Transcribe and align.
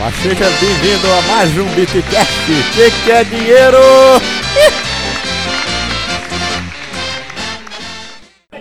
mas 0.00 0.14
seja 0.16 0.46
bem-vindo 0.58 1.12
a 1.12 1.20
mais 1.22 1.50
um 1.58 1.66
Bitcast. 1.74 2.32
Você 2.46 2.90
quer 3.04 3.22
dinheiro? 3.26 3.76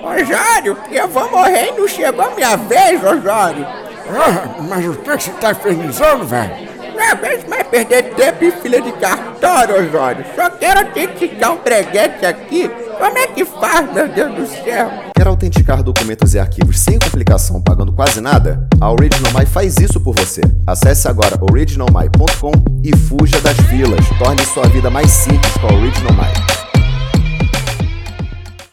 Osório, 0.04 0.78
eu 0.91 1.07
vou 1.07 1.31
morrer 1.31 1.70
e 1.70 1.79
não 1.79 1.88
chegou 1.88 2.25
a 2.25 2.31
minha 2.31 2.57
vez, 2.57 3.02
Osório. 3.02 3.65
Ah, 3.65 4.62
mas 4.67 4.85
o 4.85 4.96
que 4.96 5.12
você 5.12 5.31
tá 5.31 5.52
infernizando, 5.52 6.25
velho? 6.25 6.70
Não 6.94 7.15
vez 7.15 7.47
mais 7.47 7.63
perder 7.63 8.03
tempo 8.15 8.44
em 8.44 8.51
fila 8.51 8.81
de 8.81 8.92
cartório, 8.94 9.87
Osório. 9.87 10.26
Só 10.35 10.49
quero 10.49 10.79
autenticar 10.81 11.53
um 11.53 11.58
breguete 11.58 12.26
aqui. 12.26 12.69
Como 13.00 13.18
é 13.18 13.28
que 13.28 13.46
faz, 13.46 13.94
meu 13.94 14.10
Deus 14.10 14.36
do 14.36 14.46
céu? 14.46 14.92
Quer 15.16 15.26
autenticar 15.26 15.81
documentos 15.81 16.34
e 16.34 16.40
arquivos 16.40 16.77
sem 16.77 16.99
complicação, 16.99 17.62
pagando 17.62 17.94
quase 17.94 18.20
nada? 18.20 18.68
A 18.81 18.91
OriginalMy 18.91 19.45
faz 19.45 19.77
isso 19.77 20.02
por 20.02 20.13
você. 20.13 20.41
Acesse 20.67 21.07
agora 21.07 21.40
originalmy.com 21.41 22.52
e 22.84 22.93
fuja 22.95 23.40
das 23.40 23.55
filas. 23.70 24.05
Torne 24.17 24.45
sua 24.48 24.67
vida 24.67 24.90
mais 24.90 25.09
simples 25.09 25.54
com 25.54 25.67
a 25.67 25.73
OriginalMy. 25.73 26.59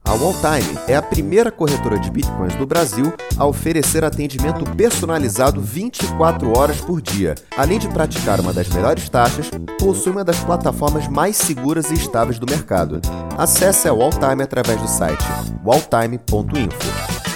A 0.06 0.14
Walltime 0.14 0.78
é 0.86 0.94
a 0.94 1.02
primeira 1.02 1.50
corretora 1.50 1.98
de 1.98 2.08
bitcoins 2.12 2.54
do 2.54 2.64
Brasil 2.64 3.12
a 3.36 3.44
oferecer 3.44 4.04
atendimento 4.04 4.64
personalizado 4.76 5.60
24 5.60 6.56
horas 6.56 6.80
por 6.80 7.02
dia. 7.02 7.34
Além 7.56 7.80
de 7.80 7.88
praticar 7.88 8.40
uma 8.40 8.52
das 8.52 8.68
melhores 8.68 9.08
taxas, 9.08 9.50
possui 9.80 10.12
uma 10.12 10.24
das 10.24 10.38
plataformas 10.38 11.08
mais 11.08 11.36
seguras 11.36 11.90
e 11.90 11.94
estáveis 11.94 12.38
do 12.38 12.46
mercado. 12.46 13.00
Acesse 13.36 13.88
a 13.88 13.92
Walltime 13.92 14.44
através 14.44 14.80
do 14.80 14.86
site 14.86 15.24
walltime.info. 15.64 17.35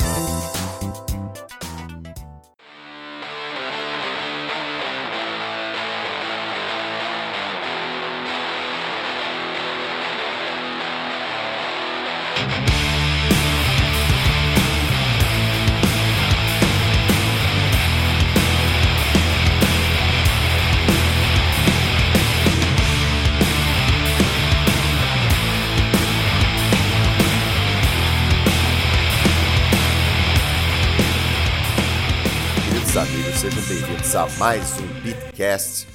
mais 34.41 34.73
um 34.81 34.87
Beatcast. 35.03 35.87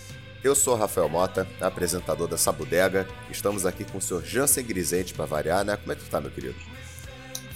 Eu 0.43 0.53
sou 0.53 0.75
Rafael 0.75 1.09
Mota, 1.09 1.47
apresentador 1.59 2.27
dessa 2.27 2.51
bodega. 2.51 3.07
Estamos 3.31 3.65
aqui 3.65 3.83
com 3.83 3.97
o 3.97 4.01
senhor 4.01 4.23
Jansen 4.23 4.63
Grisente 4.63 5.15
para 5.15 5.25
variar, 5.25 5.65
né? 5.65 5.75
Como 5.75 5.91
é 5.91 5.95
que 5.95 6.03
tu 6.03 6.09
tá, 6.11 6.21
meu 6.21 6.29
querido? 6.29 6.53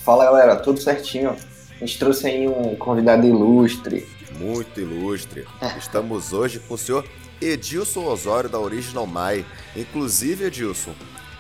Fala 0.04 0.26
galera, 0.26 0.56
tudo 0.56 0.82
certinho. 0.82 1.38
A 1.80 1.86
gente 1.86 2.00
trouxe 2.00 2.26
aí 2.26 2.48
um 2.48 2.76
convidado 2.76 3.28
ilustre. 3.28 4.10
Muito 4.40 4.82
ilustre. 4.82 5.46
Estamos 5.78 6.34
hoje 6.34 6.58
com 6.58 6.74
o 6.74 6.78
senhor 6.78 7.06
Edilson 7.40 8.06
Osório 8.06 8.50
da 8.50 8.58
Original 8.58 9.06
Mai. 9.06 9.46
Inclusive, 9.76 10.46
Edilson, 10.46 10.96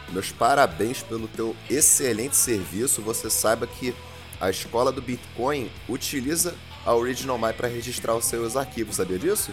meus 0.09 0.31
parabéns 0.31 1.01
pelo 1.01 1.27
teu 1.27 1.55
excelente 1.67 2.35
serviço. 2.35 3.01
Você 3.01 3.31
saiba 3.31 3.65
que 3.65 3.95
a 4.39 4.51
escola 4.51 4.91
do 4.91 5.01
Bitcoin 5.01 5.71
utiliza 5.89 6.53
a 6.85 6.95
Original 6.95 7.37
My 7.37 7.53
para 7.53 7.67
registrar 7.67 8.15
os 8.15 8.25
seus 8.25 8.55
arquivos, 8.55 8.95
sabia 8.95 9.19
disso? 9.19 9.51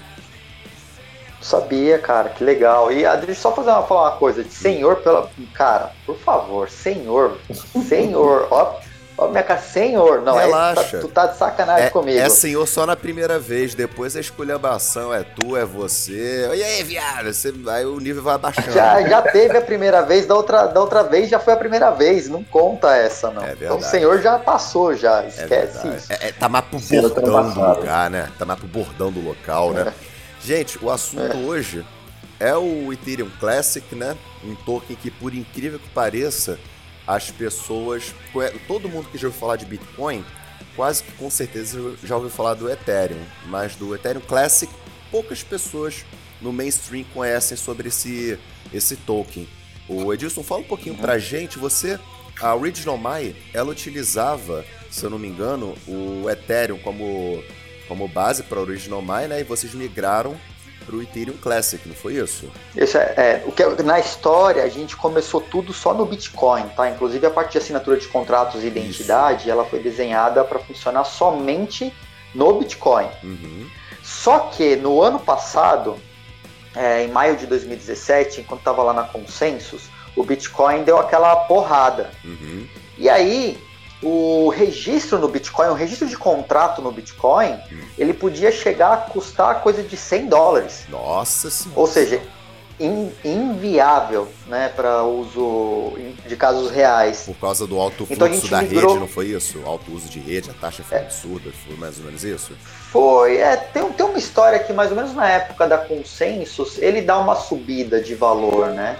Sabia, 1.40 1.98
cara, 1.98 2.30
que 2.30 2.42
legal. 2.42 2.90
E 2.90 3.04
ah, 3.04 3.14
deixa 3.14 3.32
eu 3.32 3.36
só 3.36 3.52
fazer 3.52 3.70
uma, 3.70 3.82
falar 3.82 4.10
uma 4.10 4.16
coisa. 4.16 4.44
Senhor, 4.48 4.96
pela. 4.96 5.30
Cara, 5.52 5.92
por 6.04 6.16
favor, 6.18 6.68
senhor. 6.68 7.38
Senhor, 7.86 8.48
ó, 8.50 8.80
ó 9.16 9.28
minha 9.28 9.58
senhor. 9.58 10.20
Não, 10.22 10.38
é, 10.38 10.44
Relaxa. 10.44 10.82
tá- 10.82 10.98
tu 11.00 11.08
tá 11.08 11.26
de 11.26 11.36
sacanagem 11.38 11.86
É, 11.86 11.90
comigo. 11.90 12.18
é 12.18 12.28
senhor 12.28 12.66
só 12.66 12.84
na 12.86 12.94
primeira 12.96 13.38
vez, 13.38 13.74
depois 13.74 14.16
a 14.16 14.20
esculhambação 14.20 15.12
é 15.12 15.22
tu, 15.22 15.56
é 15.56 15.64
você. 15.64 16.48
E 16.54 16.62
aí, 16.62 16.82
viado? 16.82 17.32
Você, 17.32 17.52
aí 17.68 17.84
o 17.86 17.98
nível 17.98 18.22
vai 18.22 18.34
abaixando. 18.34 18.72
Já, 18.72 19.00
já 19.08 19.22
teve 19.22 19.56
a 19.56 19.60
primeira 19.60 20.02
vez, 20.02 20.26
da 20.26 20.34
outra, 20.34 20.66
da 20.66 20.80
outra 20.80 21.02
vez 21.02 21.28
já 21.28 21.38
foi 21.38 21.52
a 21.52 21.56
primeira 21.56 21.90
vez. 21.90 22.28
Não 22.28 22.42
conta 22.44 22.94
essa, 22.96 23.30
não. 23.30 23.42
É 23.44 23.52
então 23.52 23.78
o 23.78 23.82
senhor 23.82 24.20
já 24.20 24.38
passou, 24.38 24.94
já. 24.94 25.22
É 25.22 25.28
Esquece 25.28 25.88
isso. 25.88 26.12
É, 26.12 26.28
é, 26.28 26.32
tá 26.32 26.48
mais 26.48 26.64
pro 26.66 26.78
Cedo 26.80 27.08
bordão 27.08 27.50
do 27.52 27.60
lugar, 27.80 28.10
né? 28.10 28.28
Tá 28.38 28.44
mais 28.44 28.58
pro 28.58 28.68
bordão 28.68 29.10
do 29.10 29.20
local, 29.20 29.72
né? 29.72 29.92
Gente, 30.42 30.78
o 30.82 30.90
assunto 30.90 31.36
hoje 31.38 31.84
é 32.38 32.54
o 32.54 32.92
Ethereum 32.92 33.30
Classic, 33.40 33.94
né? 33.94 34.16
Um 34.44 34.54
token 34.54 34.94
que, 34.96 35.10
por 35.10 35.34
incrível 35.34 35.78
que 35.78 35.88
pareça, 35.88 36.58
as 37.06 37.30
pessoas. 37.30 38.14
Todo 38.66 38.88
mundo 38.88 39.08
que 39.10 39.18
já 39.18 39.28
ouviu 39.28 39.40
falar 39.40 39.56
de 39.56 39.64
Bitcoin, 39.64 40.24
quase 40.74 41.02
que 41.02 41.12
com 41.12 41.30
certeza 41.30 41.96
já 42.02 42.16
ouviu 42.16 42.30
falar 42.30 42.54
do 42.54 42.70
Ethereum. 42.70 43.22
Mas 43.46 43.76
do 43.76 43.94
Ethereum 43.94 44.22
Classic, 44.22 44.72
poucas 45.10 45.42
pessoas 45.42 46.04
no 46.40 46.52
mainstream 46.52 47.04
conhecem 47.14 47.56
sobre 47.56 47.88
esse, 47.88 48.38
esse 48.72 48.96
token. 48.96 49.48
O 49.88 50.12
Edilson, 50.12 50.42
fala 50.42 50.62
um 50.62 50.64
pouquinho 50.64 50.96
pra 50.96 51.18
gente. 51.18 51.58
Você, 51.58 51.98
a 52.40 52.54
Original 52.54 52.98
My, 52.98 53.34
ela 53.54 53.70
utilizava, 53.70 54.64
se 54.90 55.04
eu 55.04 55.10
não 55.10 55.18
me 55.18 55.28
engano, 55.28 55.74
o 55.86 56.28
Ethereum 56.28 56.78
como, 56.78 57.42
como 57.86 58.08
base 58.08 58.42
para 58.42 58.60
Original 58.60 59.00
My, 59.00 59.28
né? 59.28 59.40
E 59.40 59.44
vocês 59.44 59.72
migraram 59.74 60.36
pro 60.86 61.02
Ethereum 61.02 61.36
Classic, 61.36 61.86
não 61.86 61.94
foi 61.94 62.14
isso? 62.14 62.48
Isso 62.74 62.96
é, 62.96 63.14
é, 63.16 63.44
o 63.44 63.52
que 63.52 63.64
na 63.82 63.98
história 63.98 64.62
a 64.62 64.68
gente 64.68 64.96
começou 64.96 65.40
tudo 65.40 65.72
só 65.72 65.92
no 65.92 66.06
Bitcoin, 66.06 66.68
tá? 66.76 66.88
Inclusive 66.88 67.26
a 67.26 67.30
parte 67.30 67.52
de 67.52 67.58
assinatura 67.58 67.96
de 67.98 68.06
contratos 68.06 68.62
e 68.62 68.68
identidade, 68.68 69.50
ela 69.50 69.64
foi 69.64 69.80
desenhada 69.80 70.44
para 70.44 70.60
funcionar 70.60 71.04
somente 71.04 71.92
no 72.34 72.58
Bitcoin. 72.58 73.08
Uhum. 73.22 73.68
Só 74.02 74.38
que 74.38 74.76
no 74.76 75.02
ano 75.02 75.18
passado, 75.18 75.96
é, 76.74 77.04
em 77.04 77.08
maio 77.08 77.36
de 77.36 77.46
2017, 77.46 78.40
enquanto 78.42 78.60
estava 78.60 78.82
lá 78.82 78.92
na 78.92 79.02
Consensus, 79.02 79.90
o 80.14 80.22
Bitcoin 80.22 80.84
deu 80.84 80.98
aquela 80.98 81.34
porrada. 81.36 82.10
Uhum. 82.24 82.66
E 82.96 83.08
aí, 83.08 83.58
o 84.02 84.48
registro 84.50 85.18
no 85.18 85.28
Bitcoin, 85.28 85.68
o 85.68 85.74
registro 85.74 86.06
de 86.06 86.16
contrato 86.16 86.82
no 86.82 86.92
Bitcoin, 86.92 87.58
ele 87.98 88.12
podia 88.12 88.52
chegar 88.52 88.92
a 88.92 88.96
custar 88.98 89.62
coisa 89.62 89.82
de 89.82 89.96
100 89.96 90.26
dólares. 90.26 90.84
Nossa 90.88 91.48
senhora. 91.50 91.80
Ou 91.80 91.86
seja, 91.86 92.20
in- 92.78 93.10
inviável 93.24 94.28
né, 94.46 94.68
para 94.76 95.02
uso 95.02 95.94
de 96.26 96.36
casos 96.36 96.70
reais. 96.70 97.22
Por 97.26 97.36
causa 97.36 97.66
do 97.66 97.80
alto 97.80 98.04
fluxo 98.04 98.12
Então 98.12 98.26
a 98.26 98.30
gente 98.30 98.50
da 98.50 98.60
migrou- 98.62 98.88
rede, 98.94 99.00
não 99.00 99.08
foi 99.08 99.26
isso? 99.28 99.58
O 99.60 99.66
alto 99.66 99.90
uso 99.92 100.08
de 100.10 100.18
rede, 100.20 100.50
a 100.50 100.54
taxa 100.54 100.82
foi 100.82 100.98
absurda, 100.98 101.50
foi 101.66 101.76
mais 101.76 101.98
ou 101.98 102.04
menos 102.04 102.22
isso? 102.22 102.52
Foi, 102.90 103.38
é, 103.38 103.56
tem, 103.56 103.82
tem 103.92 104.06
uma 104.06 104.18
história 104.18 104.58
que 104.58 104.72
mais 104.74 104.90
ou 104.90 104.96
menos 104.96 105.14
na 105.14 105.28
época 105.28 105.66
da 105.66 105.78
Consensus, 105.78 106.76
ele 106.78 107.00
dá 107.00 107.18
uma 107.18 107.34
subida 107.34 108.00
de 108.00 108.14
valor, 108.14 108.68
né? 108.68 108.98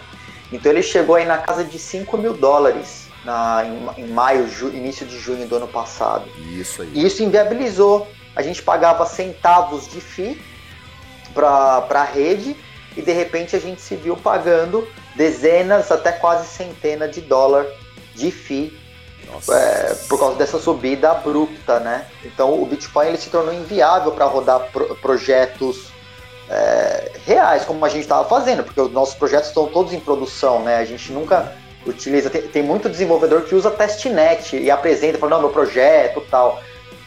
Então 0.50 0.70
ele 0.72 0.82
chegou 0.82 1.16
aí 1.16 1.26
na 1.26 1.38
casa 1.38 1.64
de 1.64 1.78
5 1.78 2.16
mil 2.16 2.32
dólares 2.32 3.05
na, 3.26 3.64
em, 3.66 4.04
em 4.04 4.06
maio, 4.06 4.48
ju- 4.48 4.68
início 4.72 5.04
de 5.04 5.18
junho 5.18 5.46
do 5.46 5.56
ano 5.56 5.66
passado. 5.68 6.24
Isso 6.52 6.80
aí. 6.82 6.90
E 6.94 7.04
isso 7.04 7.22
inviabilizou. 7.22 8.06
A 8.36 8.40
gente 8.40 8.62
pagava 8.62 9.04
centavos 9.04 9.88
de 9.88 10.00
FII 10.00 10.40
para 11.34 11.84
a 11.90 12.04
rede 12.04 12.56
e 12.96 13.02
de 13.02 13.12
repente 13.12 13.54
a 13.56 13.58
gente 13.58 13.80
se 13.82 13.96
viu 13.96 14.16
pagando 14.16 14.86
dezenas 15.14 15.90
até 15.90 16.12
quase 16.12 16.46
centenas 16.46 17.10
de 17.14 17.20
dólar 17.20 17.66
de 18.14 18.30
FII 18.30 18.78
é, 19.50 19.94
por 20.08 20.18
causa 20.18 20.36
dessa 20.36 20.58
subida 20.58 21.10
abrupta, 21.10 21.80
né? 21.80 22.06
Então 22.24 22.62
o 22.62 22.64
Bitcoin 22.64 23.08
ele 23.08 23.18
se 23.18 23.28
tornou 23.28 23.52
inviável 23.52 24.12
para 24.12 24.24
rodar 24.26 24.60
pro- 24.70 24.94
projetos 24.96 25.88
é, 26.48 27.10
reais, 27.26 27.64
como 27.64 27.84
a 27.84 27.88
gente 27.88 28.02
estava 28.02 28.26
fazendo, 28.28 28.62
porque 28.62 28.80
os 28.80 28.92
nossos 28.92 29.14
projetos 29.16 29.48
estão 29.48 29.66
todos 29.66 29.92
em 29.92 29.98
produção, 30.00 30.62
né? 30.62 30.76
A 30.76 30.84
gente 30.84 31.10
nunca 31.12 31.52
utiliza, 31.86 32.30
tem, 32.30 32.42
tem 32.42 32.62
muito 32.62 32.88
desenvolvedor 32.88 33.42
que 33.42 33.54
usa 33.54 33.70
testnet 33.70 34.56
e 34.56 34.70
apresenta, 34.70 35.18
fala, 35.18 35.36
não, 35.36 35.40
meu 35.40 35.50
projeto 35.50 36.20
tal. 36.30 36.60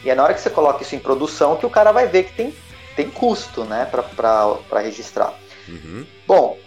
E 0.04 0.10
é 0.10 0.14
na 0.14 0.24
hora 0.24 0.34
que 0.34 0.40
você 0.40 0.50
coloca 0.50 0.82
isso 0.82 0.94
em 0.94 0.98
produção 0.98 1.56
que 1.56 1.66
o 1.66 1.70
cara 1.70 1.92
vai 1.92 2.06
ver 2.06 2.24
que 2.24 2.32
tem, 2.32 2.54
tem 2.96 3.10
custo, 3.10 3.64
né, 3.64 3.86
para 3.86 4.80
registrar. 4.80 5.34
Uhum. 5.68 6.06
Bom, 6.26 6.58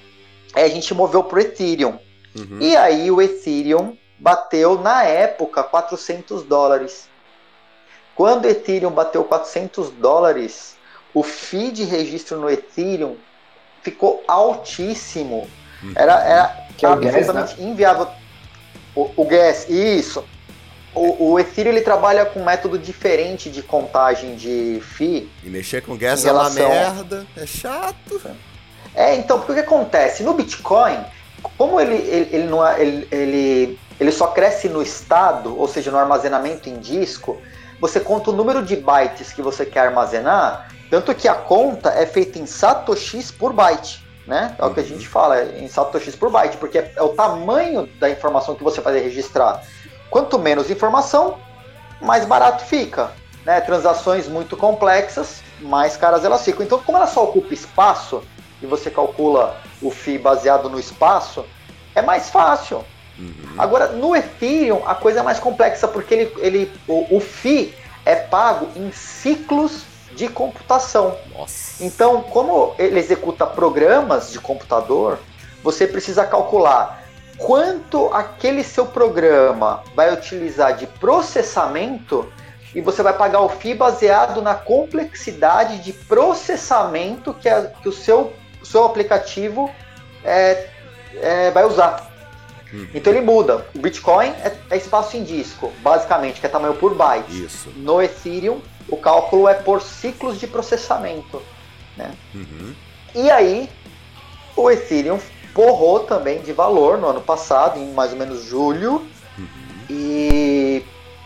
aí 0.54 0.63
a 0.63 0.69
gente 0.69 0.94
moveu 0.94 1.24
pro 1.24 1.39
Ethereum. 1.39 1.98
Uhum. 2.36 2.60
E 2.60 2.75
aí 2.75 3.10
o 3.10 3.21
Ethereum 3.21 3.98
bateu 4.19 4.80
na 4.80 5.04
época 5.04 5.63
400 5.63 6.44
dólares. 6.44 7.10
Quando 8.15 8.45
o 8.45 8.50
Ethereum 8.50 8.92
bateu 8.92 9.24
400 9.24 9.89
dólares, 9.89 10.77
o 11.13 11.24
fee 11.24 11.71
de 11.71 11.83
registro 11.83 12.39
no 12.39 12.50
Ethereum 12.50 13.15
ficou 13.81 14.24
altíssimo. 14.27 15.50
Era, 15.95 16.24
era 16.24 16.62
Que 16.78 16.86
é 16.86 16.90
o 16.90 16.96
gas, 16.98 17.16
absolutamente 17.16 17.62
inviável. 17.62 18.08
O, 18.96 19.10
o 19.16 19.25
gas, 19.25 19.70
isso. 19.70 20.24
O, 20.96 21.31
o 21.31 21.40
Ethereum 21.40 21.72
ele 21.72 21.81
trabalha 21.81 22.25
com 22.25 22.40
um 22.40 22.46
método 22.46 22.78
diferente 22.78 23.50
de 23.50 23.64
contagem 23.64 24.36
de 24.36 24.80
FII. 24.81 25.30
E 25.44 25.50
mexer 25.50 25.81
com 25.81 25.98
gas 25.98 26.24
é 26.24 26.31
uma 26.31 26.50
merda, 26.52 27.25
é 27.36 27.46
chato. 27.48 28.22
É, 28.94 29.16
então, 29.16 29.40
porque 29.40 29.54
o 29.54 29.56
que 29.56 29.62
acontece? 29.62 30.22
No 30.22 30.36
Bitcoin, 30.36 31.00
como 31.58 31.81
ele, 31.81 31.96
ele, 31.96 32.30
ele, 32.31 32.44
não 32.48 32.66
é- 32.66 32.80
ele, 32.80 33.08
ele, 33.12 33.80
ele 34.00 34.12
só 34.12 34.28
cresce 34.28 34.70
no 34.70 34.84
estado, 34.84 35.58
ou 35.60 35.68
seja, 35.68 35.90
no 35.90 35.98
armazenamento 35.98 36.70
em 36.70 36.78
disco, 36.78 37.42
você 37.81 38.00
conta 38.00 38.30
o 38.30 38.34
número 38.34 38.64
de 38.64 38.75
bytes 38.75 39.34
que 39.34 39.42
você 39.42 39.66
quer 39.66 39.88
armazenar, 39.88 40.70
tanto 40.92 41.14
que 41.16 41.28
a 41.28 41.34
conta 41.34 41.90
é 41.90 42.06
feita 42.06 42.38
em 42.38 42.46
satoshis 42.46 43.31
por 43.31 43.52
byte. 43.52 44.02
Né? 44.25 44.56
É 44.58 44.66
o 44.66 44.74
que 44.74 44.80
a 44.80 44.84
gente 44.84 45.08
fala, 45.08 45.40
é 45.40 45.60
em 45.60 45.68
satoshis 45.68 46.16
por 46.16 46.31
byte, 46.31 46.58
porque 46.58 46.78
é 46.78 47.02
o 47.02 47.10
tamanho 47.10 47.88
da 48.00 48.10
informação 48.10 48.56
que 48.56 48.64
você 48.64 48.80
vai 48.80 48.98
registrar. 49.00 49.62
Quanto 50.10 50.40
menos 50.40 50.70
informação, 50.70 51.40
mais 52.02 52.25
barato 52.25 52.64
fica. 52.64 53.12
Né? 53.46 53.60
Transações 53.62 54.28
muito 54.28 54.56
complexas, 54.56 55.44
mais 55.60 55.98
caras 55.98 56.24
elas 56.24 56.44
ficam. 56.44 56.64
Então, 56.64 56.80
como 56.80 56.98
ela 56.98 57.08
só 57.08 57.24
ocupa 57.24 57.54
espaço, 57.54 58.24
e 58.62 58.66
você 58.66 58.90
calcula 58.90 59.58
o 59.81 59.92
FII 59.92 60.18
baseado 60.18 60.70
no 60.70 60.80
espaço, 60.80 61.46
é 61.94 62.02
mais 62.02 62.30
fácil. 62.30 62.84
Agora, 63.58 63.88
no 63.88 64.16
Ethereum, 64.16 64.81
a 64.88 64.96
coisa 64.96 65.20
é 65.20 65.24
mais 65.24 65.40
complexa, 65.40 65.88
porque 65.88 66.14
ele, 66.14 66.34
ele, 66.38 66.72
o, 66.88 67.18
o 67.18 67.20
FII 67.20 67.75
é 68.06 68.16
pago 68.16 68.70
em 68.75 68.92
ciclos 68.92 69.84
de 70.15 70.27
computação. 70.27 71.18
Nossa. 71.38 71.83
Então, 71.83 72.21
como 72.24 72.75
ele 72.77 73.00
executa 73.00 73.45
programas 73.45 74.31
de 74.31 74.39
computador, 74.39 75.19
você 75.63 75.88
precisa 75.88 76.25
calcular 76.25 77.04
quanto 77.38 78.13
aquele 78.13 78.63
seu 78.63 78.86
programa 78.86 79.83
vai 79.95 80.13
utilizar 80.13 80.75
de 80.75 80.86
processamento 80.88 82.31
e 82.75 82.81
você 82.81 83.01
vai 83.04 83.13
pagar 83.13 83.42
o 83.42 83.50
FII 83.50 83.74
baseado 83.75 84.42
na 84.42 84.56
complexidade 84.56 85.80
de 85.80 85.94
processamento 85.94 87.33
que, 87.33 87.48
a- 87.50 87.71
que 87.81 87.88
o 87.89 87.92
seu, 87.92 88.33
seu 88.63 88.83
aplicativo 88.86 89.69
é, 90.24 90.68
é, 91.21 91.51
vai 91.51 91.65
usar. 91.65 92.12
Então 92.94 93.13
ele 93.13 93.21
muda. 93.21 93.68
O 93.75 93.80
Bitcoin 93.80 94.30
é, 94.44 94.51
é 94.71 94.77
espaço 94.77 95.15
em 95.15 95.24
disco, 95.24 95.71
basicamente, 95.83 96.39
que 96.39 96.45
é 96.48 96.50
tamanho 96.50 96.74
por 96.74 96.95
byte. 96.95 97.45
Isso. 97.45 97.69
No 97.75 98.01
Ethereum, 98.01 98.60
o 98.94 98.98
cálculo 98.98 99.48
é 99.48 99.56
por 99.56 99.81
ciclos 99.81 100.40
de 100.40 100.45
processamento. 100.45 101.42
Né? 101.98 102.12
Uhum. 102.34 102.75
E 103.16 103.30
aí, 103.31 103.69
o 104.56 104.69
Ethereum 104.69 105.19
porrou 105.54 106.01
também 106.01 106.42
de 106.42 106.54
valor 106.54 106.98
no 106.98 107.07
ano 107.07 107.22
passado, 107.22 107.80
em 107.80 107.92
mais 107.94 108.12
ou 108.12 108.18
menos 108.18 108.44
julho, 108.44 109.07
e, 109.90 110.84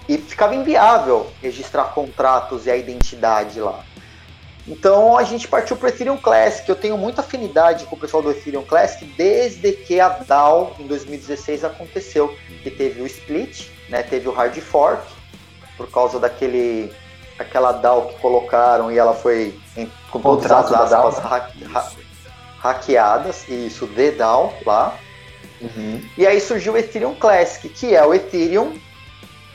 e 0.07 0.17
ficava 0.17 0.55
inviável 0.55 1.27
registrar 1.41 1.85
contratos 1.85 2.65
e 2.65 2.71
a 2.71 2.77
identidade 2.77 3.59
lá. 3.59 3.83
Então 4.67 5.17
a 5.17 5.23
gente 5.23 5.47
partiu 5.47 5.77
para 5.77 5.85
o 5.85 5.89
Ethereum 5.89 6.17
Classic. 6.17 6.67
Eu 6.67 6.75
tenho 6.75 6.97
muita 6.97 7.21
afinidade 7.21 7.85
com 7.85 7.95
o 7.95 7.99
pessoal 7.99 8.21
do 8.21 8.31
Ethereum 8.31 8.63
Classic 8.63 9.05
desde 9.17 9.71
que 9.71 9.99
a 9.99 10.09
DAO 10.09 10.75
em 10.77 10.87
2016 10.87 11.63
aconteceu, 11.63 12.35
que 12.63 12.69
teve 12.69 13.01
o 13.01 13.05
split, 13.05 13.69
né, 13.87 14.03
teve 14.03 14.27
o 14.27 14.31
hard 14.33 14.57
fork 14.59 15.07
por 15.77 15.89
causa 15.89 16.19
daquele 16.19 16.91
aquela 17.39 17.71
DAO 17.71 18.07
que 18.07 18.15
colocaram 18.19 18.91
e 18.91 18.97
ela 18.97 19.13
foi 19.13 19.57
em, 19.75 19.89
com 20.11 20.19
todas 20.19 20.51
as 20.51 20.71
aspas 20.71 21.15
DAO. 21.15 21.31
ha- 21.33 21.49
ha- 21.79 21.91
hackeadas, 22.59 23.47
isso, 23.47 23.87
the 23.87 24.11
DAO 24.11 24.53
lá. 24.65 24.95
E 26.17 26.25
aí 26.27 26.39
surgiu 26.39 26.73
o 26.73 26.77
Ethereum 26.77 27.15
Classic, 27.15 27.67
que 27.69 27.95
é 27.95 28.05
o 28.05 28.13
Ethereum 28.13 28.77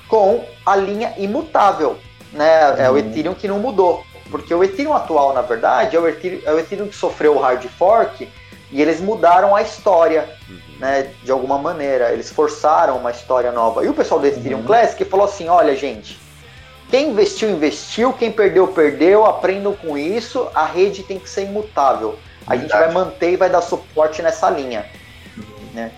com 0.08 0.44
a 0.66 0.76
linha 0.76 1.14
imutável, 1.16 1.96
né? 2.32 2.74
É 2.78 2.90
o 2.90 2.96
Ethereum 2.98 3.34
que 3.34 3.46
não 3.48 3.58
mudou. 3.58 4.04
Porque 4.30 4.52
o 4.54 4.64
Ethereum 4.64 4.94
atual, 4.94 5.32
na 5.34 5.42
verdade, 5.42 5.96
é 5.96 6.00
o 6.00 6.08
Ethereum, 6.08 6.40
é 6.44 6.52
o 6.52 6.58
Ethereum 6.58 6.88
que 6.88 6.96
sofreu 6.96 7.36
o 7.36 7.38
hard 7.38 7.64
fork 7.78 8.28
e 8.70 8.80
eles 8.80 9.00
mudaram 9.00 9.54
a 9.54 9.62
história, 9.62 10.28
né? 10.78 11.12
De 11.22 11.30
alguma 11.30 11.58
maneira. 11.58 12.10
Eles 12.12 12.30
forçaram 12.30 12.96
uma 12.96 13.10
história 13.10 13.52
nova. 13.52 13.84
E 13.84 13.88
o 13.88 13.94
pessoal 13.94 14.18
do 14.20 14.26
Ethereum 14.26 14.62
Classic 14.64 15.04
falou 15.04 15.26
assim: 15.26 15.48
olha, 15.48 15.76
gente, 15.76 16.18
quem 16.92 17.08
investiu, 17.08 17.48
investiu, 17.48 18.12
quem 18.12 18.30
perdeu, 18.30 18.68
perdeu, 18.68 19.24
aprendam 19.24 19.74
com 19.74 19.96
isso, 19.96 20.50
a 20.54 20.66
rede 20.66 21.02
tem 21.02 21.18
que 21.18 21.26
ser 21.26 21.44
imutável. 21.44 22.18
A 22.46 22.54
gente 22.54 22.68
vai 22.68 22.92
manter 22.92 23.32
e 23.32 23.36
vai 23.36 23.48
dar 23.48 23.62
suporte 23.62 24.20
nessa 24.20 24.50
linha. 24.50 24.84
Né? 25.72 25.90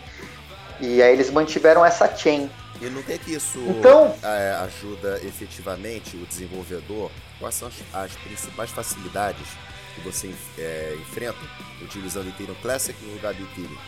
E 0.81 1.03
aí 1.03 1.13
eles 1.13 1.31
mantiveram 1.31 1.85
essa 1.85 2.15
chain. 2.15 2.49
E 2.81 2.85
no 2.87 3.03
que 3.03 3.13
é 3.13 3.19
que 3.19 3.35
isso 3.35 3.59
Então- 3.59 4.15
é, 4.23 4.57
ajuda 4.63 5.21
efetivamente 5.25 6.17
o 6.17 6.25
desenvolvedor? 6.27 7.11
Quais 7.41 7.57
são 7.57 7.67
as, 7.67 7.75
as 7.93 8.13
principais 8.19 8.71
facilidades 8.71 9.49
que 9.97 10.01
você 10.03 10.33
é, 10.57 10.97
enfrenta 11.01 11.39
utilizando 11.83 12.27
o 12.27 12.29
Ethereum 12.29 12.55
Classic 12.63 12.97
no 13.05 13.15
lugar 13.15 13.35
do 13.35 13.43
Ethereum? 13.43 13.79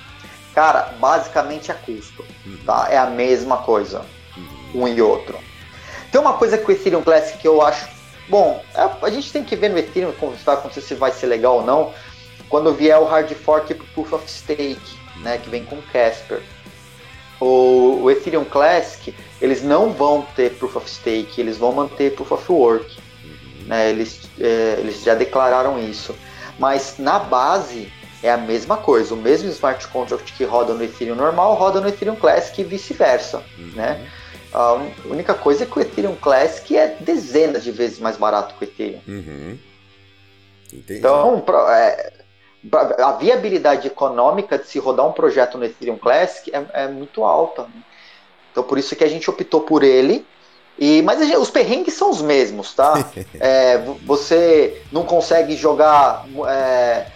Cara, 0.56 0.92
basicamente 0.98 1.70
é 1.70 1.74
custo. 1.74 2.24
Tá? 2.64 2.88
É 2.90 2.98
a 2.98 3.06
mesma 3.06 3.58
coisa. 3.58 4.04
Um 4.74 4.88
e 4.88 5.00
outro. 5.00 5.38
Tem 6.10 6.20
uma 6.20 6.34
coisa 6.34 6.56
que 6.58 6.70
o 6.70 6.72
Ethereum 6.72 7.02
Classic 7.02 7.38
que 7.38 7.48
eu 7.48 7.62
acho. 7.62 7.88
Bom, 8.28 8.62
é- 8.74 9.06
a 9.06 9.10
gente 9.10 9.32
tem 9.32 9.44
que 9.44 9.56
ver 9.56 9.70
no 9.70 9.78
Ethereum 9.78 10.12
como 10.12 10.34
isso 10.34 10.44
vai 10.44 10.54
acontecer, 10.54 10.80
se 10.80 10.94
vai 10.94 11.12
ser 11.12 11.26
legal 11.26 11.56
ou 11.56 11.64
não. 11.64 11.92
Quando 12.48 12.72
vier 12.72 12.98
o 12.98 13.04
hard 13.04 13.30
fork 13.32 13.74
pro 13.74 13.86
Proof 13.88 14.12
of 14.12 14.30
Stake, 14.30 14.98
né? 15.20 15.38
Que 15.38 15.50
vem 15.50 15.64
com 15.64 15.80
Casper. 15.92 16.42
O, 17.40 18.00
o 18.02 18.10
Ethereum 18.10 18.44
Classic, 18.44 19.14
eles 19.40 19.62
não 19.62 19.92
vão 19.92 20.26
ter 20.34 20.54
Proof 20.54 20.76
of 20.76 20.88
Stake, 20.88 21.40
eles 21.40 21.58
vão 21.58 21.72
manter 21.72 22.14
Proof 22.14 22.32
of 22.32 22.52
Work. 22.52 22.98
Né? 23.66 23.90
Eles, 23.90 24.20
é, 24.40 24.76
eles 24.78 25.02
já 25.02 25.14
declararam 25.14 25.78
isso. 25.78 26.14
Mas 26.58 26.94
na 26.98 27.18
base 27.18 27.92
é 28.22 28.30
a 28.30 28.36
mesma 28.36 28.76
coisa. 28.76 29.12
O 29.14 29.16
mesmo 29.16 29.50
smart 29.50 29.86
contract 29.88 30.32
que 30.32 30.44
roda 30.44 30.72
no 30.72 30.82
Ethereum 30.82 31.14
normal 31.14 31.54
roda 31.54 31.80
no 31.80 31.88
Ethereum 31.88 32.16
Classic 32.16 32.60
e 32.60 32.64
vice-versa. 32.64 33.42
Né? 33.74 34.08
A 34.56 34.72
única 35.04 35.34
coisa 35.34 35.64
é 35.64 35.66
que 35.66 35.78
o 35.78 35.82
Ethereum 35.82 36.14
Classic 36.16 36.76
é 36.76 36.96
dezenas 37.00 37.62
de 37.62 37.70
vezes 37.70 37.98
mais 37.98 38.16
barato 38.16 38.54
que 38.54 38.64
o 38.64 38.68
Ethereum. 38.68 39.00
Uhum. 39.06 39.58
Entendi. 40.72 40.98
Então, 40.98 41.40
pro- 41.42 41.68
é, 41.68 42.12
pra- 42.70 42.96
a 43.06 43.12
viabilidade 43.12 43.86
econômica 43.86 44.56
de 44.58 44.66
se 44.66 44.78
rodar 44.78 45.06
um 45.06 45.12
projeto 45.12 45.58
no 45.58 45.64
Ethereum 45.64 45.98
Classic 45.98 46.50
é, 46.54 46.64
é 46.72 46.88
muito 46.88 47.22
alta. 47.22 47.62
né? 47.62 47.68
Então, 48.50 48.64
por 48.64 48.78
isso 48.78 48.96
que 48.96 49.04
a 49.04 49.08
gente 49.08 49.28
optou 49.28 49.60
por 49.60 49.82
ele. 49.82 50.26
E, 50.78 51.02
mas 51.02 51.20
gente- 51.20 51.36
os 51.36 51.50
perrengues 51.50 51.94
são 51.94 52.10
os 52.10 52.22
mesmos, 52.22 52.72
tá? 52.74 52.94
É, 53.38 53.78
vo- 53.78 53.98
você 54.04 54.82
não 54.90 55.04
consegue 55.04 55.54
jogar 55.56 56.24
é, 56.48 57.06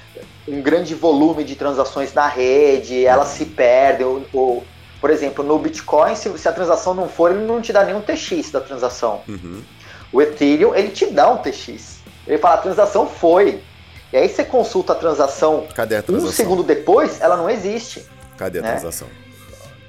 um 0.46 0.60
grande 0.60 0.94
volume 0.94 1.42
de 1.44 1.56
transações 1.56 2.12
na 2.12 2.26
rede, 2.26 3.04
elas 3.06 3.28
se 3.28 3.46
perdem. 3.46 4.06
ou- 4.06 4.24
ou, 4.32 4.64
por 5.00 5.10
exemplo, 5.10 5.44
no 5.44 5.58
Bitcoin, 5.58 6.14
se, 6.14 6.36
se 6.38 6.48
a 6.48 6.52
transação 6.52 6.94
não 6.94 7.08
for, 7.08 7.30
ele 7.30 7.44
não 7.46 7.60
te 7.60 7.72
dá 7.72 7.84
nenhum 7.84 8.00
TX 8.00 8.50
da 8.50 8.60
transação. 8.60 9.22
Uhum. 9.26 9.62
O 10.12 10.20
Ethereum, 10.20 10.74
ele 10.74 10.88
te 10.90 11.06
dá 11.06 11.30
um 11.30 11.38
TX. 11.38 12.00
Ele 12.26 12.38
fala, 12.38 12.56
a 12.56 12.58
transação 12.58 13.06
foi. 13.08 13.62
E 14.12 14.16
aí 14.16 14.28
você 14.28 14.44
consulta 14.44 14.92
a 14.92 14.96
transação 14.96 15.66
Cadê 15.74 15.96
a 15.96 16.00
um 16.00 16.02
transação? 16.02 16.32
segundo 16.32 16.62
depois, 16.62 17.20
ela 17.20 17.36
não 17.36 17.48
existe. 17.48 18.04
Cadê 18.36 18.58
a 18.58 18.62
né? 18.62 18.70
transação? 18.72 19.08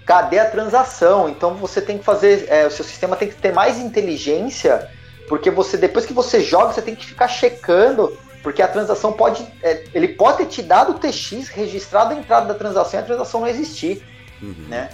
Cadê 0.06 0.40
a 0.40 0.50
transação? 0.50 1.30
Então 1.30 1.56
você 1.56 1.82
tem 1.82 1.98
que 1.98 2.04
fazer, 2.04 2.46
é, 2.48 2.68
o 2.68 2.72
seu 2.72 2.86
sistema 2.86 3.16
tem 3.16 3.28
que 3.28 3.36
ter 3.36 3.54
mais 3.54 3.80
inteligência, 3.80 4.90
porque 5.28 5.50
você 5.50 5.78
depois 5.78 6.06
que 6.06 6.14
você 6.14 6.42
joga, 6.42 6.74
você 6.74 6.82
tem 6.82 6.96
que 6.96 7.06
ficar 7.06 7.28
checando, 7.28 8.18
porque 8.44 8.62
a 8.62 8.68
transação 8.68 9.14
pode, 9.14 9.46
é, 9.64 9.86
ele 9.94 10.10
pode 10.10 10.40
ter 10.40 10.46
te 10.48 10.62
dado 10.62 10.92
o 10.92 11.00
TX 11.00 11.48
registrado 11.50 12.14
a 12.14 12.18
entrada 12.18 12.48
da 12.48 12.54
transação 12.54 13.00
e 13.00 13.04
a 13.04 13.06
transação 13.06 13.42
não 13.42 13.48
existir, 13.48 14.04
Uhum. 14.42 14.66
né? 14.68 14.90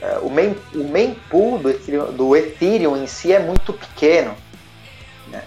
É, 0.00 0.18
o 0.22 0.30
main, 0.30 0.56
o 0.74 0.84
main 0.84 1.14
pool 1.28 1.58
do 1.58 1.70
Ethereum, 1.70 2.12
do 2.12 2.36
Ethereum 2.36 2.96
em 2.96 3.06
si 3.06 3.32
é 3.32 3.38
muito 3.40 3.72
pequeno. 3.72 4.34
Né? 5.28 5.42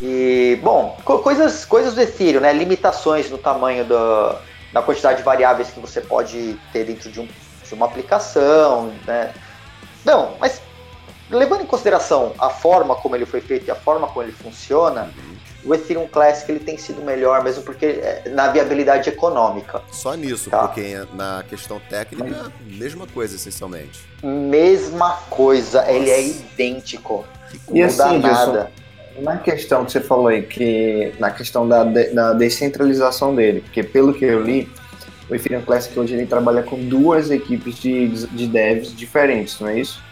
E, 0.00 0.58
bom, 0.62 0.96
co- 1.04 1.18
coisas, 1.18 1.64
coisas 1.64 1.94
do 1.94 2.00
Ethereum, 2.00 2.40
né? 2.40 2.52
limitações 2.52 3.28
no 3.30 3.36
tamanho 3.38 3.84
da, 3.84 4.40
da 4.72 4.80
quantidade 4.82 5.18
de 5.18 5.24
variáveis 5.24 5.70
que 5.70 5.80
você 5.80 6.00
pode 6.00 6.56
ter 6.72 6.84
dentro 6.84 7.10
de, 7.10 7.20
um, 7.20 7.26
de 7.26 7.74
uma 7.74 7.86
aplicação. 7.86 8.92
Né? 9.06 9.34
Não, 10.04 10.34
mas 10.38 10.62
levando 11.28 11.62
em 11.62 11.66
consideração 11.66 12.32
a 12.38 12.48
forma 12.48 12.94
como 12.94 13.16
ele 13.16 13.26
foi 13.26 13.40
feito 13.40 13.66
e 13.66 13.70
a 13.70 13.74
forma 13.76 14.06
como 14.06 14.22
ele 14.24 14.32
funciona, 14.32 15.10
o 15.64 15.74
Ethereum 15.74 16.06
Classic 16.08 16.50
ele 16.50 16.60
tem 16.60 16.76
sido 16.78 17.02
melhor, 17.02 17.42
mesmo 17.44 17.62
porque 17.62 17.86
é, 17.86 18.22
na 18.30 18.48
viabilidade 18.48 19.08
econômica. 19.08 19.82
Só 19.92 20.14
nisso, 20.14 20.48
Tá. 20.50 20.66
porque 20.66 20.98
na 21.14 21.44
questão 21.48 21.80
técnica, 21.88 22.50
mesma 22.66 23.06
coisa, 23.06 23.36
essencialmente. 23.36 24.00
Mesma 24.22 25.10
coisa, 25.28 25.84
ele 25.90 26.10
é 26.10 26.22
idêntico. 26.26 27.24
E 27.72 27.80
não 27.80 27.86
assim, 27.86 28.18
nada. 28.18 28.70
na 29.18 29.36
questão 29.38 29.84
que 29.84 29.92
você 29.92 30.00
falou 30.00 30.28
aí, 30.28 30.42
que 30.42 31.12
na 31.18 31.30
questão 31.30 31.68
da, 31.68 31.84
de- 31.84 32.10
da 32.14 32.32
descentralização 32.32 33.34
dele, 33.34 33.60
porque 33.60 33.82
pelo 33.82 34.14
que 34.14 34.24
eu 34.24 34.42
li, 34.42 34.68
o 35.28 35.34
Ethereum 35.34 35.62
Classic 35.62 35.98
hoje 35.98 36.14
ele 36.14 36.26
trabalha 36.26 36.62
com 36.62 36.76
duas 36.88 37.30
equipes 37.30 37.76
de, 37.76 38.08
de 38.08 38.46
devs 38.46 38.94
diferentes, 38.96 39.58
não 39.60 39.68
é 39.68 39.78
isso? 39.80 40.02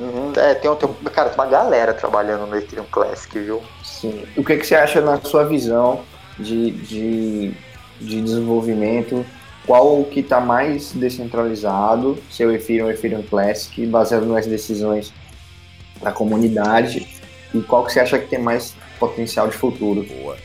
Uhum, 0.00 0.32
é, 0.34 0.54
tem, 0.54 0.74
tem, 0.74 0.88
cara, 1.12 1.28
tem 1.28 1.38
uma 1.38 1.50
galera 1.50 1.92
trabalhando 1.92 2.46
no 2.46 2.56
Ethereum 2.56 2.86
Classic, 2.90 3.38
viu? 3.38 3.62
Sim. 3.84 4.24
O 4.34 4.42
que, 4.42 4.56
que 4.56 4.66
você 4.66 4.74
acha 4.74 4.98
na 5.02 5.20
sua 5.20 5.44
visão 5.44 6.00
de, 6.38 6.70
de, 6.70 7.52
de 8.00 8.22
desenvolvimento? 8.22 9.26
Qual 9.66 10.02
que 10.04 10.20
está 10.20 10.40
mais 10.40 10.92
descentralizado, 10.92 12.16
seu 12.30 12.50
Ethereum 12.50 12.86
ou 12.86 12.90
Ethereum 12.90 13.22
Classic, 13.22 13.84
baseado 13.86 14.24
nas 14.24 14.46
decisões 14.46 15.12
da 16.00 16.10
comunidade? 16.10 17.06
E 17.52 17.60
qual 17.60 17.84
que 17.84 17.92
você 17.92 18.00
acha 18.00 18.18
que 18.18 18.26
tem 18.26 18.38
mais 18.38 18.74
potencial 18.98 19.48
de 19.48 19.56
futuro? 19.56 20.02
Boa. 20.02 20.38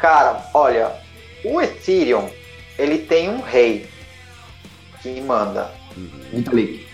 Cara, 0.00 0.50
olha, 0.52 0.90
o 1.44 1.60
Ethereum, 1.60 2.28
ele 2.76 2.98
tem 2.98 3.30
um 3.30 3.40
rei 3.40 3.88
que 5.00 5.20
manda. 5.20 5.70
Vitalik. 6.32 6.86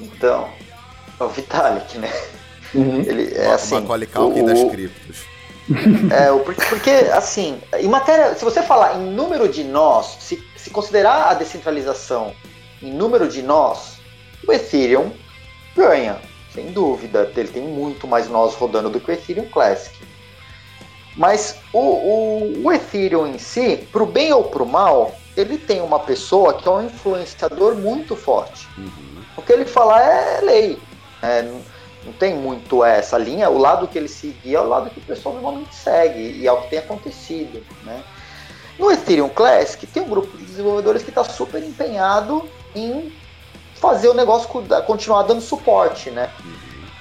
Então, 0.00 0.48
é 1.22 1.26
o 1.26 1.28
Vitalik, 1.30 1.98
né? 1.98 2.10
Uhum. 2.74 3.00
Ele 3.00 3.34
é 3.34 3.46
assim. 3.52 3.74
Macaulay 3.76 4.06
Culkin 4.06 4.42
o- 4.42 4.46
das 4.46 4.64
criptos. 4.70 5.32
É, 6.10 6.30
o- 6.32 6.40
porque, 6.40 6.62
porque, 6.66 6.90
assim, 7.12 7.60
em 7.78 7.88
matéria, 7.88 8.34
se 8.34 8.44
você 8.44 8.62
falar 8.62 8.96
em 8.96 9.10
número 9.12 9.48
de 9.48 9.62
nós, 9.62 10.16
se, 10.20 10.42
se 10.56 10.70
considerar 10.70 11.28
a 11.30 11.34
descentralização 11.34 12.34
em 12.82 12.92
número 12.92 13.28
de 13.28 13.42
nós, 13.42 13.98
o 14.46 14.52
Ethereum 14.52 15.12
ganha, 15.76 16.18
sem 16.52 16.72
dúvida. 16.72 17.30
Ele 17.36 17.48
tem 17.48 17.62
muito 17.62 18.06
mais 18.08 18.28
nós 18.28 18.54
rodando 18.54 18.90
do 18.90 18.98
que 19.00 19.10
o 19.10 19.14
Ethereum 19.14 19.48
Classic. 19.48 19.96
Mas 21.16 21.56
o, 21.72 21.78
o, 21.78 22.62
o 22.64 22.72
Ethereum 22.72 23.26
em 23.26 23.38
si, 23.38 23.86
pro 23.92 24.04
bem 24.06 24.32
ou 24.32 24.44
pro 24.44 24.66
mal, 24.66 25.14
ele 25.36 25.58
tem 25.58 25.80
uma 25.80 26.00
pessoa 26.00 26.54
que 26.54 26.66
é 26.66 26.70
um 26.70 26.86
influenciador 26.86 27.74
muito 27.76 28.16
forte. 28.16 28.66
Uhum. 28.78 29.22
O 29.36 29.42
que 29.42 29.52
ele 29.52 29.64
falar 29.64 30.00
é 30.02 30.40
lei. 30.40 30.78
É, 31.22 31.42
não, 31.42 32.12
tem 32.18 32.34
muito 32.34 32.84
essa 32.84 33.16
linha. 33.16 33.48
O 33.48 33.56
lado 33.58 33.86
que 33.86 33.96
ele 33.96 34.08
seguia 34.08 34.58
é 34.58 34.60
o 34.60 34.68
lado 34.68 34.90
que 34.90 34.98
o 34.98 35.02
pessoal 35.02 35.34
normalmente 35.36 35.74
segue. 35.74 36.38
E 36.40 36.46
é 36.46 36.52
o 36.52 36.62
que 36.62 36.70
tem 36.70 36.78
acontecido. 36.80 37.64
Né? 37.84 38.02
No 38.78 38.90
Ethereum 38.90 39.28
Classic, 39.28 39.86
tem 39.86 40.02
um 40.02 40.08
grupo 40.08 40.36
de 40.36 40.44
desenvolvedores 40.44 41.02
que 41.02 41.10
está 41.10 41.22
super 41.22 41.62
empenhado 41.62 42.48
em 42.74 43.12
fazer 43.76 44.08
o 44.08 44.14
negócio 44.14 44.48
co- 44.48 44.62
continuar 44.84 45.22
dando 45.22 45.40
suporte. 45.40 46.10
Né? 46.10 46.28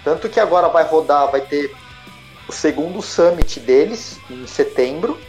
Tanto 0.04 0.30
que 0.30 0.40
agora 0.40 0.68
vai 0.70 0.84
rodar, 0.84 1.32
vai 1.32 1.42
ter 1.42 1.76
o 2.48 2.52
segundo 2.52 3.02
summit 3.02 3.60
deles 3.60 4.20
em 4.30 4.46
setembro. 4.46 5.20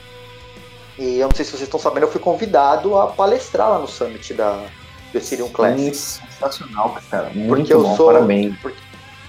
E 0.98 1.18
eu 1.18 1.28
não 1.28 1.34
sei 1.34 1.44
se 1.44 1.52
vocês 1.52 1.62
estão 1.62 1.80
sabendo, 1.80 2.04
eu 2.04 2.10
fui 2.10 2.20
convidado 2.20 2.98
a 2.98 3.06
palestrar 3.06 3.70
lá 3.70 3.78
no 3.78 3.88
summit 3.88 4.34
da, 4.34 4.62
do 5.12 5.18
Ethereum 5.18 5.48
Classic. 5.48 5.94
Sensacional, 5.94 6.96
cara. 7.10 7.30
Muito 7.34 7.48
Porque 7.56 7.72
eu 7.72 7.82
bom, 7.82 7.96
sou- 7.96 8.06
parabéns. 8.06 8.54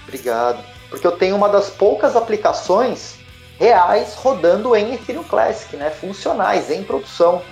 Obrigado. 0.06 0.64
Porque 0.88 1.06
eu 1.06 1.12
tenho 1.12 1.36
uma 1.36 1.48
das 1.48 1.70
poucas 1.70 2.16
aplicações 2.16 3.16
reais 3.58 4.14
rodando 4.14 4.74
em 4.74 4.94
Ethereum 4.94 5.24
Classic, 5.24 5.76
né? 5.76 5.90
Funcionais, 5.90 6.70
em 6.70 6.82
produção. 6.82 7.42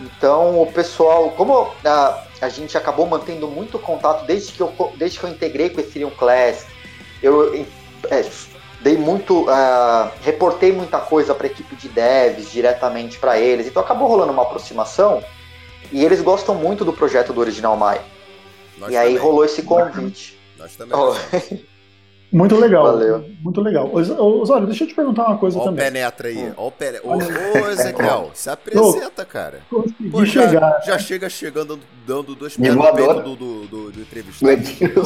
Então 0.00 0.60
o 0.60 0.70
pessoal, 0.70 1.30
como 1.30 1.72
a, 1.84 2.22
a 2.40 2.48
gente 2.48 2.76
acabou 2.76 3.06
mantendo 3.06 3.48
muito 3.48 3.78
contato 3.78 4.26
desde 4.26 4.52
que 4.52 4.60
eu, 4.60 4.72
desde 4.96 5.18
que 5.18 5.24
eu 5.24 5.30
integrei 5.30 5.70
com 5.70 5.78
o 5.78 5.80
Ethereum 5.80 6.10
Classic, 6.10 6.70
eu 7.22 7.66
é, 8.10 8.24
dei 8.80 8.96
muito, 8.96 9.46
ah, 9.48 10.10
reportei 10.22 10.70
muita 10.72 10.98
coisa 10.98 11.34
para 11.34 11.46
a 11.46 11.50
equipe 11.50 11.74
de 11.76 11.88
devs 11.88 12.50
diretamente 12.50 13.18
para 13.18 13.38
eles. 13.38 13.66
Então 13.66 13.82
acabou 13.82 14.06
rolando 14.06 14.32
uma 14.32 14.42
aproximação 14.42 15.22
e 15.92 16.04
eles 16.04 16.20
gostam 16.20 16.54
muito 16.54 16.84
do 16.84 16.92
projeto 16.92 17.32
do 17.32 17.40
Original 17.40 17.76
Mai. 17.76 18.00
Nós 18.78 18.92
e 18.92 18.96
aí 18.96 19.14
também. 19.14 19.22
rolou 19.22 19.44
esse 19.44 19.62
convite. 19.62 20.38
Nós 20.58 20.74
também. 20.76 20.96
Oh, 20.98 21.14
Muito 22.32 22.56
legal. 22.56 22.82
Valeu. 22.82 23.24
Muito 23.40 23.60
legal. 23.60 23.88
Os- 23.92 24.10
Osório, 24.10 24.66
deixa 24.66 24.82
eu 24.84 24.88
te 24.88 24.94
perguntar 24.94 25.26
uma 25.28 25.38
coisa 25.38 25.56
Olha 25.58 25.62
o 25.62 25.70
também. 25.70 25.84
penetra 25.84 26.28
aí. 26.28 26.52
Olha 26.56 26.66
o 26.66 26.70
penetra. 26.72 27.08
Ô, 27.08 27.12
ô, 27.14 27.68
Ezequiel, 27.70 28.30
se 28.34 28.50
apresenta, 28.50 29.24
cara. 29.24 29.60
Consegui 29.70 30.10
Pô, 30.10 30.24
já, 30.24 30.48
chegar. 30.48 30.80
já 30.84 30.98
chega 30.98 31.28
chegando 31.30 31.78
dando 32.04 32.34
dois 32.34 32.56
pés 32.56 32.74
no 32.74 32.82
peito 32.94 33.14
do, 33.22 33.36
do, 33.36 33.66
do, 33.66 33.92
do 33.92 34.00
entrevistado. 34.00 34.56
Pô, 34.92 35.02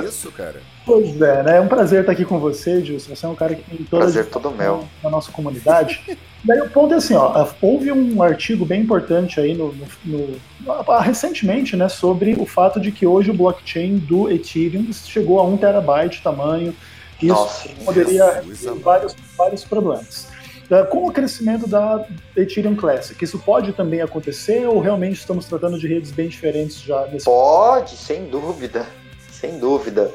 que 0.00 0.04
isso, 0.06 0.30
cara? 0.32 0.60
Pois 0.86 1.20
é, 1.20 1.42
né? 1.42 1.56
É 1.56 1.60
um 1.60 1.66
prazer 1.66 2.00
estar 2.00 2.12
aqui 2.12 2.24
com 2.24 2.38
você, 2.38 2.82
Gilson. 2.82 3.14
Você 3.16 3.26
é 3.26 3.28
um 3.28 3.34
cara 3.34 3.56
que 3.56 3.62
tem 3.68 3.78
toda 3.84 3.96
a 4.04 4.06
Prazer 4.06 4.26
todo 4.26 4.50
meu. 4.52 4.84
na 5.02 5.10
nossa 5.10 5.32
comunidade. 5.32 6.00
Daí 6.44 6.60
o 6.60 6.70
ponto 6.70 6.94
é 6.94 6.98
assim, 6.98 7.14
ó, 7.16 7.44
houve 7.60 7.90
um 7.90 8.22
artigo 8.22 8.64
bem 8.64 8.82
importante 8.82 9.40
aí 9.40 9.52
no, 9.52 9.74
no- 10.04 10.36
no- 10.60 10.98
recentemente, 11.00 11.76
né, 11.76 11.88
sobre 11.88 12.34
o 12.38 12.46
fato 12.46 12.78
de 12.80 12.92
que 12.92 13.04
hoje 13.04 13.32
o 13.32 13.34
blockchain 13.34 13.96
do 13.98 14.30
Ethereum 14.30 14.86
chegou 14.92 15.40
a 15.40 15.44
1 15.44 15.56
terabyte 15.56 16.18
de 16.18 16.22
tamanho. 16.22 16.72
Isso 17.20 17.34
Nossa, 17.34 17.68
poderia 17.84 18.24
ter 18.62 18.70
vários, 18.74 19.16
vários 19.36 19.64
problemas. 19.64 20.28
Eh, 20.70 20.82
Com 20.84 21.06
o 21.08 21.12
crescimento 21.12 21.66
da 21.66 22.04
Ethereum 22.36 22.76
Classic, 22.76 23.22
isso 23.24 23.38
pode 23.40 23.72
também 23.72 24.00
acontecer 24.02 24.66
ou 24.68 24.78
realmente 24.80 25.18
estamos 25.18 25.46
tratando 25.46 25.78
de 25.80 25.88
redes 25.88 26.12
bem 26.12 26.28
diferentes 26.28 26.80
já 26.80 27.06
nesse 27.06 27.24
Pode, 27.24 27.96
sem 27.96 28.26
dúvida, 28.26 28.86
sem 29.32 29.58
dúvida. 29.58 30.10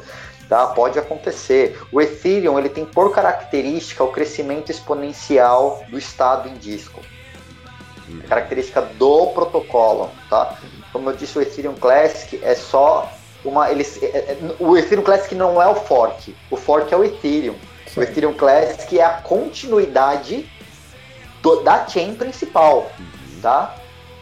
Tá, 0.52 0.68
pode 0.68 1.00
acontecer. 1.00 1.82
O 1.94 2.02
Ethereum 2.02 2.60
ele 2.60 2.68
tem 2.68 2.84
por 2.84 3.16
característica 3.16 4.04
o 4.04 4.12
crescimento 4.12 4.70
exponencial 4.70 5.82
do 5.88 5.98
estado 5.98 6.50
em 6.50 6.56
disco. 6.56 7.00
É 8.22 8.28
característica 8.28 8.82
do 8.82 9.28
protocolo, 9.28 10.12
tá? 10.30 10.58
Como 10.92 11.10
eu 11.10 11.16
disse, 11.16 11.38
o 11.40 11.42
Ethereum 11.42 11.76
Classic 11.76 12.38
é 12.44 12.54
só 12.54 13.10
uma. 13.46 13.72
Ele, 13.72 13.88
é- 14.02 14.06
é- 14.06 14.38
o 14.60 14.78
Ethereum 14.78 15.06
Classic 15.06 15.34
não 15.36 15.62
é 15.62 15.68
o 15.70 15.76
fork. 15.76 16.36
O 16.50 16.58
fork 16.58 16.94
é 16.94 16.98
o 16.98 17.04
Ethereum. 17.06 17.56
O 17.96 18.02
Ethereum 18.02 18.34
Classic 18.34 19.00
é 19.00 19.06
a 19.06 19.22
continuidade 19.22 20.52
do- 21.42 21.62
da 21.64 21.88
chain 21.88 22.14
principal, 22.14 22.92
tá? 23.42 23.74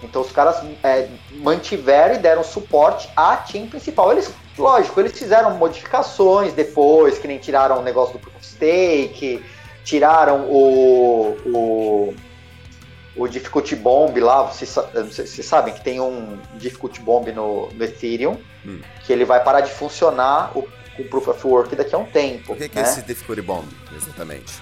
Então 0.04 0.22
os 0.22 0.32
caras 0.32 0.64
é, 0.84 1.10
mantiveram 1.32 2.14
e 2.14 2.20
deram 2.20 2.44
suporte 2.44 3.10
à 3.18 3.44
chain 3.48 3.66
principal. 3.66 4.12
Eles, 4.12 4.32
lógico, 4.60 5.00
eles 5.00 5.18
fizeram 5.18 5.56
modificações 5.58 6.54
depois, 6.54 7.18
que 7.18 7.28
nem 7.28 7.38
tiraram 7.40 7.80
o 7.80 7.82
negócio 7.82 8.14
do 8.14 8.20
Proof 8.20 8.36
of 8.36 8.46
Stake, 8.46 9.44
tiraram 9.84 10.42
o, 10.50 11.38
o, 11.46 12.16
o 13.16 13.28
Difficulty 13.28 13.76
Bomb 13.76 14.20
lá, 14.20 14.44
vocês, 14.44 14.76
vocês 14.94 15.46
sabem 15.46 15.74
que 15.74 15.82
tem 15.84 16.00
um 16.00 16.38
Difficulty 16.56 17.00
Bomb 17.02 17.32
no, 17.32 17.70
no 17.72 17.84
Ethereum, 17.84 18.38
Hum. 18.66 18.82
que 19.06 19.14
ele 19.14 19.24
vai 19.24 19.42
parar 19.42 19.62
de 19.62 19.72
funcionar 19.72 20.52
o, 20.54 20.68
o 21.00 21.04
Proof 21.06 21.30
of 21.30 21.48
Work 21.48 21.76
daqui 21.78 21.96
a 21.96 21.98
um 21.98 22.04
tempo. 22.06 22.52
O 22.52 22.56
que, 22.58 22.68
que 22.68 22.78
é 22.78 22.82
né? 22.84 22.90
esse 22.90 23.02
Difficulty 23.04 23.42
Bomb, 23.42 23.66
exatamente? 23.96 24.54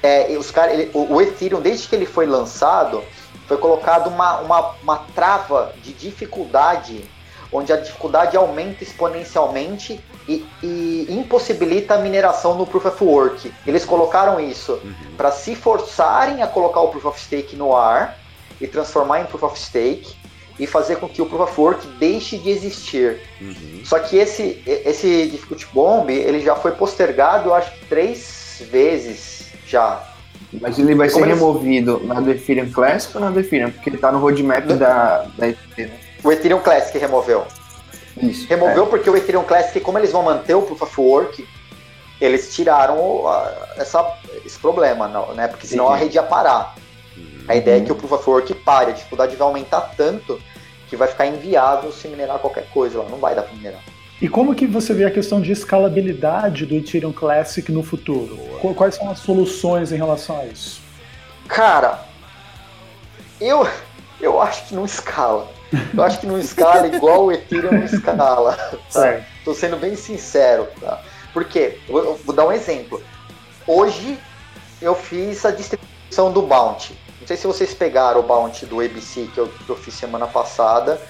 É, 0.00 0.28
os 0.38 0.52
cara, 0.52 0.72
ele- 0.72 0.88
o, 0.94 1.14
o 1.14 1.20
Ethereum, 1.20 1.60
desde 1.60 1.88
que 1.88 1.96
ele 1.96 2.06
foi 2.06 2.26
lançado, 2.26 3.02
foi 3.48 3.56
colocado 3.56 4.06
uma, 4.06 4.38
uma, 4.38 4.70
uma 4.80 4.96
trava 5.16 5.72
de 5.82 5.92
dificuldade, 5.92 7.10
onde 7.52 7.72
a 7.72 7.76
dificuldade 7.76 8.36
aumenta 8.36 8.84
exponencialmente 8.84 9.98
e, 10.28 10.44
e 10.62 11.06
impossibilita 11.08 11.94
a 11.94 11.98
mineração 11.98 12.54
no 12.56 12.66
Proof 12.66 12.86
of 12.86 13.02
Work. 13.04 13.52
Eles 13.66 13.84
colocaram 13.84 14.38
isso 14.38 14.72
Uhum. 14.84 14.92
para 15.16 15.30
se 15.30 15.54
forçarem 15.54 16.42
a 16.42 16.46
colocar 16.46 16.80
o 16.80 16.88
Proof 16.88 17.06
of 17.06 17.20
Stake 17.20 17.56
no 17.56 17.74
ar 17.74 18.18
e 18.60 18.66
transformar 18.66 19.20
em 19.20 19.24
Proof 19.24 19.42
of 19.44 19.58
Stake 19.58 20.14
e 20.58 20.66
fazer 20.66 20.96
com 20.96 21.08
que 21.08 21.22
o 21.22 21.26
Proof 21.26 21.50
of 21.50 21.60
Work 21.60 21.86
deixe 21.98 22.36
de 22.36 22.50
existir. 22.50 23.20
Uhum. 23.40 23.80
Só 23.84 23.98
que 24.00 24.16
esse, 24.16 24.60
esse 24.66 25.26
Difficulty 25.28 25.66
Bomb, 25.72 26.10
ele 26.10 26.40
já 26.40 26.54
foi 26.56 26.72
postergado, 26.72 27.48
eu 27.50 27.54
acho 27.54 27.70
que 27.72 27.84
três 27.86 28.62
vezes 28.70 29.52
já. 29.66 30.02
Mas 30.60 30.78
ele 30.78 30.94
vai 30.94 31.08
ser 31.08 31.20
eles- 31.20 31.38
removido 31.38 32.00
na 32.04 32.20
do 32.20 32.30
Ethereum 32.30 32.70
Classic 32.70 33.14
ou 33.16 33.22
na 33.22 33.30
do 33.30 33.38
Ethereum? 33.40 33.70
Porque 33.70 33.88
ele 33.90 33.98
tá 33.98 34.10
no 34.10 34.18
roadmap 34.18 34.64
da, 34.66 35.26
da 35.36 35.48
Ethereum. 35.48 35.94
O 36.24 36.32
Ethereum 36.32 36.60
Classic 36.60 36.96
removeu. 36.98 37.46
Isso. 38.20 38.46
Removeu 38.48 38.86
porque 38.86 39.08
o 39.08 39.16
Ethereum 39.16 39.44
Classic, 39.44 39.80
como 39.80 39.98
eles 39.98 40.10
vão 40.12 40.22
manter 40.22 40.54
o 40.54 40.62
Proof 40.62 40.82
of 40.82 41.00
Work, 41.00 41.46
eles 42.20 42.52
tiraram 42.54 42.98
o- 42.98 43.28
a- 43.28 43.68
essa, 43.76 44.04
esse 44.44 44.58
problema, 44.58 45.06
não, 45.06 45.32
né? 45.34 45.46
Porque 45.46 45.66
senão 45.66 45.88
a 45.88 45.96
rede 45.96 46.16
ia 46.16 46.22
parar. 46.22 46.74
Uhum. 47.16 47.44
A 47.46 47.54
ideia 47.54 47.80
é 47.80 47.84
que 47.84 47.92
o 47.92 47.94
Proof 47.94 48.12
of 48.12 48.28
Work 48.30 48.54
pare, 48.56 48.90
a 48.90 48.94
dificuldade 48.94 49.36
vai 49.36 49.46
aumentar 49.46 49.92
tanto 49.96 50.40
que 50.88 50.96
vai 50.96 51.06
ficar 51.06 51.26
inviável 51.26 51.92
se 51.92 52.08
minerar 52.08 52.38
qualquer 52.38 52.66
coisa 52.70 52.98
lá, 52.98 53.08
não 53.08 53.18
vai 53.18 53.34
dar 53.36 53.42
para 53.42 53.54
minerar. 53.54 53.80
E 54.20 54.28
como 54.28 54.52
que 54.52 54.66
você 54.66 54.92
vê 54.92 55.04
a 55.04 55.10
questão 55.12 55.40
de 55.40 55.52
escalabilidade 55.52 56.66
do 56.66 56.74
Ethereum 56.74 57.12
Classic 57.12 57.70
no 57.70 57.84
futuro? 57.84 58.36
Qu- 58.60 58.74
Quais 58.74 58.96
são 58.96 59.08
as 59.10 59.20
soluções 59.20 59.92
em 59.92 59.96
relação 59.96 60.40
a 60.40 60.46
isso? 60.46 60.80
Cara, 61.46 62.00
eu, 63.40 63.64
eu 64.20 64.40
acho 64.40 64.66
que 64.66 64.74
não 64.74 64.84
escala. 64.84 65.48
Eu 65.94 66.02
acho 66.02 66.20
que 66.20 66.26
não 66.26 66.38
escala 66.38 66.86
igual 66.86 67.26
o 67.26 67.32
Ethereum 67.32 67.72
não 67.72 67.84
escala. 67.84 68.56
Tá? 68.92 69.20
Tô 69.44 69.54
sendo 69.54 69.76
bem 69.76 69.96
sincero, 69.96 70.66
tá? 70.80 71.00
Por 71.32 71.44
quê? 71.44 71.78
Eu 71.88 72.18
Vou, 72.24 72.34
dar 72.34 72.46
um 72.46 72.52
exemplo. 72.52 73.02
Hoje 73.66 74.18
eu 74.80 74.94
fiz 74.94 75.44
a 75.44 75.50
distribuição 75.50 76.32
do 76.32 76.42
Bounty. 76.42 76.98
Não 77.20 77.26
sei 77.26 77.36
se 77.36 77.46
vocês 77.46 77.74
pegaram 77.74 78.20
o 78.20 78.22
Bounty 78.22 78.64
do 78.66 78.80
ABC 78.80 79.28
que 79.34 79.38
eu, 79.38 79.48
que 79.48 79.68
eu 79.68 79.76
fiz 79.76 79.94
semana 79.94 80.26
passada 80.26 81.00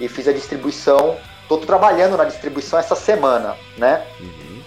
e 0.00 0.08
fiz 0.08 0.26
a 0.26 0.32
distribuição 0.32 1.16
tô 1.48 1.58
trabalhando 1.58 2.16
na 2.16 2.24
distribuição 2.24 2.78
essa 2.78 2.94
semana, 2.94 3.56
né? 3.76 4.04
Uhum. 4.20 4.62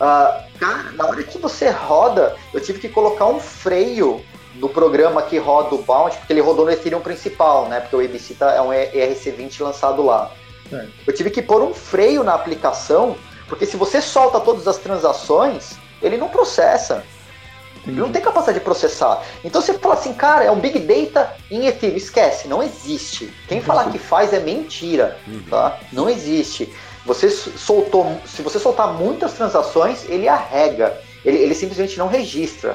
Ah, 0.00 0.44
cara, 0.58 0.92
na 0.92 1.06
hora 1.06 1.22
que 1.22 1.38
você 1.38 1.70
roda, 1.70 2.36
eu 2.52 2.60
tive 2.60 2.80
que 2.80 2.88
colocar 2.88 3.26
um 3.26 3.38
freio 3.38 4.24
no 4.54 4.68
programa 4.68 5.22
que 5.22 5.38
roda 5.38 5.74
o 5.74 5.82
Bounty, 5.82 6.16
porque 6.18 6.32
ele 6.32 6.40
rodou 6.40 6.64
no 6.64 6.70
Ethereum 6.70 7.00
principal, 7.00 7.68
né? 7.68 7.80
Porque 7.80 7.96
o 7.96 8.00
ABC 8.00 8.34
tá, 8.34 8.52
é 8.52 8.60
um 8.60 8.68
ERC20 8.68 9.60
lançado 9.60 10.02
lá. 10.02 10.30
Certo. 10.68 10.90
Eu 11.06 11.12
tive 11.12 11.30
que 11.30 11.42
pôr 11.42 11.62
um 11.62 11.74
freio 11.74 12.22
na 12.22 12.34
aplicação, 12.34 13.16
porque 13.48 13.66
se 13.66 13.76
você 13.76 14.00
solta 14.00 14.40
todas 14.40 14.66
as 14.68 14.78
transações, 14.78 15.76
ele 16.00 16.16
não 16.16 16.28
processa. 16.28 17.04
Ele 17.86 18.00
não 18.00 18.10
tem 18.10 18.22
capacidade 18.22 18.58
de 18.58 18.64
processar. 18.64 19.22
Então 19.44 19.60
você 19.60 19.74
fala 19.74 19.94
assim, 19.94 20.14
cara, 20.14 20.44
é 20.44 20.50
um 20.50 20.58
Big 20.58 20.78
Data 20.78 21.36
em 21.50 21.66
Ethereum. 21.66 21.96
Esquece, 21.96 22.48
não 22.48 22.62
existe. 22.62 23.32
Quem 23.46 23.60
falar 23.60 23.90
que 23.90 23.98
faz 23.98 24.32
é 24.32 24.40
mentira, 24.40 25.18
tá? 25.50 25.78
Não 25.92 26.08
existe. 26.08 26.72
Você 27.04 27.28
soltou, 27.28 28.18
se 28.24 28.40
você 28.40 28.58
soltar 28.58 28.94
muitas 28.94 29.34
transações, 29.34 30.08
ele 30.08 30.26
arrega. 30.26 30.98
Ele, 31.22 31.36
ele 31.36 31.54
simplesmente 31.54 31.98
não 31.98 32.08
registra. 32.08 32.74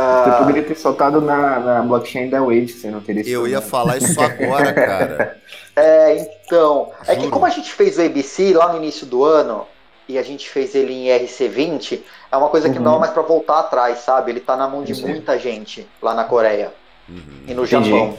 Você 0.00 0.30
Ah, 0.30 0.36
poderia 0.38 0.62
ter 0.62 0.74
soltado 0.76 1.20
na, 1.20 1.58
na 1.60 1.82
blockchain 1.82 2.28
da 2.30 2.40
Waves, 2.40 2.76
você 2.80 2.90
não 2.90 3.00
teria 3.00 3.22
Eu 3.28 3.46
ia 3.46 3.60
falar 3.60 3.96
isso 3.98 4.20
agora, 4.20 4.72
cara. 4.72 5.36
É, 5.76 6.16
então. 6.44 6.90
É 7.06 7.14
que 7.14 7.20
Juro. 7.22 7.32
como 7.32 7.46
a 7.46 7.50
gente 7.50 7.72
fez 7.72 7.96
o 7.96 8.02
ABC 8.02 8.52
lá 8.52 8.70
no 8.72 8.76
início 8.78 9.06
do 9.06 9.24
ano 9.24 9.66
e 10.08 10.18
a 10.18 10.22
gente 10.22 10.48
fez 10.50 10.74
ele 10.74 10.92
em 10.92 11.06
RC20, 11.06 12.00
é 12.30 12.36
uma 12.36 12.48
coisa 12.48 12.68
que 12.68 12.76
não 12.76 12.84
dá 12.84 12.92
Uhum. 12.94 12.98
mais 12.98 13.12
pra 13.12 13.22
voltar 13.22 13.60
atrás, 13.60 13.98
sabe? 14.00 14.32
Ele 14.32 14.40
tá 14.40 14.56
na 14.56 14.68
mão 14.68 14.82
de 14.82 14.92
muita 15.00 15.38
gente 15.38 15.88
lá 16.02 16.12
na 16.12 16.24
Coreia 16.24 16.72
Uhum. 17.08 17.22
e 17.46 17.54
no. 17.54 17.64
Japão. 17.64 18.18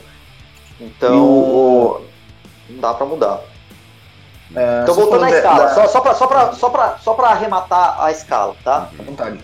Então, 0.80 1.20
o- 1.24 2.02
não 2.70 2.80
dá 2.80 2.94
pra 2.94 3.06
mudar. 3.06 3.42
É, 4.56 4.82
Então, 4.84 4.96
voltando 4.96 5.26
à 5.26 5.30
escala, 5.32 5.66
da- 5.66 5.74
só, 5.76 5.88
só, 5.88 6.00
pra, 6.02 6.14
só, 6.16 6.28
pra, 6.28 6.54
só, 6.54 6.70
pra, 6.70 6.98
só 6.98 7.14
pra 7.14 7.28
arrematar 7.28 8.02
a 8.04 8.12
escala, 8.12 8.56
tá? 8.64 8.90
À 8.98 9.04
vontade. 9.04 9.40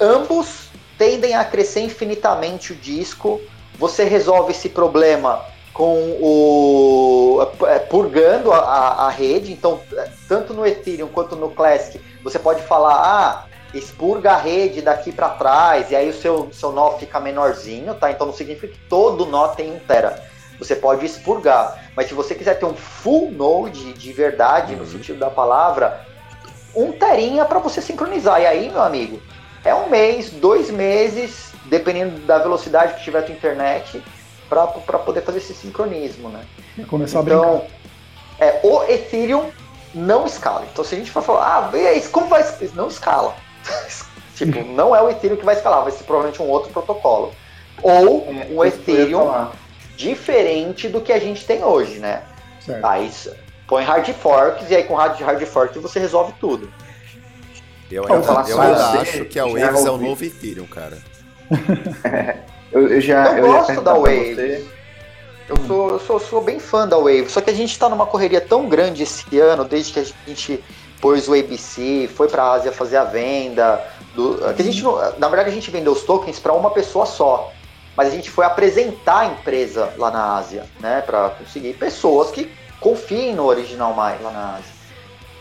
Ambos 0.00 0.63
tendem 0.98 1.34
a 1.34 1.44
crescer 1.44 1.80
infinitamente 1.80 2.72
o 2.72 2.76
disco. 2.76 3.40
Você 3.78 4.04
resolve 4.04 4.52
esse 4.52 4.68
problema 4.68 5.44
com 5.72 6.16
o 6.20 7.40
é, 7.66 7.78
purgando 7.80 8.52
a, 8.52 8.58
a- 8.58 9.06
a 9.06 9.10
rede. 9.10 9.52
Então, 9.52 9.80
é, 9.96 10.08
tanto 10.28 10.54
no 10.54 10.64
Ethereum 10.66 11.08
quanto 11.08 11.34
no 11.36 11.50
Classic, 11.50 12.00
você 12.22 12.38
pode 12.38 12.62
falar, 12.62 12.94
ah, 12.94 13.44
expurga 13.72 14.32
a 14.32 14.36
rede 14.36 14.80
daqui 14.80 15.10
para 15.10 15.30
trás, 15.30 15.90
e 15.90 15.96
aí 15.96 16.08
o 16.08 16.14
seu, 16.14 16.52
seu 16.52 16.70
nó 16.70 16.92
fica 16.92 17.18
menorzinho, 17.18 17.94
tá? 17.96 18.10
Então 18.10 18.26
não 18.28 18.34
significa 18.34 18.68
que 18.68 18.78
todo 18.88 19.26
nó 19.26 19.48
tem 19.48 19.72
um 19.72 19.80
tera. 19.80 20.14
Você 20.60 20.76
pode 20.76 21.04
expurgar. 21.04 21.74
Mas 21.96 22.06
se 22.06 22.14
você 22.14 22.34
quiser 22.36 22.54
ter 22.54 22.66
um 22.66 22.74
full 22.76 23.32
node 23.32 23.92
de 23.94 24.12
verdade, 24.12 24.76
no 24.76 24.84
Uhum. 24.84 24.90
sentido 24.90 25.18
da 25.18 25.28
palavra, 25.30 26.00
um 26.74 26.92
terinha 26.92 27.44
para 27.44 27.58
você 27.58 27.80
sincronizar. 27.82 28.40
E 28.40 28.46
aí, 28.46 28.70
meu 28.70 28.82
amigo, 28.82 29.20
é 29.64 29.74
um 29.74 29.88
mês, 29.88 30.30
dois 30.30 30.70
meses, 30.70 31.52
dependendo 31.66 32.18
da 32.20 32.38
velocidade 32.38 32.94
que 32.94 33.04
tiver 33.04 33.20
a 33.20 33.22
tua 33.22 33.34
internet, 33.34 34.02
para 34.48 34.98
poder 34.98 35.22
fazer 35.22 35.38
esse 35.38 35.54
sincronismo, 35.54 36.28
né? 36.28 36.44
Começar 36.88 37.20
a 37.20 37.22
brincar. 37.22 37.40
Então, 37.40 37.66
é, 38.38 38.60
o 38.62 38.82
Ethereum 38.84 39.50
não 39.94 40.26
escala. 40.26 40.66
Então, 40.70 40.84
se 40.84 40.94
a 40.94 40.98
gente 40.98 41.10
for 41.10 41.22
falar, 41.22 41.56
ah, 41.56 41.60
vê 41.68 42.00
como 42.12 42.28
vai 42.28 42.42
escalar? 42.42 42.74
Não 42.74 42.88
escala. 42.88 43.34
tipo, 44.36 44.62
não 44.64 44.94
é 44.94 45.00
o 45.00 45.08
Ethereum 45.08 45.36
que 45.36 45.44
vai 45.44 45.54
escalar, 45.54 45.82
vai 45.82 45.92
ser 45.92 46.04
provavelmente 46.04 46.42
um 46.42 46.48
outro 46.48 46.70
protocolo. 46.70 47.32
Ou 47.82 48.26
É, 48.28 48.48
um 48.50 48.64
Ethereum 48.64 49.48
diferente 49.96 50.88
do 50.88 51.00
que 51.00 51.12
a 51.12 51.18
gente 51.18 51.46
tem 51.46 51.64
hoje, 51.64 51.98
né? 51.98 52.22
Certo. 52.60 52.84
Aí 52.84 53.10
põe 53.66 53.84
hard 53.84 54.08
forks 54.12 54.70
e 54.70 54.76
aí 54.76 54.84
com 54.84 54.94
hard, 54.94 55.18
hard 55.20 55.42
fork 55.46 55.78
você 55.78 55.98
resolve 55.98 56.32
tudo. 56.40 56.70
Eu 57.90 58.22
falar 58.22 58.48
eu 58.48 58.56
só 58.56 58.62
ainda 58.62 58.88
você, 58.90 58.96
acho 58.98 59.24
que 59.26 59.38
a 59.38 59.44
Waves 59.44 59.84
é 59.84 59.90
o 59.90 59.98
novo 59.98 60.24
Ethereum, 60.24 60.66
cara. 60.66 60.98
Eu, 62.72 62.88
eu 62.88 63.00
já 63.00 63.38
Eu 63.38 63.46
ia 63.46 63.52
gosto 63.52 63.80
da 63.82 63.94
Waves. 63.94 64.64
Eu 65.48 65.56
sou, 65.66 65.90
eu 65.90 66.00
sou, 66.00 66.18
sou 66.18 66.40
bem 66.42 66.58
fã 66.58 66.88
da 66.88 66.96
Wave, 66.96 67.26
só 67.28 67.40
que 67.40 67.50
a 67.50 67.54
gente 67.54 67.78
tá 67.78 67.88
numa 67.88 68.04
correria 68.04 68.40
tão 68.40 68.68
grande 68.68 69.04
esse 69.04 69.38
ano, 69.38 69.64
desde 69.64 69.92
que 69.92 70.00
a 70.00 70.04
gente 70.26 70.64
pôs 71.00 71.28
o 71.28 71.34
ABC, 71.34 72.08
foi 72.12 72.28
pra 72.28 72.52
Ásia 72.52 72.72
fazer 72.72 72.96
a 72.96 73.04
venda. 73.04 73.80
Do, 74.14 74.38
que 74.54 74.62
a 74.62 74.64
gente 74.64 74.82
na 75.18 75.28
verdade, 75.28 75.50
a 75.50 75.52
gente 75.52 75.70
vendeu 75.70 75.92
os 75.92 76.02
tokens 76.02 76.40
para 76.40 76.52
uma 76.52 76.70
pessoa 76.70 77.04
só. 77.04 77.52
Mas 77.94 78.08
a 78.08 78.10
gente 78.10 78.30
foi 78.30 78.44
apresentar 78.44 79.20
a 79.20 79.26
empresa 79.26 79.92
lá 79.96 80.10
na 80.10 80.36
Ásia, 80.36 80.64
né? 80.80 81.00
Pra 81.02 81.28
conseguir 81.30 81.74
pessoas 81.74 82.30
que 82.30 82.50
confiem 82.80 83.34
no 83.34 83.44
Original 83.44 83.92
Mais 83.94 84.20
lá 84.20 84.30
na 84.32 84.54
Ásia. 84.54 84.73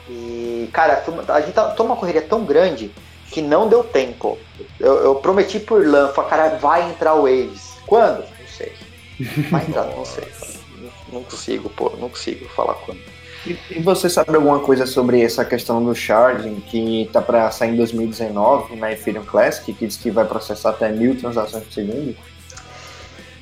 E, 0.10 0.70
cara, 0.74 1.04
uma- 1.08 1.24
a 1.34 1.42
gente 1.42 1.54
tá, 1.54 1.74
numa 1.80 1.96
correria 1.96 2.22
tão 2.22 2.44
grande 2.46 2.92
que 3.32 3.42
não 3.42 3.68
deu 3.68 3.84
tempo. 3.84 4.38
Eu, 4.80 4.96
eu 4.98 5.16
prometi 5.16 5.60
por 5.60 5.86
LAN, 5.86 6.10
falei, 6.10 6.30
cara, 6.30 6.50
vai 6.58 6.90
entrar 6.90 7.16
o 7.16 7.22
Waves. 7.24 7.74
Quando? 7.88 8.20
Não 8.20 8.48
sei. 8.48 8.74
Vai 9.50 9.64
entrar, 9.66 9.86
não 9.86 10.06
sei. 10.06 10.28
Não, 10.78 10.92
não 11.14 11.24
consigo, 11.24 11.70
pô, 11.70 11.92
não 12.00 12.10
consigo 12.10 12.48
falar 12.50 12.74
quando. 12.76 13.00
E, 13.46 13.58
e 13.72 13.80
você 13.82 14.10
sabe 14.10 14.36
alguma 14.36 14.60
coisa 14.60 14.86
sobre 14.86 15.22
essa 15.22 15.44
questão 15.44 15.84
do 15.84 15.94
charging 15.94 16.62
que 16.62 17.10
tá 17.12 17.22
para 17.22 17.50
sair 17.52 17.72
em 17.72 17.76
2019 17.76 18.76
na 18.78 18.92
Ethereum 18.92 19.26
Classic, 19.26 19.74
que 19.74 19.86
diz 19.86 19.98
que 19.98 20.10
vai 20.12 20.26
processar 20.26 20.70
até 20.70 20.90
mil 20.90 21.18
transações 21.20 21.64
por 21.64 21.74
segundo? 21.74 22.16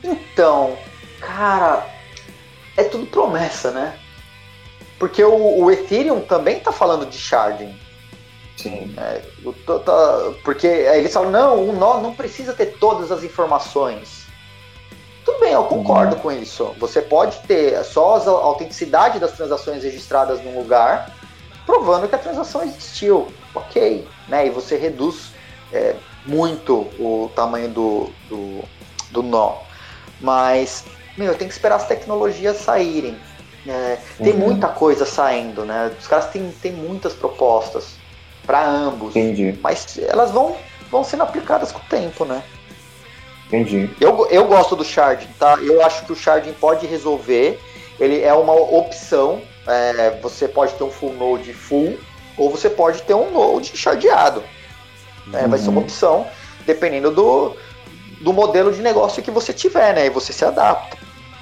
Então, 0.04 0.76
cara, 1.20 1.86
é 2.76 2.84
tudo 2.84 3.06
promessa, 3.06 3.72
né? 3.72 3.94
Porque 5.02 5.24
o, 5.24 5.64
o 5.64 5.72
Ethereum 5.72 6.22
também 6.22 6.60
tá 6.60 6.72
falando 6.72 7.08
de 7.08 7.18
sharding. 7.18 7.76
Sim. 8.56 8.94
to- 9.66 9.80
tá- 9.80 10.32
porque 10.44 10.68
aí 10.68 11.00
eles 11.00 11.12
falam, 11.12 11.32
não, 11.32 11.70
o 11.70 11.74
nó 11.74 12.00
não 12.00 12.14
precisa 12.14 12.54
ter 12.54 12.78
todas 12.78 13.12
as 13.12 13.24
informações. 13.24 14.28
Tudo 15.26 15.40
bem, 15.40 15.54
eu 15.54 15.64
concordo 15.64 16.18
com 16.18 16.32
isso. 16.32 16.76
Você 16.78 17.02
pode 17.02 17.40
ter 17.48 17.84
só 17.84 18.18
a 18.18 18.30
autenticidade 18.30 19.18
das 19.18 19.32
transações 19.32 19.84
registradas 19.84 20.40
num 20.44 20.56
lugar, 20.56 21.12
provando 21.66 22.08
que 22.08 22.14
a 22.14 22.20
transação 22.20 22.62
existiu. 22.62 23.28
Ok, 23.56 24.08
né? 24.28 24.46
E 24.46 24.50
você 24.52 24.78
reduz 24.78 25.32
é, 25.74 25.96
muito 26.28 26.82
o 27.00 27.32
tamanho 27.36 27.70
do, 27.70 28.08
do, 28.30 28.64
do 29.10 29.24
nó. 29.24 29.56
Mas, 30.20 30.86
meu, 31.18 31.34
tem 31.36 31.48
que 31.48 31.54
esperar 31.56 31.78
as 31.78 31.88
tecnologias 31.88 32.58
saírem. 32.58 33.18
É, 33.68 33.98
tem 34.24 34.34
Uhum. 34.34 34.40
muita 34.40 34.68
coisa 34.70 35.06
saindo, 35.06 35.64
né? 35.66 35.92
Os 36.00 36.08
caras 36.08 36.28
têm, 36.30 36.52
têm 36.62 36.72
muitas 36.72 37.14
propostas 37.14 37.96
para 38.46 38.66
ambos, 38.68 39.16
Entendi, 39.16 39.58
mas 39.62 40.00
elas 40.02 40.32
vão, 40.32 40.56
vão 40.90 41.04
sendo 41.04 41.22
aplicadas 41.24 41.72
com 41.72 41.78
o 41.80 41.84
tempo, 41.90 42.26
né? 42.26 42.44
entendi. 43.48 43.90
Eu, 44.00 44.28
eu 44.30 44.46
gosto 44.46 44.76
do 44.76 44.84
sharding, 44.84 45.28
tá? 45.38 45.58
Eu 45.62 45.86
acho 45.86 46.06
que 46.06 46.12
o 46.12 46.16
sharding 46.16 46.54
pode 46.54 46.88
resolver. 46.88 47.60
Ele 48.00 48.22
é 48.22 48.34
uma 48.34 48.54
opção. 48.54 49.42
é, 49.68 50.10
você 50.22 50.48
pode 50.48 50.74
ter 50.74 50.84
um 50.84 50.90
full 50.90 51.14
node 51.14 51.54
full, 51.54 52.00
ou 52.36 52.50
você 52.50 52.68
pode 52.70 53.04
ter 53.04 53.14
um 53.14 53.32
node 53.32 53.78
chardeado. 53.78 54.44
É, 55.34 55.48
Vai 55.48 55.60
ser 55.60 55.70
uma 55.70 55.78
Uhum. 55.78 55.84
opção, 55.86 56.28
dependendo 56.66 57.12
do, 57.12 57.56
do 58.22 58.34
modelo 58.34 58.72
de 58.72 58.82
negócio 58.82 59.22
que 59.22 59.30
você 59.30 59.54
tiver, 59.54 59.94
né? 59.94 60.08
E 60.08 60.10
você 60.10 60.34
se 60.34 60.44
adapta. 60.44 60.98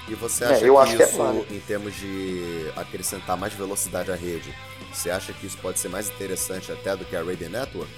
E 0.10 0.15
você 0.15 0.43
É, 0.43 0.48
acha 0.48 0.65
eu 0.65 0.74
que 0.76 0.82
acho 0.82 0.98
que 0.98 1.04
é 1.04 1.06
isso, 1.06 1.45
em 1.52 1.60
termos 1.60 1.95
de 1.95 2.72
acrescentar 2.76 3.38
mais 3.38 3.54
velocidade 3.54 4.12
à 4.12 4.15
rede, 4.15 4.54
você 4.91 5.12
acha 5.12 5.32
que 5.34 5.45
isso 5.45 5.58
pode 5.60 5.80
ser 5.80 5.89
mais 5.89 6.10
interessante 6.10 6.72
até 6.72 6.95
do 6.95 7.06
que 7.06 7.15
a 7.15 7.24
Raiden 7.24 7.50
Network? 7.50 7.91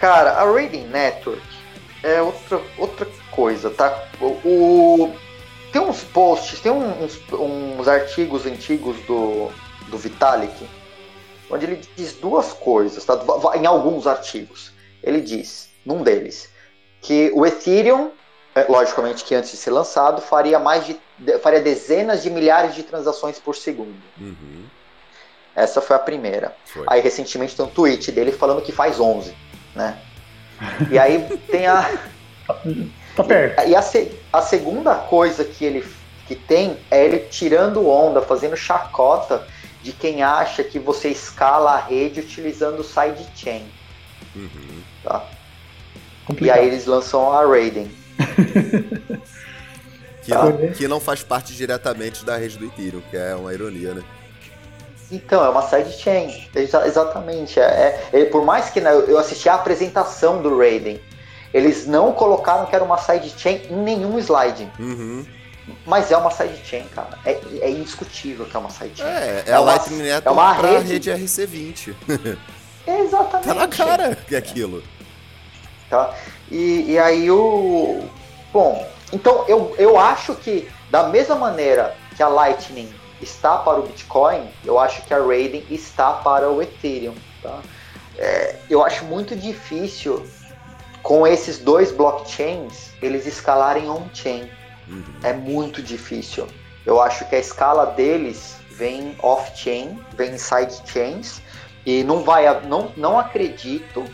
Cara, 0.00 0.32
a 0.32 0.44
Rating 0.44 0.86
Network 0.88 1.40
é 2.02 2.20
outra, 2.20 2.60
outra 2.76 3.06
coisa, 3.30 3.70
tá? 3.70 4.08
O, 4.20 5.12
tem 5.72 5.80
uns 5.80 6.02
posts, 6.04 6.60
tem 6.60 6.70
uns, 6.72 7.18
uns 7.32 7.88
artigos 7.88 8.46
antigos 8.46 8.96
do, 9.06 9.50
do 9.88 9.96
Vitalik, 9.96 10.68
onde 11.50 11.64
ele 11.66 11.80
diz 11.96 12.12
duas 12.14 12.52
coisas, 12.52 13.04
tá? 13.04 13.18
Em 13.54 13.66
alguns 13.66 14.06
artigos. 14.06 14.72
Ele 15.02 15.20
diz, 15.20 15.70
num 15.84 16.02
deles, 16.02 16.50
que 17.00 17.30
o 17.34 17.46
Ethereum, 17.46 18.06
é, 18.06 18.10
logicamente 18.68 19.24
que 19.24 19.34
antes 19.34 19.50
de 19.50 19.56
ser 19.56 19.70
lançado, 19.70 20.20
faria 20.22 20.58
mais 20.58 20.86
de 20.86 20.98
faria 21.42 21.60
dezenas 21.60 22.22
de 22.22 22.30
milhares 22.30 22.74
de 22.74 22.82
transações 22.82 23.38
por 23.38 23.54
segundo. 23.56 23.96
Uhum. 24.20 24.64
Essa 25.54 25.80
foi 25.80 25.96
a 25.96 25.98
primeira. 25.98 26.54
Foi. 26.64 26.84
Aí 26.86 27.00
recentemente 27.00 27.56
tem 27.56 27.64
um 27.64 27.68
tweet 27.68 28.12
dele 28.12 28.32
falando 28.32 28.60
que 28.62 28.72
faz 28.72 29.00
11, 29.00 29.34
né? 29.74 29.98
E 30.90 30.98
aí 30.98 31.26
tem 31.50 31.66
a 31.66 31.90
Tá 33.16 33.24
perto. 33.24 33.66
e 33.66 33.74
a, 33.74 33.80
se- 33.82 34.12
a 34.32 34.42
segunda 34.42 34.94
coisa 34.94 35.44
que 35.44 35.64
ele 35.64 35.86
que 36.28 36.34
tem 36.34 36.76
é 36.90 37.04
ele 37.04 37.20
tirando 37.20 37.88
onda, 37.88 38.20
fazendo 38.20 38.56
chacota 38.56 39.46
de 39.82 39.92
quem 39.92 40.22
acha 40.22 40.64
que 40.64 40.78
você 40.78 41.08
escala 41.08 41.72
a 41.74 41.78
rede 41.78 42.20
utilizando 42.20 42.80
o 42.80 42.84
sidechain, 42.84 43.66
Uhum. 44.34 44.82
tá? 45.04 45.24
E 46.40 46.50
aí 46.50 46.66
eles 46.66 46.84
lançam 46.86 47.32
a 47.32 47.46
Raiden. 47.46 47.88
Que 50.26 50.34
não, 50.34 50.72
que 50.72 50.88
não 50.88 51.00
faz 51.00 51.22
parte 51.22 51.54
diretamente 51.54 52.24
da 52.24 52.36
rede 52.36 52.58
do 52.58 52.64
Ethereum, 52.64 53.00
que 53.08 53.16
é 53.16 53.32
uma 53.36 53.54
ironia, 53.54 53.94
né? 53.94 54.02
Então, 55.10 55.44
é 55.44 55.48
uma 55.48 55.62
sidechain. 55.62 56.48
Exa 56.52 56.84
exatamente. 56.84 57.60
É, 57.60 58.08
é, 58.12 58.24
por 58.24 58.44
mais 58.44 58.68
que 58.70 58.80
né, 58.80 58.90
eu 58.92 59.18
assisti 59.18 59.48
a 59.48 59.54
apresentação 59.54 60.42
do 60.42 60.58
Raiden, 60.58 61.00
eles 61.54 61.86
não 61.86 62.12
colocaram 62.12 62.66
que 62.66 62.74
era 62.74 62.84
uma 62.84 62.98
sidechain 62.98 63.62
em 63.70 63.76
nenhum 63.76 64.18
slide. 64.18 64.68
Uhum. 64.80 65.24
Mas 65.86 66.10
é 66.10 66.16
uma 66.16 66.32
sidechain, 66.32 66.86
cara. 66.88 67.18
É, 67.24 67.40
é 67.60 67.70
indiscutível 67.70 68.46
que 68.46 68.56
é 68.56 68.58
uma 68.58 68.70
sidechain. 68.70 69.08
É, 69.08 69.44
é, 69.46 69.50
é 69.50 69.52
a 69.52 69.60
Lightning 69.60 70.02
Network 70.02 70.26
é 70.26 70.30
uma 70.30 70.52
rede, 70.52 70.92
rede 70.92 71.10
RC20. 71.10 71.94
Exatamente. 72.84 73.46
tá 73.46 73.54
na 73.54 73.68
cara 73.68 74.16
que 74.16 74.34
é 74.34 74.38
aquilo. 74.38 74.82
Tá? 75.88 76.12
E, 76.50 76.92
e 76.92 76.98
aí 76.98 77.30
o. 77.30 78.04
Bom, 78.52 78.86
então 79.12 79.44
eu, 79.48 79.74
eu 79.78 79.98
acho 79.98 80.34
que 80.34 80.68
da 80.90 81.04
mesma 81.04 81.34
maneira 81.34 81.94
que 82.16 82.22
a 82.22 82.28
Lightning 82.28 82.92
está 83.20 83.58
para 83.58 83.78
o 83.78 83.82
Bitcoin, 83.82 84.48
eu 84.64 84.78
acho 84.78 85.02
que 85.02 85.12
a 85.12 85.18
Raiden 85.18 85.64
está 85.70 86.12
para 86.12 86.50
o 86.50 86.62
Ethereum. 86.62 87.14
Tá? 87.42 87.60
É, 88.18 88.56
eu 88.70 88.82
acho 88.84 89.04
muito 89.04 89.36
difícil 89.36 90.26
com 91.02 91.26
esses 91.26 91.58
dois 91.58 91.92
blockchains 91.92 92.90
eles 93.02 93.26
escalarem 93.26 93.88
on-chain. 93.88 94.50
Uhum. 94.88 95.04
É 95.22 95.32
muito 95.32 95.82
difícil. 95.82 96.46
Eu 96.84 97.00
acho 97.00 97.28
que 97.28 97.34
a 97.34 97.38
escala 97.38 97.86
deles 97.86 98.56
vem 98.70 99.16
off-chain, 99.20 100.00
vem 100.16 100.32
em 100.34 100.38
sidechains, 100.38 101.40
e 101.84 102.04
não 102.04 102.22
vai, 102.22 102.44
não, 102.66 102.92
não 102.96 103.18
acredito 103.18 104.04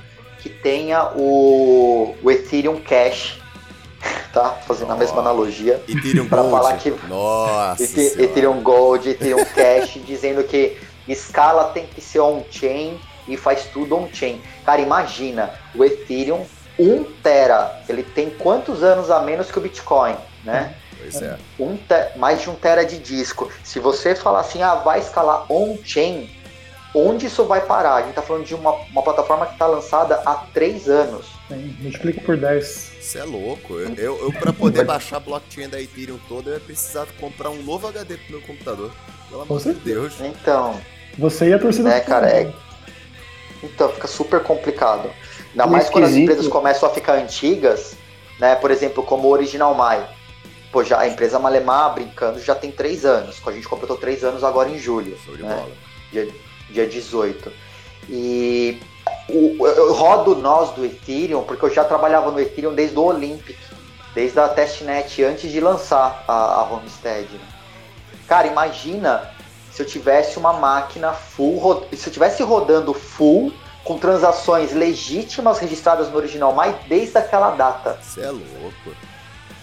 que 0.43 0.51
tenha 0.51 1.05
o, 1.15 2.17
o 2.21 2.31
Ethereum 2.31 2.81
Cash, 2.81 3.41
tá? 4.35 4.51
Fazendo 4.67 4.91
oh, 4.91 4.95
a 4.95 4.97
mesma 4.97 5.21
analogia. 5.21 5.81
Ethereum 5.89 6.29
para 6.29 6.43
falar 6.43 6.77
que 6.79 6.91
Nossa 7.09 7.83
Ethereum 7.83 8.61
Gold, 8.61 9.09
Ethereum 9.09 9.45
Cash, 9.45 10.01
dizendo 10.05 10.43
que 10.43 10.77
escala 11.07 11.67
tem 11.67 11.87
que 11.87 12.01
ser 12.01 12.19
on-chain 12.19 12.99
e 13.29 13.37
faz 13.37 13.67
tudo 13.73 13.97
on-chain. 13.97 14.43
Cara, 14.67 14.81
imagina, 14.81 15.55
o 15.77 15.85
Ethereum 15.85 16.45
1 16.77 17.05
tera, 17.23 17.81
ele 17.89 18.03
tem 18.03 18.31
quantos 18.31 18.83
anos 18.83 19.11
a 19.11 19.21
menos 19.21 19.49
que 19.51 19.59
o 19.59 19.61
Bitcoin, 19.61 20.17
né? 20.45 20.75
Pois 20.99 21.23
é. 21.23 21.39
Um 21.59 21.77
te, 21.77 22.17
mais 22.19 22.41
de 22.41 22.51
um 22.51 22.55
tera 22.55 22.85
de 22.85 22.99
disco. 22.99 23.49
Se 23.63 23.79
você 23.79 24.15
falar 24.17 24.41
assim, 24.41 24.61
ah, 24.63 24.75
vai 24.75 24.99
escalar 24.99 25.47
on-chain, 25.53 26.29
onde 26.95 27.27
isso 27.27 27.45
vai 27.45 27.61
parar? 27.65 27.95
A 27.95 28.01
gente 28.01 28.11
está 28.11 28.23
falando 28.23 28.45
de 28.45 28.55
uma, 28.55 28.73
uma 28.73 29.03
plataforma 29.03 29.47
que 29.47 29.53
está 29.53 29.67
lançada 29.67 30.23
há 30.27 30.35
três 30.53 30.89
anos. 30.89 31.27
Sim, 31.49 31.77
multiplica 31.81 32.21
por 32.21 32.37
10. 32.37 32.93
Isso 33.01 33.19
é 33.19 33.25
louco. 33.25 33.75
Eu, 33.75 33.95
eu, 33.95 34.19
eu 34.25 34.33
para 34.33 34.53
poder 34.53 34.85
baixar 34.87 35.17
a 35.17 35.21
blockchain 35.21 35.69
da 35.69 35.81
Ethereum 35.81 36.19
toda, 36.29 36.51
eu 36.51 36.55
ia 36.55 36.61
precisar 36.61 37.07
comprar 37.21 37.51
um 37.51 37.63
novo 37.63 37.87
HD 37.89 38.17
pro 38.17 38.39
meu 38.39 38.43
computador. 38.43 38.93
Pelo 39.29 39.43
amor 39.43 39.61
de 39.61 39.73
Deus. 39.73 40.21
Então. 40.21 40.81
Você 41.19 41.49
e 41.49 41.53
a 41.53 41.59
torcida. 41.59 41.91
É, 41.91 42.01
cara, 42.01 42.29
é. 42.29 42.53
Então, 43.63 43.89
fica 43.91 44.07
super 44.07 44.43
complicado. 44.43 45.11
Ainda 45.51 45.67
mais 45.67 45.89
quando 45.89 46.05
as 46.05 46.15
empresas 46.15 46.49
começam 46.49 46.89
a 46.89 46.93
ficar 46.93 47.15
antigas, 47.15 47.95
né? 48.39 48.55
Por 48.57 48.71
exemplo, 48.71 49.03
como 49.03 49.29
o 49.29 49.31
Original 49.31 49.75
Mai. 49.75 50.07
Pô, 50.71 50.83
já, 50.83 50.99
a 50.99 51.07
empresa 51.07 51.39
Malemar, 51.39 51.95
brincando, 51.95 52.41
já 52.41 52.55
tem 52.55 52.73
três 52.73 53.05
anos. 53.05 53.41
A 53.47 53.53
gente 53.53 53.69
completou 53.69 53.97
três 53.97 54.25
anos 54.25 54.43
agora 54.43 54.71
em 54.71 54.79
julho. 54.79 55.19
Show 55.25 55.37
de 55.37 55.43
né? 55.43 55.55
bola. 55.55 56.33
Dia, 56.73 56.87
dia 56.87 56.87
18. 56.87 57.53
E 58.09 58.81
o, 59.29 59.67
eu 59.67 59.93
rodo 59.93 60.35
nós 60.37 60.71
do 60.71 60.85
Ethereum, 60.85 61.43
porque 61.45 61.65
eu 61.65 61.73
já 61.73 61.85
trabalhava 61.85 62.31
no 62.31 62.41
Ethereum 62.41 62.75
desde 62.75 62.99
o 62.99 63.03
Olympic, 63.03 63.57
desde 64.15 64.39
a 64.39 64.49
testnet, 64.49 65.23
antes 65.23 65.51
de 65.51 65.61
lançar 65.61 66.25
a, 66.27 66.33
a 66.33 66.63
Homestead. 66.65 67.29
né? 67.33 67.41
Cara, 68.27 68.47
imagina 68.47 69.31
se 69.71 69.83
eu 69.83 69.87
tivesse 69.87 70.39
uma 70.39 70.53
máquina 70.53 71.13
full, 71.13 71.87
se 71.93 72.09
eu 72.09 72.13
tivesse 72.13 72.43
rodando 72.43 72.93
full 72.93 73.53
com 73.85 73.99
transações 73.99 74.73
legítimas 74.73 75.59
registradas 75.59 76.09
no 76.11 76.17
original 76.17 76.53
mais 76.53 76.75
desde 76.87 77.19
aquela 77.19 77.51
data. 77.51 77.99
Você 78.01 78.21
é 78.21 78.31
louco. 78.31 78.97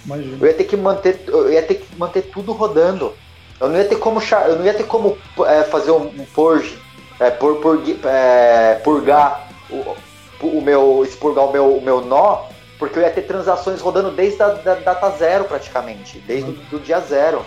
Imagina. 0.06 0.38
Eu 0.42 0.48
ia 0.48 0.54
ter 0.54 0.64
que 0.64 0.76
manter, 0.76 1.24
eu 1.28 1.52
ia 1.52 1.62
ter 1.62 1.76
que 1.76 1.96
manter 1.96 2.24
tudo 2.24 2.52
rodando. 2.52 3.14
Eu 3.60 3.70
não 3.70 3.78
ia 3.78 3.86
ter 3.86 3.98
como, 3.98 4.22
eu 4.48 4.56
não 4.58 4.66
ia 4.66 4.74
ter 4.74 4.86
como 4.86 5.18
é, 5.46 5.64
fazer 5.64 5.92
um, 5.92 6.08
um 6.08 6.26
purge, 6.34 6.80
é, 7.20 7.30
pur, 7.30 7.58
pur, 7.58 7.82
é, 8.06 8.76
purgar 8.84 9.50
o, 9.70 9.96
o 10.42 10.62
meu, 10.62 11.04
expurgar 11.04 11.46
o 11.46 11.52
meu, 11.52 11.78
o 11.78 11.82
meu 11.82 12.02
nó, 12.02 12.46
porque 12.78 12.98
eu 12.98 13.04
ia 13.04 13.12
ter 13.12 13.24
transações 13.24 13.82
rodando 13.82 14.12
desde 14.12 14.42
a 14.42 14.50
da, 14.50 14.76
data 14.76 15.10
zero 15.12 15.44
praticamente, 15.46 16.20
desde 16.20 16.50
o 16.50 16.54
do 16.54 16.80
dia 16.80 17.00
zero. 17.02 17.46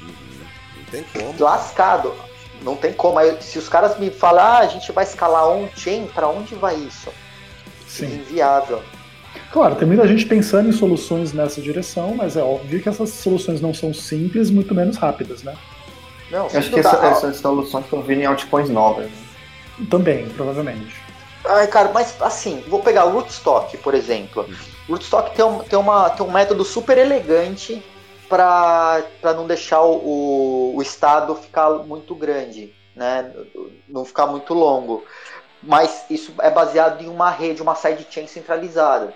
Não 0.00 0.84
tem 0.90 1.04
como. 1.12 1.34
lascado. 1.40 2.14
Não 2.62 2.76
tem 2.76 2.92
como. 2.92 3.18
Aí, 3.18 3.36
se 3.40 3.58
os 3.58 3.68
caras 3.68 3.98
me 3.98 4.10
falar, 4.10 4.58
ah, 4.58 4.58
a 4.60 4.66
gente 4.66 4.90
vai 4.92 5.04
escalar 5.04 5.48
on-chain, 5.48 6.06
pra 6.06 6.28
onde 6.28 6.54
vai 6.54 6.76
isso? 6.76 7.10
Sim. 7.86 8.06
Inviável. 8.06 8.82
Claro, 9.52 9.74
tem 9.74 9.86
muita 9.86 10.06
gente 10.06 10.24
pensando 10.26 10.68
em 10.68 10.72
soluções 10.72 11.32
nessa 11.32 11.60
direção, 11.60 12.14
mas 12.14 12.36
é 12.36 12.42
óbvio 12.42 12.80
que 12.80 12.88
essas 12.88 13.10
soluções 13.10 13.60
não 13.60 13.74
são 13.74 13.92
simples, 13.92 14.50
muito 14.50 14.74
menos 14.74 14.96
rápidas, 14.96 15.42
né? 15.42 15.54
Não, 16.30 16.48
Eu 16.48 16.58
acho 16.58 16.70
que 16.70 16.80
essa- 16.80 17.06
essas 17.06 17.36
soluções 17.36 17.84
estão 17.84 18.02
vindo 18.02 18.20
em 18.22 18.26
altcoins 18.26 18.68
novas. 18.68 19.06
né? 19.06 19.16
Também, 19.90 20.28
provavelmente. 20.30 20.94
Ai, 21.44 21.66
cara, 21.68 21.90
mas 21.92 22.20
assim, 22.20 22.64
vou 22.66 22.80
pegar 22.82 23.04
o 23.04 23.10
Rootstock, 23.10 23.76
por 23.78 23.94
exemplo. 23.94 24.48
O 24.88 24.92
Rootstock 24.92 25.34
tem 25.34 25.44
um, 25.44 25.58
tem 25.60 25.78
uma, 25.78 26.10
tem 26.10 26.26
um 26.26 26.30
método 26.32 26.64
super 26.64 26.98
elegante 26.98 27.84
para 28.28 29.02
não 29.22 29.46
deixar 29.46 29.82
o, 29.82 30.74
o 30.74 30.82
estado 30.82 31.34
ficar 31.36 31.70
muito 31.70 32.14
grande, 32.14 32.74
né? 32.96 33.30
Não 33.88 34.04
ficar 34.04 34.26
muito 34.26 34.52
longo. 34.54 35.04
Mas 35.62 36.04
isso 36.10 36.32
é 36.40 36.50
baseado 36.50 37.00
em 37.02 37.08
uma 37.08 37.30
rede, 37.30 37.62
uma 37.62 37.74
sidechain 37.76 38.26
centralizada. 38.26 39.14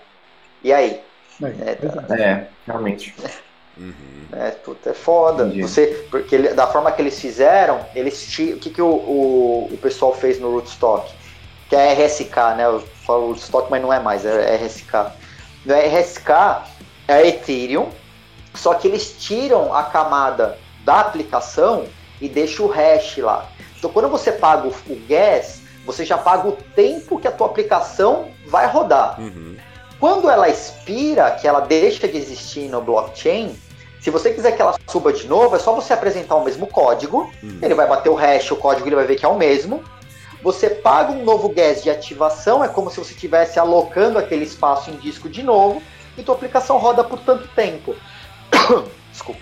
E 0.63 0.73
aí? 0.73 1.01
É, 1.43 1.75
pois 1.75 2.11
é. 2.11 2.23
É, 2.23 2.49
realmente. 2.67 3.15
Uhum. 3.81 3.95
É, 4.33 4.51
puta, 4.51 4.91
é 4.91 4.95
foda. 4.95 5.45
Entendi. 5.45 5.63
Você, 5.63 6.07
porque 6.11 6.35
ele- 6.35 6.51
da 6.55 6.67
forma 6.67 6.93
que 6.93 7.03
eles 7.03 7.19
fizeram, 7.19 7.81
eles 7.95 8.23
o 8.39 8.57
que, 8.59 8.71
que 8.71 8.83
o, 8.83 8.87
o, 8.87 9.69
o 9.73 9.79
pessoal 9.79 10.15
fez 10.15 10.39
no 10.39 10.51
Rootstock? 10.53 11.13
Que 11.69 11.75
é 11.77 11.93
RSK, 11.93 12.37
né? 12.57 12.67
Eu 12.67 12.81
falo 13.07 13.29
Rootstock, 13.29 13.71
mas 13.71 13.83
não 13.83 13.93
é 13.93 13.99
mais, 13.99 14.25
é 14.25 14.55
RSK. 14.57 15.13
No 15.65 15.75
RSK 15.75 16.31
é 17.09 17.27
Ethereum, 17.27 17.89
só 18.55 18.75
que 18.75 18.87
eles 18.87 19.17
tiram 19.19 19.75
a 19.75 19.83
camada 19.85 20.59
da 20.85 21.01
aplicação 21.01 21.87
e 22.21 22.29
deixam 22.29 22.67
o 22.67 22.69
hash 22.69 23.17
lá. 23.19 23.47
Então 23.79 23.91
quando 23.91 24.09
você 24.09 24.31
paga 24.33 24.69
o, 24.69 24.71
o 24.71 25.01
gas, 25.09 25.61
você 25.85 26.05
já 26.05 26.19
paga 26.19 26.49
o 26.49 26.53
tempo 26.53 27.19
que 27.19 27.27
a 27.27 27.33
tua 27.33 27.47
aplicação 27.47 28.29
vai 28.47 28.67
rodar. 28.67 29.19
Uhum. 29.21 29.57
Quando 29.99 30.31
ela 30.31 30.49
expira, 30.49 31.31
que 31.33 31.47
ela 31.47 31.61
deixa 31.61 32.09
de 32.09 32.17
existir 32.17 32.69
no 32.69 32.81
blockchain, 32.81 33.57
se 34.01 34.11
você 34.11 34.33
quiser 34.33 34.53
que 34.53 34.63
ela 34.63 34.75
suba 34.89 35.13
de 35.13 35.27
novo, 35.29 35.55
é 35.55 35.59
só 35.59 35.75
você 35.75 35.93
apresentar 35.93 36.37
o 36.37 36.45
mesmo 36.45 36.67
código, 36.67 37.31
Uhum. 37.43 37.59
ele 37.63 37.75
vai 37.75 37.87
bater 37.87 38.09
o 38.09 38.15
hash, 38.15 38.51
o 38.51 38.57
código 38.57 38.89
ele 38.89 38.97
vai 38.97 39.05
ver 39.05 39.17
que 39.17 39.25
é 39.25 39.29
o 39.29 39.37
mesmo. 39.37 39.85
Você 40.43 40.71
paga 40.71 41.13
um 41.13 41.23
novo 41.23 41.51
gas 41.51 41.83
de 41.83 41.91
ativação, 41.91 42.65
é 42.65 42.69
como 42.69 42.91
se 42.91 42.97
você 42.99 43.13
estivesse 43.13 43.59
alocando 43.59 44.19
aquele 44.19 44.45
espaço 44.45 44.91
em 44.91 44.97
disco 44.97 45.29
de 45.29 45.43
novo, 45.43 45.83
e 46.17 46.23
tua 46.23 46.35
aplicação 46.35 46.79
roda 46.79 47.05
por 47.05 47.19
tanto 47.21 47.47
tempo. 47.49 47.95
Desculpa. 49.13 49.41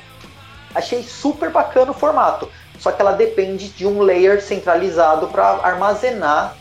Achei 0.74 1.02
super 1.02 1.50
bacana 1.50 1.92
o 1.92 1.94
formato, 1.94 2.48
só 2.78 2.90
que 2.90 3.00
ela 3.00 3.12
depende 3.12 3.68
de 3.68 3.86
um 3.86 4.02
layer 4.02 4.42
centralizado 4.42 5.28
para 5.28 5.60
armazenar 5.62 6.56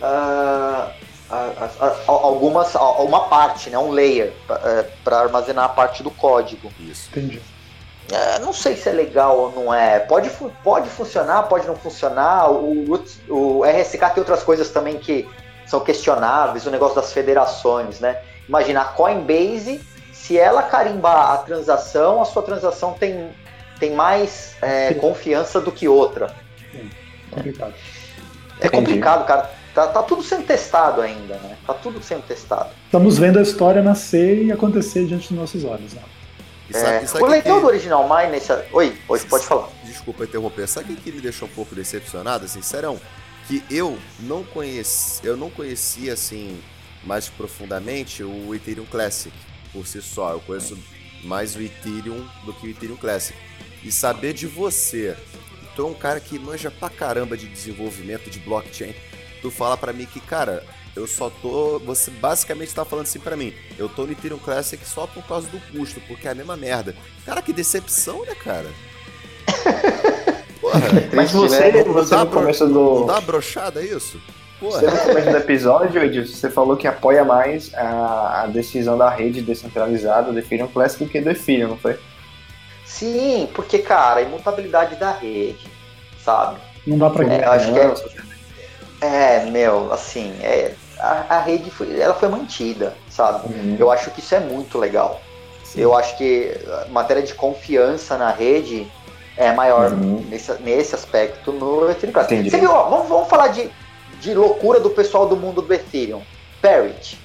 ah, 0.00 0.90
a- 1.32 1.70
a- 1.86 1.94
algumas, 2.06 2.76
a- 2.76 3.02
uma 3.02 3.28
parte, 3.28 3.70
né, 3.70 3.78
um 3.78 3.90
layer 3.90 4.32
para 5.04 5.18
armazenar 5.20 5.64
a 5.64 5.68
parte 5.68 6.02
do 6.02 6.10
código. 6.10 6.70
Isso. 6.78 7.08
Entendi. 7.10 7.40
É, 8.10 8.38
não 8.40 8.52
sei 8.52 8.76
se 8.76 8.88
é 8.88 8.92
legal 8.92 9.38
ou 9.38 9.52
não 9.52 9.72
é. 9.72 9.98
Pode, 10.00 10.28
pode 10.62 10.88
funcionar, 10.90 11.44
pode 11.44 11.66
não 11.66 11.76
funcionar. 11.76 12.50
O, 12.50 12.84
o 13.28 13.64
RSK 13.64 13.98
tem 14.10 14.18
outras 14.18 14.42
coisas 14.42 14.68
também 14.70 14.98
que 14.98 15.26
são 15.66 15.80
questionáveis, 15.80 16.66
o 16.66 16.70
negócio 16.70 16.96
das 16.96 17.12
federações, 17.12 18.00
né? 18.00 18.18
Imagina 18.46 18.82
a 18.82 18.84
Coinbase, 18.84 19.80
se 20.12 20.36
ela 20.38 20.62
carimbar 20.64 21.30
a 21.30 21.36
transação, 21.38 22.20
a 22.20 22.24
sua 22.26 22.42
transação 22.42 22.92
tem, 22.92 23.30
tem 23.78 23.92
mais 23.92 24.56
é, 24.60 24.92
confiança 24.94 25.60
do 25.60 25.72
que 25.72 25.88
outra. 25.88 26.34
Complicado. 27.30 27.72
É 28.60 28.66
Entendi. 28.66 28.76
complicado, 28.76 29.24
cara. 29.24 29.50
Tá, 29.74 29.86
tá 29.86 30.02
tudo 30.02 30.22
sendo 30.22 30.44
testado 30.46 31.00
ainda, 31.00 31.34
né? 31.38 31.56
Tá 31.66 31.72
tudo 31.72 32.02
sendo 32.02 32.22
testado. 32.22 32.70
Estamos 32.84 33.16
vendo 33.18 33.38
a 33.38 33.42
história 33.42 33.82
nascer 33.82 34.44
e 34.44 34.52
acontecer 34.52 35.06
diante 35.06 35.28
dos 35.28 35.38
nossos 35.38 35.64
olhos. 35.64 35.94
Né? 35.94 36.02
Sabe, 36.70 36.86
É, 37.04 37.06
sabe 37.06 37.24
o 37.24 37.26
legal 37.26 37.56
que- 37.56 37.60
do 37.62 37.66
Original 37.68 38.08
Mine 38.08 38.32
nesse. 38.32 38.52
Oi, 38.72 38.96
oi, 39.08 39.20
pode 39.20 39.44
falar. 39.46 39.68
Desculpa 39.84 40.24
interromper. 40.24 40.66
Sabe 40.68 40.92
o 40.92 40.96
que 40.96 41.10
me 41.10 41.20
deixou 41.20 41.48
um 41.48 41.50
pouco 41.52 41.74
decepcionado, 41.74 42.46
sincerão? 42.48 43.00
Que 43.48 43.62
eu 43.70 43.98
não 44.20 44.44
conheci, 44.44 45.20
eu 45.26 45.36
não 45.36 45.50
conhecia 45.50 46.12
assim 46.12 46.60
mais 47.04 47.28
profundamente 47.28 48.22
o 48.22 48.54
Ethereum 48.54 48.84
Classic 48.86 49.34
por 49.72 49.86
si 49.86 50.00
só. 50.02 50.32
Eu 50.32 50.40
conheço 50.40 50.78
mais 51.24 51.56
o 51.56 51.60
Ethereum 51.62 52.24
do 52.44 52.52
que 52.52 52.66
o 52.66 52.70
Ethereum 52.70 52.96
Classic. 52.96 53.36
E 53.82 53.90
saber 53.90 54.32
de 54.32 54.46
você, 54.46 55.16
tu 55.74 55.82
é 55.82 55.86
um 55.86 55.94
cara 55.94 56.20
que 56.20 56.38
manja 56.38 56.70
pra 56.70 56.88
caramba 56.88 57.36
de 57.36 57.48
desenvolvimento 57.48 58.30
de 58.30 58.38
blockchain, 58.38 58.94
tu 59.42 59.50
fala 59.50 59.76
pra 59.76 59.92
mim 59.92 60.06
que, 60.06 60.20
cara, 60.20 60.64
eu 60.96 61.06
só 61.06 61.28
tô. 61.30 61.78
Você 61.80 62.10
basicamente 62.10 62.74
tá 62.74 62.84
falando 62.84 63.04
assim 63.06 63.18
pra 63.20 63.36
mim. 63.36 63.52
Eu 63.78 63.88
tô 63.88 64.06
no 64.06 64.12
Ethereum 64.12 64.38
Classic 64.38 64.82
só 64.86 65.06
por 65.06 65.22
causa 65.24 65.48
do 65.48 65.60
custo, 65.76 66.00
porque 66.08 66.26
é 66.26 66.30
a 66.30 66.34
mesma 66.34 66.56
merda. 66.56 66.94
Cara, 67.26 67.42
que 67.42 67.52
decepção, 67.52 68.24
né, 68.24 68.34
cara? 68.34 68.68
Porra, 70.60 70.78
Mas 71.12 71.32
você, 71.32 71.72
né? 71.72 71.82
você 71.84 72.10
dá 72.10 72.18
no 72.24 72.26
bro- 72.30 72.40
começo 72.40 72.66
não 72.68 72.72
do. 73.00 73.04
dá 73.06 73.20
brochada 73.20 73.82
isso? 73.82 74.20
Porra. 74.60 74.78
Você 74.80 74.86
no 74.86 74.96
começo 74.98 75.30
do 75.30 75.36
episódio, 75.36 76.02
Edilson, 76.04 76.34
você 76.36 76.48
falou 76.50 76.76
que 76.76 76.86
apoia 76.86 77.24
mais 77.24 77.74
a, 77.74 78.42
a 78.42 78.46
decisão 78.46 78.96
da 78.96 79.10
rede 79.10 79.42
descentralizada 79.42 80.30
do 80.32 80.38
Ethereum 80.38 80.68
Classic 80.68 81.04
do 81.04 81.10
que 81.10 81.20
do 81.20 81.30
Ethereum, 81.30 81.68
não 81.70 81.76
foi? 81.78 81.98
Sim, 82.86 83.48
porque, 83.54 83.78
cara, 83.80 84.20
a 84.20 84.22
imutabilidade 84.22 84.94
da 84.96 85.10
rede, 85.12 85.66
sabe? 86.24 86.60
Não 86.86 86.96
dá 86.98 87.10
pra 87.10 87.24
É, 87.26 87.44
acho 87.44 87.72
que 87.72 87.78
é, 87.80 87.94
é, 89.02 89.44
meu, 89.50 89.92
assim, 89.92 90.32
é, 90.42 90.74
a, 90.98 91.36
a 91.36 91.40
rede 91.40 91.70
foi, 91.70 91.98
ela 92.00 92.14
foi 92.14 92.28
mantida, 92.28 92.96
sabe? 93.10 93.52
Uhum. 93.52 93.76
Eu 93.78 93.90
acho 93.90 94.10
que 94.12 94.20
isso 94.20 94.34
é 94.34 94.40
muito 94.40 94.78
legal. 94.78 95.20
Eu 95.74 95.94
acho 95.96 96.16
que 96.16 96.54
a 96.84 96.88
matéria 96.90 97.22
de 97.22 97.34
confiança 97.34 98.16
na 98.18 98.30
rede 98.30 98.86
é 99.36 99.52
maior 99.52 99.90
Uhum. 99.92 100.24
nesse, 100.28 100.52
nesse 100.62 100.94
aspecto 100.94 101.50
no 101.52 101.90
Ethereum 101.90 102.12
Classic. 102.12 102.48
Você 102.50 102.58
viu, 102.58 102.70
ó, 102.70 102.84
vamos, 102.88 103.08
vamos 103.08 103.28
falar 103.28 103.48
de, 103.48 103.70
de 104.20 104.34
loucura 104.34 104.78
do 104.80 104.90
pessoal 104.90 105.26
do 105.26 105.36
mundo 105.36 105.62
do 105.62 105.72
Ethereum. 105.72 106.20
Parrot. 106.60 107.18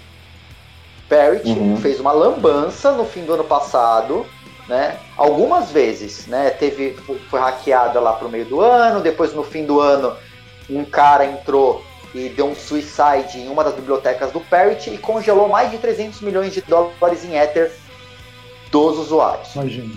Parrot 1.10 1.48
Uhum. 1.50 1.78
fez 1.78 2.00
uma 2.00 2.12
lambança 2.12 2.92
no 2.92 3.06
fim 3.06 3.24
do 3.24 3.34
ano 3.34 3.44
passado, 3.44 4.26
né? 4.68 4.98
Algumas 5.16 5.72
vezes, 5.72 6.26
né? 6.28 6.50
Teve, 6.50 6.94
foi- 7.06 7.20
foi 7.30 7.40
hackeada 7.40 8.00
lá 8.00 8.14
pro 8.14 8.30
meio 8.30 8.46
do 8.46 8.60
ano, 8.62 9.00
depois 9.02 9.34
no 9.34 9.44
fim 9.44 9.66
do 9.66 9.80
ano 9.80 10.16
um 10.70 10.84
cara 10.86 11.26
entrou 11.26 11.84
e 12.14 12.30
deu 12.30 12.48
um 12.48 12.56
suicide 12.56 13.38
em 13.40 13.50
uma 13.50 13.64
das 13.64 13.74
bibliotecas 13.74 14.32
do 14.32 14.40
Parrot 14.42 14.90
e 14.90 14.98
congelou 14.98 15.48
mais 15.48 15.70
de 15.72 15.78
300 15.78 16.22
milhões 16.22 16.54
de 16.54 16.62
dólares 16.62 17.24
em 17.24 17.36
Ether 17.38 17.72
dos 18.72 18.98
usuários. 18.98 19.54
Imagina. 19.56 19.94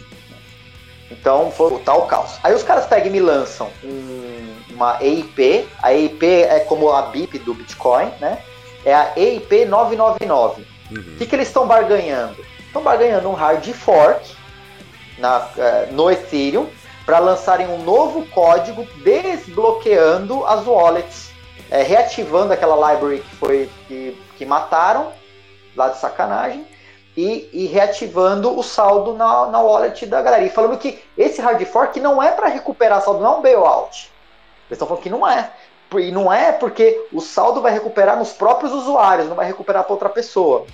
Então 1.10 1.50
foi 1.50 1.72
o 1.72 1.78
tal 1.80 2.06
caos. 2.06 2.38
Aí 2.42 2.54
os 2.54 2.62
caras 2.62 2.86
pegam 2.86 3.08
e 3.08 3.10
me 3.10 3.20
lançam 3.20 3.68
um- 3.82 4.54
uma 4.70 4.98
EIP. 5.02 5.68
A 5.82 5.92
EIP 5.92 6.24
é 6.44 6.60
como 6.60 6.90
a 6.92 7.02
BIP 7.02 7.38
do 7.40 7.52
Bitcoin, 7.54 8.10
né? 8.20 8.38
É 8.84 8.94
a 8.94 9.12
EIP 9.16 9.64
999. 9.66 10.62
O 10.90 10.94
Uhum. 10.94 11.16
que, 11.18 11.26
que 11.26 11.34
eles 11.34 11.48
estão 11.48 11.66
barganhando? 11.66 12.36
Estão 12.66 12.82
barganhando 12.82 13.28
um 13.28 13.34
hard 13.34 13.64
fork 13.72 14.34
na, 15.18 15.48
eh, 15.58 15.88
no 15.90 16.10
Ethereum 16.10 16.66
para 17.10 17.18
lançarem 17.18 17.66
um 17.66 17.82
novo 17.82 18.24
código 18.26 18.86
desbloqueando 19.02 20.46
as 20.46 20.64
wallets, 20.64 21.32
eh, 21.68 21.82
reativando 21.82 22.52
aquela 22.52 22.92
library 22.92 23.18
que 23.18 23.34
foi 23.34 23.70
que, 23.88 24.16
que 24.38 24.46
mataram 24.46 25.12
lá 25.74 25.88
de 25.88 25.98
sacanagem 25.98 26.64
e, 27.16 27.50
e 27.52 27.66
reativando 27.66 28.56
o 28.56 28.62
saldo 28.62 29.14
na, 29.14 29.46
na 29.46 29.60
wallet 29.60 30.06
da 30.06 30.22
galera. 30.22 30.44
E 30.44 30.50
falando 30.50 30.78
que 30.78 31.02
esse 31.18 31.40
hard 31.40 31.60
fork 31.64 31.98
não 31.98 32.22
é 32.22 32.30
para 32.30 32.46
recuperar 32.46 33.02
saldo, 33.02 33.18
não 33.18 33.34
é 33.34 33.36
um 33.38 33.42
bailout. 33.42 34.08
Eles 34.68 34.76
estão 34.76 34.86
falando 34.86 35.02
que 35.02 35.10
não 35.10 35.26
é. 35.26 35.50
E 35.98 36.12
não 36.12 36.32
é 36.32 36.52
porque 36.52 37.08
o 37.12 37.20
saldo 37.20 37.60
vai 37.60 37.72
recuperar 37.72 38.16
nos 38.16 38.30
próprios 38.32 38.72
usuários, 38.72 39.28
não 39.28 39.34
vai 39.34 39.46
recuperar 39.46 39.82
para 39.82 39.92
outra 39.92 40.08
pessoa. 40.08 40.64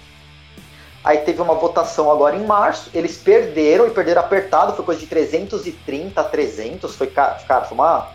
Aí 1.07 1.19
teve 1.19 1.41
uma 1.41 1.55
votação 1.55 2.11
agora 2.11 2.35
em 2.35 2.45
março, 2.45 2.91
eles 2.93 3.17
perderam 3.17 3.87
e 3.87 3.91
perderam 3.91 4.21
apertado, 4.23 4.73
foi 4.75 4.85
coisa 4.85 5.01
de 5.01 5.07
330 5.07 6.21
a 6.21 6.25
300, 6.25 6.97
foi, 6.97 7.07
ca- 7.07 7.39
cara, 7.47 7.65
foi 7.65 7.77
uma... 7.79 8.09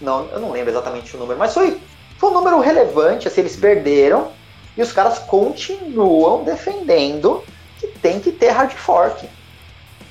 não, 0.00 0.26
eu 0.32 0.40
não 0.40 0.50
lembro 0.50 0.72
exatamente 0.72 1.14
o 1.14 1.20
número, 1.20 1.38
mas 1.38 1.54
foi, 1.54 1.80
foi 2.18 2.30
um 2.30 2.32
número 2.34 2.58
relevante, 2.58 3.28
assim, 3.28 3.42
eles 3.42 3.54
perderam 3.54 4.32
e 4.76 4.82
os 4.82 4.90
caras 4.90 5.20
continuam 5.20 6.42
defendendo 6.42 7.44
que 7.78 7.86
tem 7.86 8.18
que 8.18 8.32
ter 8.32 8.48
hard 8.48 8.72
fork. 8.72 9.28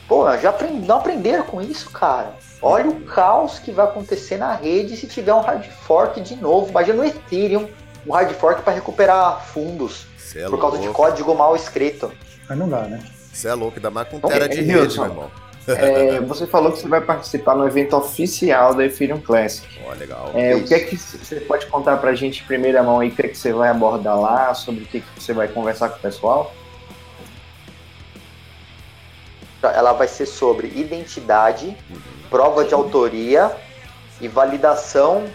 Pô, 0.08 0.25
já 0.38 0.56
não 0.88 0.95
aprenderam 0.95 1.43
com 1.43 1.62
isso, 1.62 1.89
cara. 1.89 2.36
Olha 2.62 2.89
o 2.89 3.01
caos 3.01 3.60
que 3.60 3.69
vai 3.71 3.86
acontecer 3.86 4.38
na 4.38 4.54
rede 4.54 4.95
se 4.95 5.08
tiver 5.08 5.34
um 5.34 5.41
hard 5.41 5.65
fork 5.65 6.21
de 6.21 6.38
novo. 6.38 6.69
Imagina 6.69 6.99
no 6.99 7.06
Ethereum, 7.06 7.67
um 8.08 8.13
hard 8.13 8.32
fork 8.36 8.62
para 8.62 8.71
recuperar 8.73 9.45
fundos 9.45 10.06
Você 10.24 10.40
é 10.42 10.50
por 10.50 10.60
causa 10.60 10.78
de 10.78 10.86
louco. 10.86 11.02
código 11.02 11.36
mal 11.36 11.56
escrito. 11.56 12.12
Mas 12.48 12.58
não 12.58 12.70
dá, 12.70 12.82
né? 12.82 13.00
Você 13.34 13.48
é 13.48 13.54
louco, 13.54 13.78
ainda 13.78 13.90
mais 13.90 14.08
com 14.08 14.20
tera 14.20 14.48
de 14.48 14.60
Wilson. 14.60 14.74
rede, 14.82 15.00
meu 15.00 15.08
irmão. 15.10 15.32
É, 15.68 16.20
você 16.22 16.48
falou 16.48 16.72
que 16.72 16.80
você 16.80 16.88
vai 16.88 17.00
participar 17.02 17.54
no 17.56 17.68
evento 17.68 17.96
oficial 17.96 18.74
da 18.74 18.84
Ethereum 18.84 19.22
Classic. 19.22 19.68
Ó, 19.86 19.94
legal. 19.94 20.32
É, 20.34 20.56
o 20.56 20.64
que 20.64 20.74
é 20.74 20.80
que 20.80 20.98
você 20.98 21.36
pode 21.42 21.68
contar 21.68 21.98
pra 21.98 22.16
gente 22.16 22.42
em 22.42 22.46
primeira 22.48 22.82
mão 22.82 23.00
aí, 23.00 23.10
o 23.10 23.12
que 23.12 23.22
é 23.22 23.28
que 23.28 23.38
você 23.38 23.54
vai 23.54 23.70
abordar 23.70 24.20
lá, 24.20 24.56
sobre 24.56 24.84
o 24.84 24.88
que, 24.88 25.02
que 25.02 25.08
você 25.24 25.34
vai 25.34 25.48
conversar 25.48 25.90
com 25.90 25.98
o 25.98 26.02
pessoal? 26.02 26.52
Ela 29.62 29.94
vai 29.94 30.08
ser 30.08 30.26
sobre 30.26 30.68
identidade, 30.68 31.78
prova 32.30 32.66
de 32.66 32.74
autoria 32.74 33.52
e 34.20 34.28
validação 34.28 35.26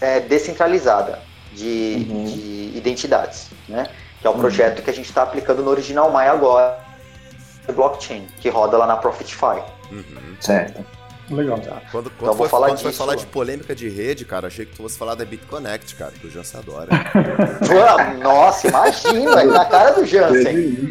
é, 0.00 0.20
descentralizada 0.20 1.18
de, 1.52 2.06
Uhum. 2.08 2.24
de 2.24 2.72
identidades, 2.78 3.50
né? 3.68 3.90
Que 4.20 4.26
é 4.26 4.30
o 4.30 4.34
projeto 4.34 4.82
que 4.82 4.90
a 4.90 4.92
gente 4.92 5.08
está 5.08 5.22
aplicando 5.22 5.62
no 5.62 5.70
Original 5.70 6.10
My 6.10 6.26
agora, 6.28 6.78
blockchain, 7.74 8.26
que 8.40 8.48
roda 8.48 8.76
lá 8.76 8.86
na 8.86 8.96
Profitify. 8.96 9.62
Uhum. 9.90 10.36
Certo. 10.40 10.84
Legal. 11.30 11.58
Quando, 11.60 11.80
quando, 11.92 12.06
Então, 12.16 12.26
vou 12.26 12.36
foi, 12.38 12.48
falar 12.48 12.66
quando 12.68 12.80
foi 12.80 12.90
disso. 12.90 12.98
falar 13.02 13.14
de 13.14 13.24
polêmica 13.26 13.72
de 13.72 13.88
rede, 13.88 14.24
cara, 14.24 14.48
achei 14.48 14.66
que 14.66 14.72
tu 14.72 14.78
fosse 14.82 14.98
falar 14.98 15.14
da 15.14 15.24
BitConnect, 15.24 15.94
cara, 15.94 16.10
que 16.10 16.26
o 16.26 16.30
Jansen 16.30 16.58
adora. 16.58 16.88
Nossa, 18.20 18.66
imagina, 18.66 19.44
na 19.44 19.64
cara 19.64 19.92
do 19.92 20.04
Jansen. 20.04 20.90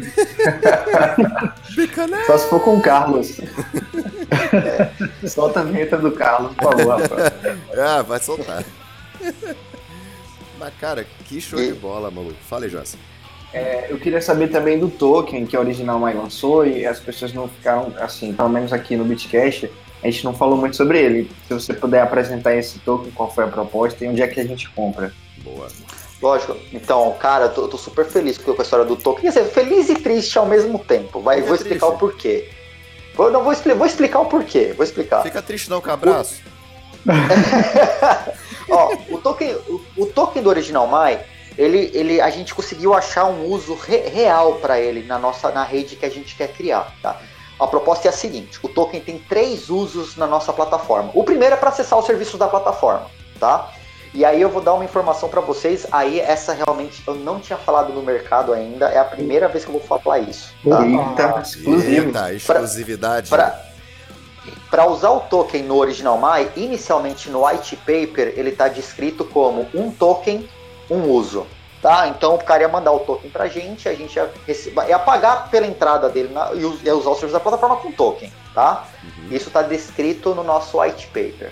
Só 2.26 2.38
se 2.38 2.48
for 2.48 2.60
com 2.60 2.76
o 2.78 2.80
Carlos. 2.80 3.38
Solta 5.28 5.60
a 5.60 5.64
vinheta 5.64 5.98
do 5.98 6.10
Carlos, 6.12 6.54
por 6.56 6.72
favor, 6.72 7.00
Rafael. 7.00 7.32
ah, 7.78 8.02
vai 8.02 8.18
soltar. 8.18 8.64
Mas, 10.58 10.72
cara, 10.80 11.06
que 11.26 11.38
show 11.40 11.60
E- 11.60 11.66
de 11.72 11.74
bola, 11.74 12.10
maluco. 12.10 12.36
Fala 12.48 12.64
aí, 12.64 12.70
Jansen. 12.70 12.98
Eu 13.88 13.98
queria 13.98 14.20
saber 14.22 14.48
também 14.48 14.78
do 14.78 14.88
token 14.88 15.44
que 15.46 15.56
a 15.56 15.60
Original 15.60 15.98
Mais 15.98 16.16
lançou 16.16 16.64
e 16.66 16.86
as 16.86 17.00
pessoas 17.00 17.32
não 17.32 17.48
ficaram, 17.48 17.92
assim, 17.98 18.32
pelo 18.32 18.48
menos 18.48 18.72
aqui 18.72 18.96
no 18.96 19.04
Bitcast, 19.04 19.70
a 20.02 20.06
gente 20.06 20.24
não 20.24 20.32
falou 20.32 20.56
muito 20.56 20.76
sobre 20.76 21.00
ele. 21.00 21.30
Se 21.48 21.54
você 21.54 21.74
puder 21.74 22.00
apresentar 22.00 22.54
esse 22.54 22.78
token, 22.78 23.10
qual 23.10 23.30
foi 23.30 23.44
a 23.44 23.48
proposta 23.48 24.04
e 24.04 24.08
onde 24.08 24.22
é 24.22 24.28
que 24.28 24.40
a 24.40 24.44
gente 24.44 24.68
compra. 24.70 25.12
Boa. 25.38 25.66
Lógico. 26.22 26.56
Então, 26.72 27.12
cara, 27.18 27.46
eu 27.46 27.54
tô, 27.54 27.66
tô 27.68 27.76
super 27.78 28.04
feliz 28.06 28.36
com 28.38 28.52
a 28.52 28.62
história 28.62 28.84
do 28.84 28.94
token. 28.94 29.22
Quer 29.22 29.28
dizer, 29.40 29.44
feliz 29.50 29.88
e 29.88 29.94
triste 29.94 30.38
ao 30.38 30.46
mesmo 30.46 30.78
tempo. 30.78 31.20
Vai, 31.20 31.36
Fica 31.36 31.46
vou 31.48 31.56
explicar 31.56 31.86
triste. 31.86 31.96
o 31.96 31.98
porquê. 31.98 32.48
Vou, 33.14 33.30
não, 33.30 33.42
vou, 33.42 33.52
expli- 33.52 33.74
vou 33.74 33.86
explicar 33.86 34.20
o 34.20 34.26
porquê. 34.26 34.72
Vou 34.76 34.84
explicar. 34.84 35.22
Fica 35.22 35.42
triste 35.42 35.68
não, 35.68 35.80
com 35.80 35.90
abraço. 35.90 36.40
Ó, 38.70 38.94
o 39.10 39.18
token, 39.18 39.54
o, 39.68 39.80
o 39.96 40.06
token 40.06 40.42
do 40.42 40.48
Original 40.50 40.86
Mai, 40.86 41.20
ele, 41.58 41.90
ele, 41.94 42.20
a 42.20 42.30
gente 42.30 42.54
conseguiu 42.54 42.94
achar 42.94 43.24
um 43.26 43.46
uso 43.46 43.74
re- 43.74 44.08
real 44.08 44.54
para 44.54 44.80
ele 44.80 45.02
na 45.02 45.18
nossa 45.18 45.50
na 45.50 45.64
rede 45.64 45.96
que 45.96 46.06
a 46.06 46.10
gente 46.10 46.34
quer 46.36 46.48
criar, 46.52 46.94
tá? 47.02 47.20
A 47.58 47.66
proposta 47.66 48.08
é 48.08 48.10
a 48.10 48.12
seguinte: 48.12 48.58
o 48.62 48.68
token 48.68 49.00
tem 49.00 49.18
três 49.18 49.68
usos 49.68 50.16
na 50.16 50.26
nossa 50.26 50.52
plataforma. 50.52 51.10
O 51.14 51.22
primeiro 51.24 51.54
é 51.54 51.58
para 51.58 51.68
acessar 51.68 51.98
os 51.98 52.06
serviços 52.06 52.38
da 52.38 52.48
plataforma, 52.48 53.06
tá? 53.38 53.70
E 54.12 54.24
aí 54.24 54.40
eu 54.40 54.48
vou 54.48 54.60
dar 54.60 54.74
uma 54.74 54.84
informação 54.84 55.28
para 55.28 55.40
vocês. 55.40 55.86
Aí 55.92 56.18
essa 56.18 56.52
realmente 56.52 57.02
eu 57.06 57.14
não 57.14 57.38
tinha 57.38 57.56
falado 57.56 57.92
no 57.92 58.02
mercado 58.02 58.52
ainda. 58.52 58.88
É 58.88 58.98
a 58.98 59.04
primeira 59.04 59.46
vez 59.46 59.64
que 59.64 59.70
eu 59.70 59.78
vou 59.78 59.98
falar 59.98 60.18
isso. 60.18 60.52
Tá? 60.68 60.84
Eita, 60.84 61.40
exclusivo. 61.42 62.06
Eita, 62.08 62.32
exclusividade. 62.32 63.28
Para 64.68 64.86
usar 64.86 65.10
o 65.10 65.20
token 65.20 65.62
no 65.64 65.76
Original 65.76 66.18
My, 66.18 66.48
inicialmente 66.56 67.28
no 67.28 67.46
white 67.46 67.76
paper 67.76 68.34
ele 68.36 68.50
está 68.50 68.68
descrito 68.68 69.24
como 69.24 69.68
um 69.74 69.90
token, 69.92 70.48
um 70.90 71.08
uso. 71.08 71.46
Tá? 71.80 72.08
Então 72.08 72.34
o 72.34 72.44
cara 72.44 72.62
ia 72.62 72.68
mandar 72.68 72.92
o 72.92 72.98
token 72.98 73.30
pra 73.30 73.48
gente, 73.48 73.88
a 73.88 73.94
gente 73.94 74.14
ia, 74.14 74.30
rece- 74.46 74.70
ia 74.86 74.98
pagar 74.98 75.48
pela 75.50 75.66
entrada 75.66 76.10
dele 76.10 76.30
na, 76.30 76.52
e 76.52 76.60
ia 76.84 76.94
usar 76.94 77.08
o 77.08 77.14
serviço 77.14 77.32
da 77.32 77.40
plataforma 77.40 77.76
com 77.76 77.90
token. 77.90 78.30
Tá? 78.54 78.84
Uhum. 79.02 79.28
Isso 79.34 79.48
está 79.48 79.62
descrito 79.62 80.34
no 80.34 80.44
nosso 80.44 80.78
white 80.78 81.06
paper. 81.06 81.50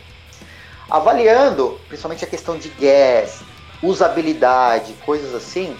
Avaliando, 0.90 1.80
principalmente 1.88 2.24
a 2.24 2.28
questão 2.28 2.58
de 2.58 2.68
gas, 2.70 3.40
usabilidade, 3.82 4.92
coisas 5.06 5.34
assim, 5.34 5.74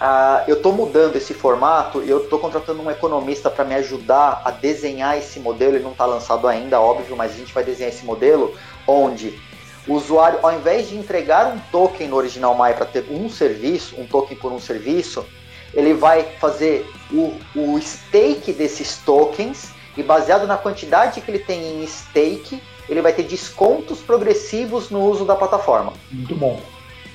ah, 0.00 0.44
eu 0.46 0.56
estou 0.56 0.72
mudando 0.72 1.16
esse 1.16 1.32
formato 1.32 2.02
e 2.02 2.08
eu 2.10 2.24
estou 2.24 2.38
contratando 2.38 2.82
um 2.82 2.90
economista 2.90 3.50
para 3.50 3.64
me 3.64 3.74
ajudar 3.74 4.42
a 4.44 4.50
desenhar 4.50 5.16
esse 5.18 5.40
modelo. 5.40 5.76
Ele 5.76 5.84
não 5.84 5.92
está 5.92 6.04
lançado 6.04 6.46
ainda, 6.48 6.80
óbvio, 6.80 7.16
mas 7.16 7.32
a 7.32 7.34
gente 7.36 7.52
vai 7.52 7.64
desenhar 7.64 7.92
esse 7.92 8.04
modelo 8.04 8.54
onde 8.86 9.38
o 9.86 9.94
usuário, 9.94 10.38
ao 10.42 10.52
invés 10.52 10.88
de 10.88 10.96
entregar 10.96 11.46
um 11.46 11.58
token 11.70 12.08
no 12.08 12.16
Original 12.16 12.54
My 12.54 12.74
para 12.74 12.86
ter 12.86 13.06
um 13.10 13.28
serviço, 13.28 13.98
um 14.00 14.06
token 14.06 14.36
por 14.36 14.52
um 14.52 14.58
serviço, 14.58 15.24
ele 15.72 15.94
vai 15.94 16.22
fazer 16.40 16.90
o, 17.12 17.38
o 17.54 17.80
stake 17.80 18.52
desses 18.52 18.98
tokens 18.98 19.70
e 19.96 20.02
baseado 20.02 20.46
na 20.46 20.56
quantidade 20.56 21.20
que 21.20 21.30
ele 21.30 21.38
tem 21.38 21.82
em 21.82 21.86
stake, 21.86 22.62
ele 22.88 23.00
vai 23.00 23.12
ter 23.12 23.22
descontos 23.24 24.00
progressivos 24.00 24.90
no 24.90 25.04
uso 25.04 25.24
da 25.24 25.34
plataforma. 25.36 25.92
Muito 26.10 26.34
bom. 26.34 26.60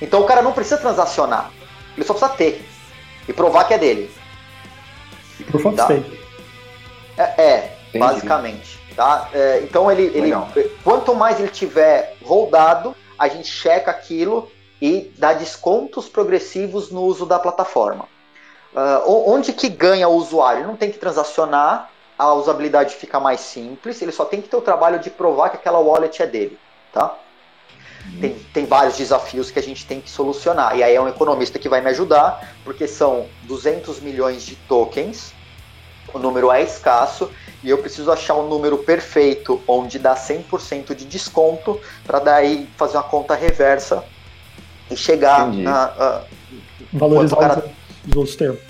Então 0.00 0.20
o 0.20 0.24
cara 0.24 0.42
não 0.42 0.52
precisa 0.52 0.78
transacionar, 0.78 1.50
ele 1.96 2.04
só 2.06 2.14
precisa 2.14 2.32
ter 2.32 2.64
e 3.28 3.32
provar 3.32 3.64
que 3.64 3.74
é 3.74 3.78
dele. 3.78 4.10
Proof 5.50 5.66
of 5.66 5.76
Tá. 5.76 5.84
stake. 5.84 6.20
É, 7.16 7.42
é, 7.42 7.76
basicamente. 7.98 8.78
Tá? 8.94 9.28
É, 9.32 9.60
então 9.62 9.90
ele, 9.90 10.04
ele 10.14 10.28
quanto 10.84 11.14
mais 11.14 11.38
ele 11.40 11.48
tiver 11.48 12.16
rodado, 12.24 12.94
a 13.18 13.28
gente 13.28 13.48
checa 13.48 13.90
aquilo 13.90 14.50
e 14.80 15.12
dá 15.16 15.32
descontos 15.32 16.08
progressivos 16.08 16.90
no 16.90 17.02
uso 17.02 17.24
da 17.24 17.38
plataforma. 17.38 18.06
O- 19.06 19.30
onde 19.32 19.52
que 19.52 19.68
ganha 19.68 20.08
o 20.08 20.14
usuário? 20.14 20.60
Ele 20.60 20.66
não 20.66 20.76
tem 20.76 20.90
que 20.90 20.98
transacionar, 20.98 21.90
a 22.18 22.32
usabilidade 22.34 22.94
fica 22.94 23.20
mais 23.20 23.40
simples, 23.40 24.00
ele 24.02 24.12
só 24.12 24.24
tem 24.24 24.40
que 24.40 24.48
ter 24.48 24.56
o 24.56 24.60
trabalho 24.62 24.98
de 24.98 25.10
provar 25.10 25.50
que 25.50 25.56
aquela 25.56 25.78
wallet 25.78 26.22
é 26.22 26.26
dele. 26.26 26.58
Tá? 26.92 27.14
Tem, 28.20 28.34
tem 28.52 28.66
vários 28.66 28.96
desafios 28.96 29.50
que 29.50 29.58
a 29.58 29.62
gente 29.62 29.86
tem 29.86 30.00
que 30.00 30.10
solucionar. 30.10 30.76
E 30.76 30.82
aí 30.82 30.94
é 30.94 31.00
um 31.00 31.08
economista 31.08 31.58
que 31.58 31.68
vai 31.68 31.80
me 31.80 31.90
ajudar, 31.90 32.54
porque 32.64 32.88
são 32.88 33.26
200 33.44 34.00
milhões 34.00 34.42
de 34.42 34.56
tokens, 34.56 35.32
o 36.12 36.18
número 36.18 36.50
é 36.52 36.62
escasso, 36.62 37.30
e 37.62 37.70
eu 37.70 37.78
preciso 37.78 38.10
achar 38.10 38.34
um 38.34 38.48
número 38.48 38.78
perfeito 38.78 39.62
onde 39.68 39.98
dá 39.98 40.14
100% 40.14 40.94
de 40.94 41.04
desconto, 41.04 41.80
para 42.04 42.18
daí 42.18 42.68
fazer 42.76 42.96
uma 42.96 43.02
conta 43.04 43.34
reversa 43.34 44.04
e 44.90 44.96
chegar 44.96 45.46
Entendi. 45.48 45.62
na. 45.62 45.84
a- 45.84 46.22
Valorizar 46.92 47.36
Quanto 47.36 47.52
o 47.52 47.54
cara- 47.54 47.64
os, 48.04 48.10
os 48.10 48.16
outros 48.16 48.36
termos. 48.36 48.60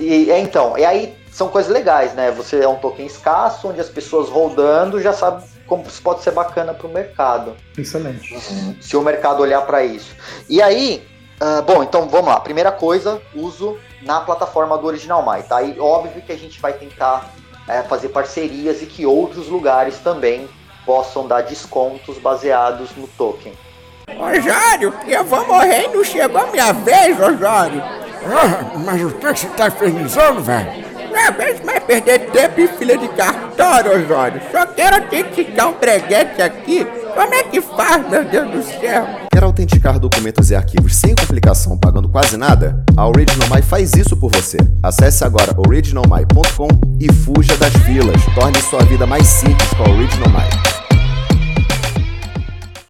e, 0.00 0.30
é, 0.30 0.38
então, 0.40 0.76
e 0.76 0.84
aí 0.84 1.14
são 1.30 1.48
coisas 1.48 1.70
legais, 1.70 2.14
né? 2.14 2.30
Você 2.32 2.58
é 2.60 2.68
um 2.68 2.76
token 2.76 3.06
escasso, 3.06 3.68
onde 3.68 3.80
as 3.80 3.88
pessoas 3.88 4.28
rodando 4.28 5.00
já 5.00 5.12
sabem 5.12 5.44
como 5.66 5.84
isso 5.86 6.00
pode 6.02 6.22
ser 6.22 6.30
bacana 6.32 6.72
para 6.74 6.86
o 6.86 6.90
mercado. 6.92 7.54
Excelente. 7.76 8.34
se 8.80 8.96
o 8.96 9.02
mercado 9.02 9.40
olhar 9.42 9.60
para 9.62 9.84
isso. 9.84 10.16
E 10.48 10.60
aí, 10.62 11.06
ah, 11.40 11.62
bom, 11.62 11.82
então 11.82 12.08
vamos 12.08 12.28
lá. 12.28 12.40
Primeira 12.40 12.72
coisa, 12.72 13.22
uso 13.34 13.78
na 14.02 14.20
plataforma 14.20 14.76
do 14.76 14.86
Original 14.86 15.22
My, 15.22 15.42
tá? 15.42 15.62
E 15.62 15.78
óbvio 15.78 16.22
que 16.22 16.32
a 16.32 16.38
gente 16.38 16.60
vai 16.60 16.72
tentar 16.72 17.30
eh, 17.68 17.82
fazer 17.82 18.08
parcerias 18.08 18.82
e 18.82 18.86
que 18.86 19.06
outros 19.06 19.48
lugares 19.48 19.98
também 19.98 20.48
possam 20.84 21.28
dar 21.28 21.42
descontos 21.42 22.18
baseados 22.18 22.90
no 22.96 23.06
token. 23.06 23.52
Osório, 24.08 24.94
eu 25.06 25.24
vou 25.24 25.46
morrer 25.46 25.84
e 25.84 25.88
não 25.88 26.02
chegou 26.02 26.40
a 26.40 26.46
minha 26.46 26.72
vez, 26.72 27.20
Osório. 27.20 27.82
Ah, 27.82 28.78
mas 28.84 29.02
o 29.02 29.10
que 29.10 29.26
você 29.26 29.46
tá 29.48 29.68
infernizando, 29.68 30.40
velho? 30.40 30.88
Não 31.12 31.26
aguento 31.26 31.64
mais 31.64 31.84
perder 31.84 32.30
tempo 32.30 32.60
em 32.60 32.68
fila 32.68 32.96
de 32.96 33.08
cartório, 33.08 34.02
Osório. 34.02 34.40
Só 34.50 34.66
quero 34.66 34.96
autenticar 34.96 35.68
um 35.68 35.74
breguete 35.74 36.42
aqui. 36.42 36.86
Como 37.14 37.34
é 37.34 37.42
que 37.44 37.60
faz, 37.60 38.08
meu 38.08 38.24
Deus 38.24 38.50
do 38.50 38.62
céu? 38.62 39.06
Quer 39.30 39.42
autenticar 39.42 39.98
documentos 39.98 40.50
e 40.50 40.54
arquivos 40.54 40.96
sem 40.96 41.14
complicação, 41.14 41.76
pagando 41.78 42.08
quase 42.08 42.36
nada? 42.36 42.84
A 42.96 43.06
Original 43.06 43.48
My 43.48 43.62
faz 43.62 43.92
isso 43.94 44.16
por 44.16 44.30
você. 44.30 44.58
Acesse 44.82 45.24
agora 45.24 45.52
originalmy.com 45.56 46.68
e 47.00 47.12
fuja 47.12 47.56
das 47.56 47.72
filas. 47.84 48.20
Torne 48.34 48.60
sua 48.62 48.82
vida 48.84 49.06
mais 49.06 49.26
simples 49.26 49.68
com 49.70 49.84
a 49.84 49.90
Original 49.90 50.28
My. 50.30 50.77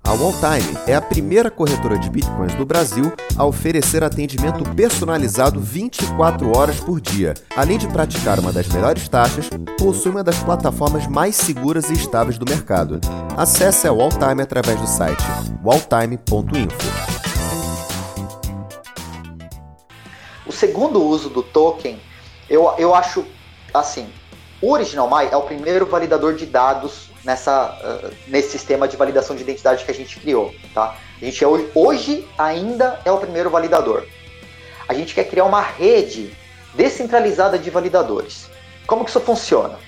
A 0.08 0.12
Walltime 0.12 0.78
é 0.86 0.94
a 0.94 1.02
primeira 1.02 1.50
corretora 1.50 1.98
de 1.98 2.08
bitcoins 2.08 2.54
do 2.54 2.64
Brasil 2.64 3.12
a 3.36 3.44
oferecer 3.44 4.02
atendimento 4.02 4.64
personalizado 4.74 5.60
24 5.60 6.56
horas 6.56 6.80
por 6.80 6.98
dia. 6.98 7.34
Além 7.54 7.76
de 7.76 7.86
praticar 7.86 8.40
uma 8.40 8.50
das 8.50 8.66
melhores 8.68 9.06
taxas, 9.06 9.50
possui 9.78 10.10
uma 10.10 10.24
das 10.24 10.42
plataformas 10.42 11.06
mais 11.06 11.36
seguras 11.36 11.90
e 11.90 11.92
estáveis 11.92 12.38
do 12.38 12.50
mercado. 12.50 12.98
Acesse 13.36 13.86
a 13.86 13.92
Walltime 13.92 14.40
através 14.40 14.80
do 14.80 14.86
site 14.86 15.22
walltime.info. 15.62 16.88
O 20.46 20.52
segundo 20.52 21.02
uso 21.02 21.28
do 21.28 21.42
token, 21.42 22.00
eu, 22.48 22.72
eu 22.78 22.94
acho 22.94 23.26
assim, 23.74 24.08
o 24.62 24.72
Original 24.72 25.06
My 25.10 25.28
é 25.30 25.36
o 25.36 25.42
primeiro 25.42 25.84
validador 25.84 26.34
de 26.34 26.46
dados 26.46 27.10
nessa, 27.28 27.78
ah, 27.82 28.10
nesse 28.26 28.52
sistema 28.52 28.88
de 28.88 28.96
validação 28.96 29.36
de 29.36 29.42
identidade 29.42 29.84
que 29.84 29.90
a 29.90 29.94
gente 29.94 30.18
criou, 30.18 30.54
tá? 30.72 30.96
A 31.20 31.24
gente 31.24 31.44
é 31.44 31.46
hoje, 31.46 31.70
hoje 31.74 32.28
ainda 32.38 32.98
é 33.04 33.12
o 33.12 33.18
primeiro 33.18 33.50
validador. 33.50 34.06
A 34.88 34.94
gente 34.94 35.14
quer 35.14 35.24
criar 35.24 35.44
uma 35.44 35.60
rede 35.60 36.34
descentralizada 36.72 37.58
de 37.58 37.68
validadores. 37.68 38.48
Como 38.86 39.04
que 39.04 39.10
isso 39.10 39.20
funciona? 39.20 39.78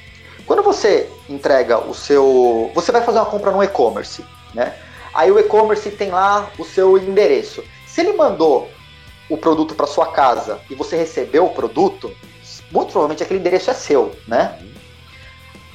Quando 0.46 0.62
você 0.62 1.08
entrega 1.30 1.78
o 1.78 1.94
seu, 1.94 2.70
você 2.74 2.92
vai 2.92 3.00
fazer 3.00 3.18
uma 3.20 3.26
compra 3.26 3.50
no 3.50 3.64
e-commerce, 3.64 4.22
né? 4.52 4.74
Aí 5.14 5.32
o 5.32 5.38
e-commerce 5.38 5.90
tem 5.92 6.10
lá 6.10 6.50
o 6.58 6.64
seu 6.64 6.98
endereço. 6.98 7.64
Se 7.86 8.02
ele 8.02 8.12
mandou 8.12 8.68
o 9.30 9.38
produto 9.38 9.74
para 9.74 9.86
sua 9.86 10.12
casa 10.12 10.60
e 10.68 10.74
você 10.74 10.94
recebeu 10.94 11.46
o 11.46 11.54
produto, 11.54 12.14
muito 12.70 12.92
provavelmente 12.92 13.22
aquele 13.22 13.40
endereço 13.40 13.70
é 13.70 13.74
seu, 13.74 14.14
né? 14.28 14.58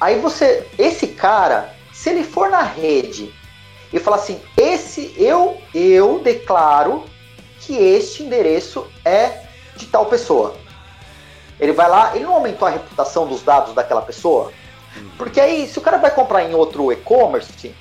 Aí 0.00 0.18
você, 0.18 0.66
esse 0.78 1.08
cara, 1.08 1.74
se 1.92 2.10
ele 2.10 2.22
for 2.22 2.50
na 2.50 2.62
rede 2.62 3.32
e 3.92 3.98
falar 3.98 4.16
assim, 4.16 4.40
esse 4.56 5.14
eu 5.16 5.60
eu 5.74 6.20
declaro 6.20 7.04
que 7.60 7.74
este 7.74 8.22
endereço 8.22 8.86
é 9.04 9.44
de 9.76 9.86
tal 9.86 10.06
pessoa. 10.06 10.54
Ele 11.58 11.72
vai 11.72 11.88
lá, 11.88 12.14
ele 12.14 12.24
não 12.24 12.34
aumentou 12.34 12.68
a 12.68 12.70
reputação 12.70 13.26
dos 13.26 13.42
dados 13.42 13.74
daquela 13.74 14.02
pessoa? 14.02 14.52
Porque 15.16 15.40
aí, 15.40 15.66
se 15.66 15.78
o 15.78 15.82
cara 15.82 15.96
vai 15.96 16.10
comprar 16.10 16.44
em 16.44 16.54
outro 16.54 16.92
e-commerce, 16.92 17.74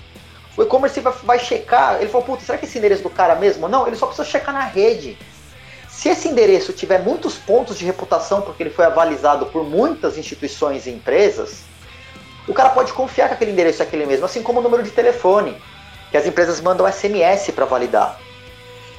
o 0.57 0.61
e-commerce 0.61 0.99
vai, 1.01 1.13
vai 1.23 1.39
checar, 1.39 1.97
ele 1.99 2.09
fala, 2.09 2.23
puta, 2.23 2.43
será 2.43 2.57
que 2.57 2.65
esse 2.65 2.77
endereço 2.77 3.03
do 3.03 3.09
cara 3.09 3.35
mesmo? 3.35 3.67
Não, 3.67 3.85
ele 3.85 3.95
só 3.95 4.05
precisa 4.05 4.27
checar 4.27 4.53
na 4.53 4.63
rede. 4.63 5.17
Se 5.89 6.09
esse 6.09 6.27
endereço 6.27 6.73
tiver 6.73 6.99
muitos 6.99 7.35
pontos 7.35 7.77
de 7.77 7.85
reputação, 7.85 8.41
porque 8.41 8.63
ele 8.63 8.69
foi 8.69 8.85
avalizado 8.85 9.45
por 9.47 9.63
muitas 9.63 10.17
instituições 10.17 10.87
e 10.87 10.91
empresas, 10.91 11.63
o 12.47 12.53
cara 12.53 12.69
pode 12.69 12.93
confiar 12.93 13.27
que 13.27 13.33
aquele 13.33 13.51
endereço 13.51 13.81
é 13.81 13.85
aquele 13.85 14.05
mesmo, 14.05 14.25
assim 14.25 14.43
como 14.43 14.59
o 14.59 14.63
número 14.63 14.83
de 14.83 14.91
telefone, 14.91 15.57
que 16.11 16.17
as 16.17 16.25
empresas 16.25 16.61
mandam 16.61 16.89
SMS 16.91 17.51
para 17.51 17.65
validar. 17.65 18.19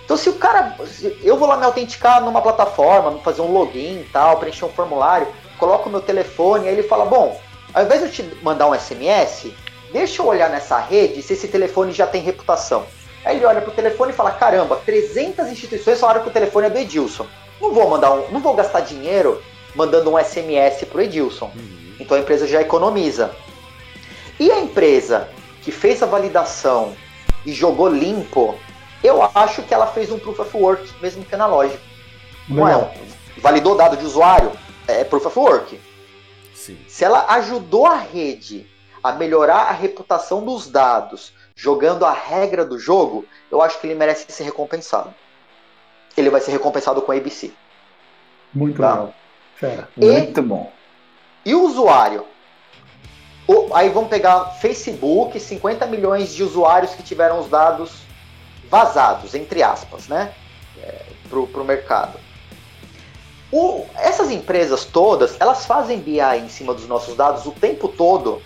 Então, 0.04 0.16
se 0.16 0.28
o 0.28 0.34
cara. 0.34 0.76
eu 1.22 1.36
vou 1.36 1.48
lá 1.48 1.56
me 1.56 1.64
autenticar 1.64 2.24
numa 2.24 2.40
plataforma, 2.40 3.18
fazer 3.24 3.42
um 3.42 3.52
login 3.52 4.00
e 4.00 4.08
tal, 4.12 4.38
preencher 4.38 4.64
um 4.64 4.68
formulário, 4.68 5.26
coloco 5.58 5.88
o 5.88 5.92
meu 5.92 6.00
telefone, 6.00 6.68
aí 6.68 6.74
ele 6.74 6.84
fala: 6.84 7.04
bom, 7.04 7.40
ao 7.74 7.84
invés 7.84 8.00
de 8.00 8.06
eu 8.06 8.12
te 8.12 8.36
mandar 8.42 8.68
um 8.68 8.74
SMS, 8.74 9.52
deixa 9.92 10.22
eu 10.22 10.26
olhar 10.26 10.48
nessa 10.48 10.78
rede 10.78 11.22
se 11.22 11.32
esse 11.32 11.48
telefone 11.48 11.92
já 11.92 12.06
tem 12.06 12.22
reputação. 12.22 12.86
Aí 13.24 13.36
ele 13.36 13.46
olha 13.46 13.60
pro 13.60 13.72
telefone 13.72 14.12
e 14.12 14.14
fala: 14.14 14.30
caramba, 14.30 14.80
300 14.86 15.48
instituições 15.48 15.98
falaram 15.98 16.22
que 16.22 16.28
o 16.28 16.32
telefone 16.32 16.66
é 16.68 16.70
do 16.70 16.78
Edilson. 16.78 17.26
Não 17.60 17.74
vou 17.74 17.90
mandar 17.90 18.12
um, 18.12 18.30
não 18.30 18.40
vou 18.40 18.54
gastar 18.54 18.80
dinheiro 18.80 19.42
mandando 19.74 20.12
um 20.12 20.18
SMS 20.18 20.84
pro 20.84 21.02
Edilson. 21.02 21.50
Então 21.98 22.16
a 22.16 22.20
empresa 22.20 22.46
já 22.46 22.60
economiza. 22.60 23.34
E 24.38 24.50
a 24.50 24.58
empresa 24.60 25.28
que 25.62 25.72
fez 25.72 26.02
a 26.02 26.06
validação 26.06 26.94
e 27.44 27.52
jogou 27.52 27.88
limpo, 27.88 28.54
eu 29.02 29.22
acho 29.34 29.62
que 29.62 29.72
ela 29.72 29.86
fez 29.86 30.10
um 30.10 30.18
proof 30.18 30.38
of 30.40 30.56
work, 30.56 30.92
mesmo 31.00 31.24
que 31.24 31.34
analógico. 31.34 31.82
Não 32.48 32.68
é? 32.68 32.76
Um- 32.76 33.16
Validou 33.38 33.76
dado 33.76 33.96
de 33.96 34.04
usuário, 34.04 34.50
é 34.88 35.04
proof 35.04 35.26
of 35.26 35.38
work. 35.38 35.80
Sim. 36.54 36.78
Se 36.88 37.04
ela 37.04 37.26
ajudou 37.34 37.86
a 37.86 37.96
rede 37.96 38.66
a 39.02 39.12
melhorar 39.12 39.64
a 39.68 39.72
reputação 39.72 40.42
dos 40.44 40.68
dados, 40.68 41.32
jogando 41.54 42.04
a 42.06 42.12
regra 42.12 42.64
do 42.64 42.78
jogo, 42.78 43.24
eu 43.50 43.60
acho 43.62 43.78
que 43.80 43.86
ele 43.86 43.94
merece 43.94 44.24
ser 44.32 44.44
recompensado. 44.44 45.12
Ele 46.16 46.30
vai 46.30 46.40
ser 46.40 46.50
recompensado 46.50 47.02
com 47.02 47.12
a 47.12 47.14
ABC. 47.14 47.52
Muito 48.54 48.80
Tá. 48.80 48.90
legal. 48.90 49.14
Fera. 49.54 49.88
E- 49.96 50.06
Muito 50.06 50.42
bom. 50.42 50.72
E 51.46 51.54
o 51.54 51.64
usuário? 51.64 52.26
O- 53.46 53.72
aí 53.72 53.88
vamos 53.88 54.10
pegar 54.10 54.46
Facebook, 54.60 55.38
50 55.38 55.86
milhões 55.86 56.34
de 56.34 56.42
usuários 56.42 56.92
que 56.92 57.04
tiveram 57.04 57.38
os 57.38 57.48
dados 57.48 57.92
vazados, 58.68 59.32
entre 59.32 59.62
aspas, 59.62 60.08
né? 60.08 60.32
É, 60.82 61.02
pro, 61.30 61.46
pro 61.46 61.64
mercado. 61.64 62.18
O- 63.52 63.86
essas 63.94 64.28
empresas 64.32 64.84
todas, 64.84 65.36
elas 65.40 65.64
fazem 65.64 66.00
BI 66.00 66.18
em 66.20 66.48
cima 66.48 66.74
dos 66.74 66.88
nossos 66.88 67.16
dados 67.16 67.46
o 67.46 67.52
tempo 67.52 67.86
todo 67.86 68.42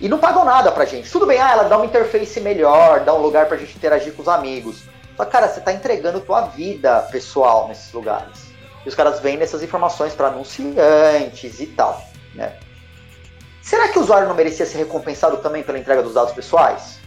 e 0.00 0.08
não 0.08 0.18
pagam 0.18 0.44
nada 0.44 0.70
pra 0.70 0.84
gente. 0.84 1.10
Tudo 1.10 1.26
bem, 1.26 1.40
ah, 1.40 1.50
ela 1.50 1.64
dá 1.64 1.76
uma 1.76 1.86
interface 1.86 2.40
melhor, 2.40 3.00
dá 3.00 3.12
um 3.12 3.20
lugar 3.20 3.46
pra 3.46 3.56
gente 3.56 3.76
interagir 3.76 4.14
com 4.14 4.22
os 4.22 4.28
amigos. 4.28 4.84
Só, 5.16 5.24
cara, 5.24 5.48
você 5.48 5.60
tá 5.60 5.72
entregando 5.72 6.20
tua 6.20 6.42
vida 6.42 7.00
pessoal 7.10 7.66
nesses 7.66 7.92
lugares. 7.92 8.53
E 8.84 8.88
os 8.88 8.94
caras 8.94 9.20
vendem 9.20 9.42
essas 9.42 9.62
informações 9.62 10.14
para 10.14 10.28
anunciantes 10.28 11.60
e 11.60 11.66
tal, 11.66 12.02
né? 12.34 12.54
Será 13.62 13.88
que 13.88 13.98
o 13.98 14.02
usuário 14.02 14.28
não 14.28 14.34
merecia 14.34 14.66
ser 14.66 14.78
recompensado 14.78 15.38
também 15.38 15.62
pela 15.62 15.78
entrega 15.78 16.02
dos 16.02 16.14
dados 16.14 16.34
pessoais? 16.34 17.00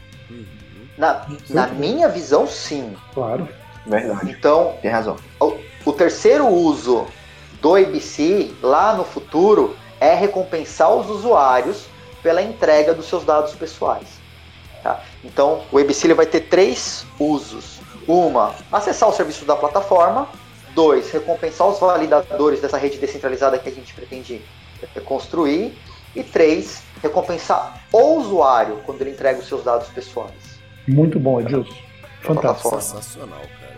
Na, 0.98 1.28
na 1.50 1.68
minha 1.68 2.10
visão, 2.10 2.48
sim. 2.48 2.96
Claro. 3.14 3.48
Verdade. 3.86 4.32
Então, 4.32 4.76
Tem 4.82 4.90
razão. 4.90 5.16
o 5.86 5.94
terceiro 5.94 6.48
uso 6.48 7.06
do 7.62 7.76
ABC 7.76 8.52
lá 8.62 8.94
no 8.94 9.06
futuro 9.06 9.78
é 10.00 10.14
recompensar 10.16 10.92
os 10.92 11.10
usuários 11.10 11.86
pela 12.22 12.42
entrega 12.42 12.94
dos 12.94 13.08
seus 13.08 13.24
dados 13.24 13.54
pessoais. 13.54 14.08
Tá? 14.84 15.00
Então, 15.24 15.62
o 15.72 15.78
ABC 15.78 16.08
ele 16.08 16.14
vai 16.14 16.26
ter 16.26 16.42
três 16.42 17.06
usos. 17.20 17.80
Uma, 18.08 18.56
acessar 18.72 19.10
o 19.10 19.14
serviço 19.14 19.46
da 19.46 19.56
plataforma. 19.56 20.28
Dois, 20.78 21.10
recompensar 21.10 21.68
os 21.68 21.80
validadores 21.80 22.62
dessa 22.62 22.78
rede 22.78 23.00
descentralizada 23.00 23.58
que 23.58 23.68
a 23.68 23.72
gente 23.72 23.96
pretende 23.96 24.44
construir. 25.06 25.76
E 26.16 26.22
três, 26.22 26.84
recompensar 27.02 27.82
o 27.92 28.20
usuário 28.20 28.78
quando 28.86 29.02
ele 29.02 29.10
entrega 29.10 29.40
os 29.40 29.48
seus 29.48 29.64
dados 29.64 29.88
pessoais. 29.88 30.60
Muito 30.88 31.20
bom, 31.20 31.42
Edilson. 31.42 31.74
Fantástico. 32.22 32.70
Sensacional, 32.80 33.40
cara. 33.40 33.78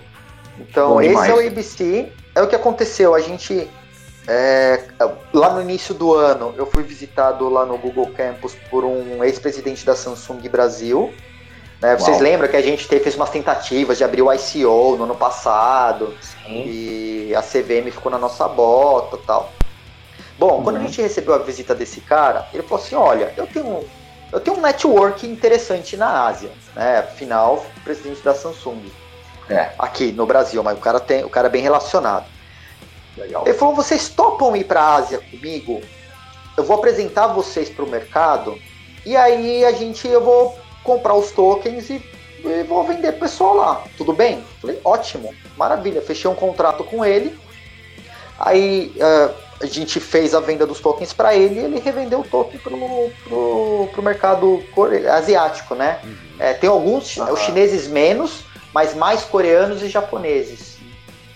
Então, 0.59 0.89
Bom 0.89 1.01
esse 1.01 1.09
demais. 1.11 1.29
é 1.29 1.33
o 1.33 1.47
ABC. 1.47 2.11
É 2.35 2.41
o 2.41 2.47
que 2.47 2.55
aconteceu. 2.55 3.15
A 3.15 3.21
gente. 3.21 3.65
é, 4.27 4.83
lá 5.33 5.53
no 5.53 5.61
início 5.61 5.93
do 5.93 6.13
ano, 6.13 6.53
eu 6.57 6.65
fui 6.65 6.83
visitado 6.83 7.47
lá 7.47 7.65
no 7.65 7.77
Google 7.77 8.07
Campus 8.07 8.55
por 8.69 8.83
um 8.83 9.23
ex-presidente 9.23 9.85
da 9.85 9.95
Samsung 9.95 10.41
Brasil. 10.49 11.13
né? 11.81 11.95
Vocês 11.95 12.19
lembram 12.19 12.49
que 12.49 12.57
a 12.57 12.61
gente 12.61 12.89
teve, 12.89 13.03
fez 13.03 13.15
umas 13.15 13.29
tentativas 13.29 13.97
de 13.97 14.03
abrir 14.03 14.21
o 14.21 14.33
ICO 14.33 14.97
no 14.97 15.05
ano 15.05 15.15
passado 15.15 16.13
Sim. 16.49 16.63
e 16.65 17.35
a 17.35 17.41
CVM 17.41 17.91
ficou 17.91 18.11
na 18.11 18.17
nossa 18.17 18.47
bota 18.47 19.15
e 19.17 19.19
tal. 19.19 19.51
Bom, 20.37 20.63
quando 20.63 20.77
a 20.77 20.79
Uhum. 20.79 20.85
gente 20.87 21.01
recebeu 21.01 21.33
a 21.35 21.37
visita 21.37 21.75
desse 21.75 22.01
cara, 22.01 22.47
ele 22.53 22.63
falou 22.63 22.83
assim: 22.83 22.95
olha, 22.95 23.31
eu 23.37 23.45
tenho, 23.45 23.85
eu 24.31 24.39
tenho 24.39 24.57
um 24.57 24.61
network 24.61 25.27
interessante 25.27 25.95
na 25.95 26.25
Ásia, 26.27 26.51
né? 26.75 26.99
Afinal, 26.99 27.63
presidente 27.83 28.21
da 28.23 28.33
Samsung 28.33 28.83
É. 29.49 29.71
aqui 29.77 30.11
no 30.11 30.25
Brasil, 30.25 30.61
mas 30.63 30.77
o 30.77 30.81
cara 30.81 30.99
tem, 30.99 31.23
o 31.23 31.29
cara 31.29 31.47
é 31.47 31.51
bem 31.51 31.61
relacionado. 31.61 32.25
Legal. 33.17 33.43
Ele 33.45 33.53
falou: 33.57 33.75
vocês 33.75 34.09
topam 34.09 34.55
ir 34.55 34.63
para 34.63 34.81
a 34.81 34.95
Ásia 34.95 35.19
comigo? 35.19 35.81
Eu 36.57 36.63
vou 36.63 36.77
apresentar 36.77 37.27
vocês 37.27 37.69
para 37.69 37.85
o 37.85 37.89
mercado 37.89 38.59
e 39.05 39.15
aí 39.15 39.63
a 39.65 39.71
gente 39.71 40.07
eu 40.07 40.21
vou 40.23 40.57
comprar 40.83 41.13
os 41.15 41.31
tokens 41.31 41.89
e, 41.89 41.99
e 42.43 42.63
vou 42.63 42.83
vender 42.85 43.11
pro 43.13 43.21
pessoal 43.21 43.55
lá. 43.55 43.83
Tudo 43.97 44.13
bem? 44.13 44.43
Falei: 44.61 44.79
ótimo, 44.83 45.33
maravilha. 45.57 46.01
Fechei 46.01 46.29
um 46.29 46.35
contrato 46.35 46.83
com 46.83 47.03
ele. 47.05 47.37
Aí 48.39 48.93
eh, 48.97 49.29
a 49.61 49.65
gente 49.65 49.99
fez 49.99 50.33
a 50.33 50.39
venda 50.39 50.65
dos 50.65 50.79
tokens 50.79 51.11
para 51.11 51.35
ele 51.35 51.59
e 51.59 51.63
ele 51.65 51.79
revendeu 51.79 52.21
o 52.21 52.23
token 52.23 52.59
pro, 52.59 52.77
pro, 53.27 53.89
pro 53.91 54.01
mercado 54.03 54.63
core- 54.73 55.07
asiático, 55.07 55.75
né? 55.75 55.99
É, 56.39 56.53
tem 56.53 56.69
alguns, 56.69 57.17
Aham. 57.17 57.33
os 57.33 57.39
chineses 57.41 57.87
menos, 57.87 58.45
mas 58.73 58.95
mais 58.95 59.23
coreanos 59.23 59.81
e 59.83 59.89
japoneses. 59.89 60.77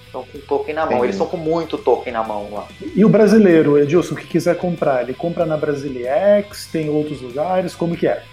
Estão 0.06 0.24
com 0.32 0.40
token 0.40 0.76
na 0.76 0.82
mão. 0.82 0.92
Entendi. 0.92 1.06
Eles 1.08 1.16
estão 1.16 1.28
com 1.28 1.38
muito 1.38 1.78
token 1.78 2.14
na 2.14 2.24
mão 2.24 2.48
lá. 2.54 2.68
E 2.96 3.04
o 3.04 3.10
brasileiro, 3.10 3.78
Edilson, 3.80 4.16
que 4.16 4.28
quiser 4.28 4.56
comprar, 4.58 5.02
ele 5.02 5.14
compra 5.14 5.46
na 5.46 5.58
Brasiliex, 5.58 6.68
tem 6.72 6.88
outros 6.90 7.20
lugares, 7.20 7.76
como 7.76 7.98
que 7.98 8.08
é? 8.08 8.24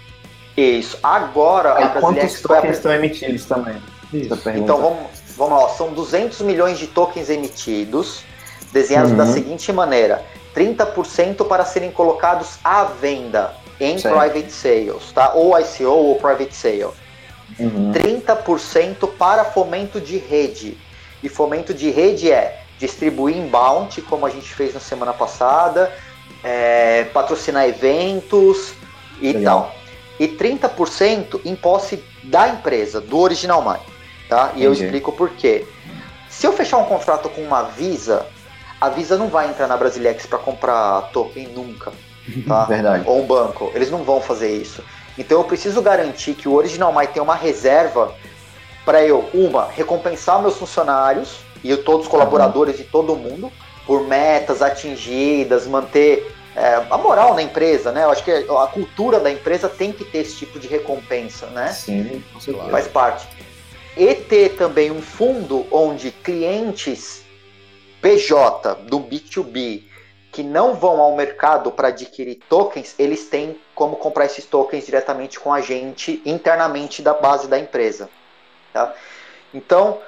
Isso. 0.55 0.97
Agora 1.01 1.75
a 1.75 1.81
E 1.81 1.87
Brasilex 1.89 2.01
quantos 2.01 2.41
foi 2.41 2.57
a- 2.57 2.59
tokens 2.61 2.77
estão 2.77 2.91
emitidos 2.93 3.45
também? 3.45 3.81
Isso. 4.13 4.49
Então 4.55 4.77
vamos, 4.81 4.99
vamos 5.37 5.61
lá, 5.63 5.69
são 5.69 5.93
200 5.93 6.41
milhões 6.41 6.77
de 6.77 6.87
tokens 6.87 7.29
emitidos, 7.29 8.23
desenhados 8.73 9.11
Uhum. 9.11 9.17
da 9.17 9.25
seguinte 9.27 9.71
maneira: 9.71 10.23
30% 10.53 11.45
para 11.45 11.63
serem 11.65 11.91
colocados 11.91 12.57
à 12.63 12.83
venda 12.83 13.53
em 13.79 13.97
Certo. 13.97 14.17
private 14.17 14.51
sales, 14.51 15.11
tá? 15.13 15.31
Ou 15.33 15.57
ICO 15.59 15.85
ou 15.89 16.15
private 16.15 16.53
sale. 16.55 16.87
Uhum. 17.59 17.91
30% 17.93 19.07
para 19.07 19.43
fomento 19.45 19.99
de 19.99 20.17
rede. 20.17 20.77
E 21.23 21.29
fomento 21.29 21.73
de 21.73 21.89
rede 21.89 22.31
é 22.31 22.61
distribuir 22.79 23.37
inbound, 23.37 24.01
como 24.03 24.25
a 24.25 24.29
gente 24.29 24.53
fez 24.53 24.73
na 24.73 24.79
semana 24.79 25.13
passada, 25.13 25.91
é, 26.43 27.05
patrocinar 27.13 27.65
eventos 27.67 28.73
e 29.21 29.31
Legal. 29.33 29.61
tal. 29.71 29.80
E 30.21 30.27
30% 30.27 31.41
em 31.43 31.55
posse 31.55 32.03
da 32.21 32.47
empresa, 32.47 33.01
do 33.01 33.17
Original 33.17 33.63
Mine. 33.63 33.83
Tá? 34.29 34.51
E 34.55 34.63
eu 34.63 34.69
Entendi. 34.71 34.85
explico 34.85 35.11
por 35.11 35.31
quê. 35.31 35.65
Se 36.29 36.45
eu 36.45 36.53
fechar 36.53 36.77
um 36.77 36.85
contrato 36.85 37.27
com 37.27 37.41
uma 37.41 37.63
Visa, 37.63 38.27
a 38.79 38.87
Visa 38.87 39.17
não 39.17 39.29
vai 39.29 39.49
entrar 39.49 39.65
na 39.65 39.75
Brasilex 39.75 40.27
para 40.27 40.37
comprar 40.37 41.09
token 41.11 41.47
nunca. 41.47 41.91
Tá? 42.47 42.65
Verdade. 42.65 43.03
ou 43.07 43.23
um 43.23 43.25
banco. 43.25 43.71
Eles 43.73 43.89
não 43.89 44.03
vão 44.03 44.21
fazer 44.21 44.55
isso. 44.55 44.83
Então 45.17 45.39
eu 45.39 45.43
preciso 45.43 45.81
garantir 45.81 46.35
que 46.35 46.47
o 46.47 46.53
Original 46.53 46.93
My 46.93 47.07
tem 47.07 47.21
uma 47.21 47.33
reserva 47.33 48.13
para 48.85 49.03
eu, 49.03 49.27
uma, 49.33 49.69
recompensar 49.71 50.39
meus 50.39 50.55
funcionários 50.55 51.39
e 51.63 51.75
todos 51.77 52.05
os 52.05 52.11
colaboradores 52.11 52.79
e 52.79 52.83
todo 52.83 53.15
mundo 53.15 53.51
por 53.87 54.07
metas 54.07 54.61
atingidas, 54.61 55.65
manter 55.65 56.31
é, 56.55 56.75
a 56.89 56.97
moral 56.97 57.33
na 57.33 57.41
empresa, 57.41 57.91
né? 57.91 58.03
Eu 58.03 58.11
acho 58.11 58.23
que 58.23 58.31
a 58.31 58.67
cultura 58.67 59.19
da 59.19 59.31
empresa 59.31 59.69
tem 59.69 59.91
que 59.91 60.03
ter 60.03 60.19
esse 60.19 60.35
tipo 60.35 60.59
de 60.59 60.67
recompensa, 60.67 61.47
né? 61.47 61.71
Sim, 61.71 62.23
certeza. 62.39 62.69
faz 62.69 62.87
parte. 62.87 63.27
E 63.95 64.13
ter 64.15 64.55
também 64.55 64.91
um 64.91 65.01
fundo 65.01 65.65
onde 65.71 66.11
clientes 66.11 67.23
PJ 68.01 68.75
do 68.83 68.99
B2B 68.99 69.83
que 70.31 70.43
não 70.43 70.75
vão 70.75 71.01
ao 71.01 71.15
mercado 71.15 71.71
para 71.71 71.89
adquirir 71.89 72.39
tokens, 72.47 72.95
eles 72.97 73.27
têm 73.27 73.59
como 73.75 73.97
comprar 73.97 74.25
esses 74.25 74.45
tokens 74.45 74.85
diretamente 74.85 75.39
com 75.39 75.53
a 75.53 75.59
gente 75.59 76.21
internamente 76.25 77.01
da 77.01 77.13
base 77.13 77.49
da 77.49 77.59
empresa. 77.59 78.09
tá? 78.71 78.93
Então, 79.53 79.99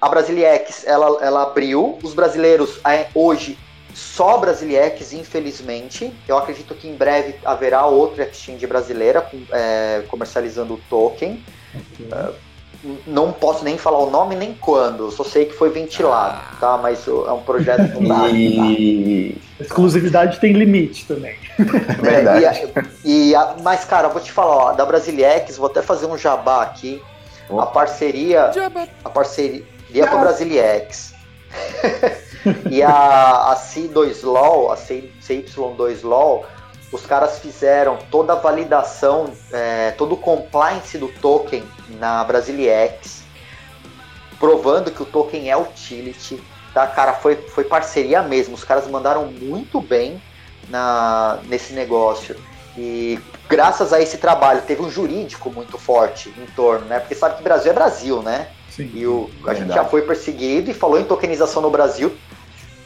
a 0.00 0.08
Brasiliex, 0.08 0.86
ela, 0.86 1.18
ela 1.20 1.42
abriu, 1.42 1.98
os 2.02 2.14
brasileiros 2.14 2.80
é, 2.84 3.08
hoje 3.12 3.58
só 3.94 4.38
Brasiliex, 4.38 5.12
infelizmente. 5.12 6.12
Eu 6.26 6.36
acredito 6.38 6.74
que 6.74 6.88
em 6.88 6.94
breve 6.94 7.34
haverá 7.44 7.86
outra 7.86 8.24
exchange 8.24 8.66
brasileira 8.66 9.26
é, 9.50 10.02
comercializando 10.08 10.74
o 10.74 10.80
token. 10.88 11.42
Não 13.06 13.30
posso 13.30 13.62
nem 13.64 13.78
falar 13.78 13.98
o 13.98 14.10
nome 14.10 14.34
nem 14.34 14.54
quando, 14.54 15.08
só 15.12 15.22
sei 15.22 15.44
que 15.44 15.52
foi 15.54 15.70
ventilado, 15.70 16.40
tá? 16.58 16.76
Mas 16.82 17.06
é 17.06 17.10
um 17.32 17.40
projeto 17.42 17.92
que 17.92 18.00
não 18.02 18.08
dá. 18.08 18.28
E. 18.30 19.36
Exclusividade 19.60 20.40
tem 20.40 20.52
limite 20.52 21.06
também. 21.06 21.36
Verdade. 22.00 22.42
É, 22.42 22.42
e, 22.42 22.46
a- 22.46 22.84
e 23.04 23.34
a- 23.36 23.56
mas, 23.62 23.84
cara, 23.84 24.08
eu 24.08 24.12
vou 24.12 24.20
te 24.20 24.32
falar, 24.32 24.56
ó, 24.56 24.72
da 24.72 24.84
Brasiliex, 24.84 25.56
vou 25.58 25.68
até 25.68 25.80
fazer 25.80 26.06
um 26.06 26.18
jabá 26.18 26.62
aqui. 26.62 27.00
A 27.56 27.66
parceria. 27.66 28.50
A 29.04 29.08
parceria 29.10 29.64
com 30.08 30.16
a 30.16 30.20
Brasiliex. 30.20 31.14
e 32.70 32.82
a, 32.82 33.52
a 33.52 33.56
C2LOL, 33.56 34.72
a 34.72 34.76
C- 34.76 35.10
CY2LOL, 35.22 36.44
os 36.92 37.06
caras 37.06 37.38
fizeram 37.38 37.98
toda 38.10 38.34
a 38.34 38.36
validação, 38.36 39.32
é, 39.52 39.92
todo 39.92 40.12
o 40.12 40.16
compliance 40.16 40.98
do 40.98 41.08
token 41.08 41.62
na 41.98 42.22
Brasiliex, 42.24 43.22
provando 44.38 44.90
que 44.90 45.02
o 45.02 45.06
token 45.06 45.50
é 45.50 45.56
utility. 45.56 46.42
Tá, 46.74 46.86
cara, 46.86 47.12
foi, 47.14 47.36
foi 47.36 47.64
parceria 47.64 48.22
mesmo. 48.22 48.54
Os 48.54 48.64
caras 48.64 48.86
mandaram 48.88 49.26
muito 49.26 49.80
bem 49.80 50.20
na, 50.68 51.38
nesse 51.44 51.72
negócio. 51.72 52.36
E 52.76 53.18
graças 53.48 53.92
a 53.92 54.00
esse 54.00 54.16
trabalho, 54.16 54.62
teve 54.62 54.80
um 54.80 54.90
jurídico 54.90 55.50
muito 55.50 55.76
forte 55.76 56.30
em 56.30 56.46
torno, 56.54 56.86
né? 56.86 56.98
Porque 56.98 57.14
sabe 57.14 57.36
que 57.36 57.42
Brasil 57.42 57.70
é 57.70 57.74
Brasil, 57.74 58.22
né? 58.22 58.48
Sim. 58.70 58.90
E 58.94 59.06
o, 59.06 59.30
a 59.44 59.50
gente 59.52 59.66
Verdade. 59.66 59.74
já 59.74 59.84
foi 59.84 60.00
perseguido 60.02 60.70
e 60.70 60.74
falou 60.74 60.98
em 60.98 61.04
tokenização 61.04 61.60
no 61.60 61.70
Brasil. 61.70 62.16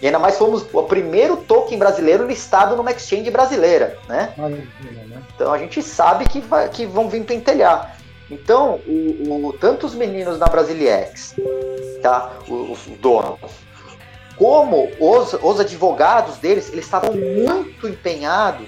E 0.00 0.06
ainda 0.06 0.18
mais 0.18 0.36
fomos 0.36 0.64
o 0.72 0.82
primeiro 0.82 1.38
token 1.38 1.78
brasileiro 1.78 2.26
listado 2.26 2.76
numa 2.76 2.90
exchange 2.90 3.30
brasileira, 3.30 3.98
né? 4.08 4.32
Né? 4.36 5.22
Então 5.34 5.52
a 5.52 5.58
gente 5.58 5.82
sabe 5.82 6.26
que, 6.26 6.40
vai, 6.40 6.68
que 6.68 6.84
vão 6.86 7.08
vir 7.08 7.24
pentelhar. 7.24 7.96
Então, 8.30 8.80
o, 8.86 9.46
o- 9.48 9.52
tanto 9.54 9.86
os 9.86 9.94
meninos 9.94 10.38
da 10.38 10.46
Brasiliex, 10.46 11.34
tá? 12.02 12.32
Os, 12.48 12.86
os 12.86 12.98
donos, 12.98 13.38
como 14.36 14.90
os, 15.00 15.32
os 15.34 15.60
advogados 15.60 16.36
deles, 16.38 16.68
eles 16.72 16.84
estavam 16.84 17.12
muito 17.14 17.88
empenhados 17.88 18.66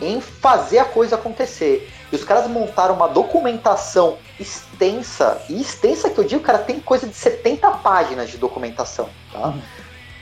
em 0.00 0.20
fazer 0.20 0.78
a 0.80 0.84
coisa 0.84 1.14
acontecer. 1.14 1.90
E 2.12 2.16
os 2.16 2.22
caras 2.22 2.46
montaram 2.48 2.94
uma 2.94 3.08
documentação 3.08 4.18
extensa, 4.38 5.40
e 5.48 5.60
extensa 5.60 6.10
que 6.10 6.18
eu 6.18 6.24
digo, 6.24 6.42
cara, 6.42 6.58
tem 6.58 6.78
coisa 6.80 7.06
de 7.06 7.14
70 7.14 7.68
páginas 7.78 8.28
de 8.28 8.36
documentação, 8.36 9.08
tá? 9.32 9.54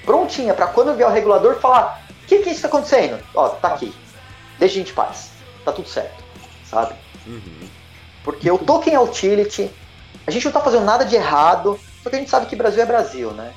Prontinha, 0.04 0.54
para 0.54 0.66
quando 0.66 0.94
vier 0.94 1.08
o 1.08 1.12
regulador 1.12 1.56
falar, 1.60 2.02
o 2.22 2.26
que, 2.26 2.38
que 2.38 2.48
é 2.48 2.52
isso 2.52 2.56
que 2.56 2.62
tá 2.62 2.68
acontecendo? 2.68 3.18
Ó, 3.34 3.48
tá 3.48 3.68
aqui. 3.68 3.94
Deixa 4.58 4.74
a 4.74 4.78
gente 4.78 4.90
em 4.92 4.94
paz. 4.94 5.30
Tá 5.64 5.72
tudo 5.72 5.88
certo, 5.88 6.22
sabe? 6.64 6.94
Uhum. 7.26 7.68
Porque 8.22 8.50
o 8.50 8.58
token 8.58 8.94
é 8.94 9.00
utility, 9.00 9.70
a 10.26 10.30
gente 10.30 10.44
não 10.44 10.52
tá 10.52 10.60
fazendo 10.60 10.84
nada 10.84 11.04
de 11.04 11.14
errado, 11.16 11.78
só 12.02 12.10
que 12.10 12.16
a 12.16 12.18
gente 12.18 12.30
sabe 12.30 12.46
que 12.46 12.56
Brasil 12.56 12.82
é 12.82 12.86
Brasil, 12.86 13.30
né? 13.32 13.52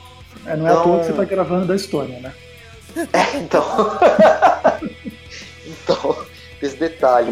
É, 0.46 0.56
não 0.56 0.68
é 0.68 0.70
à 0.70 0.74
Então- 0.74 0.84
toa 0.84 1.00
que 1.00 1.06
você 1.06 1.14
tá 1.14 1.24
gravando 1.26 1.66
da 1.68 1.76
Estônia, 1.76 2.20
né? 2.20 2.34
É, 3.14 3.38
então. 3.38 3.64
então, 5.66 6.18
esse 6.62 6.76
detalhe. 6.78 7.32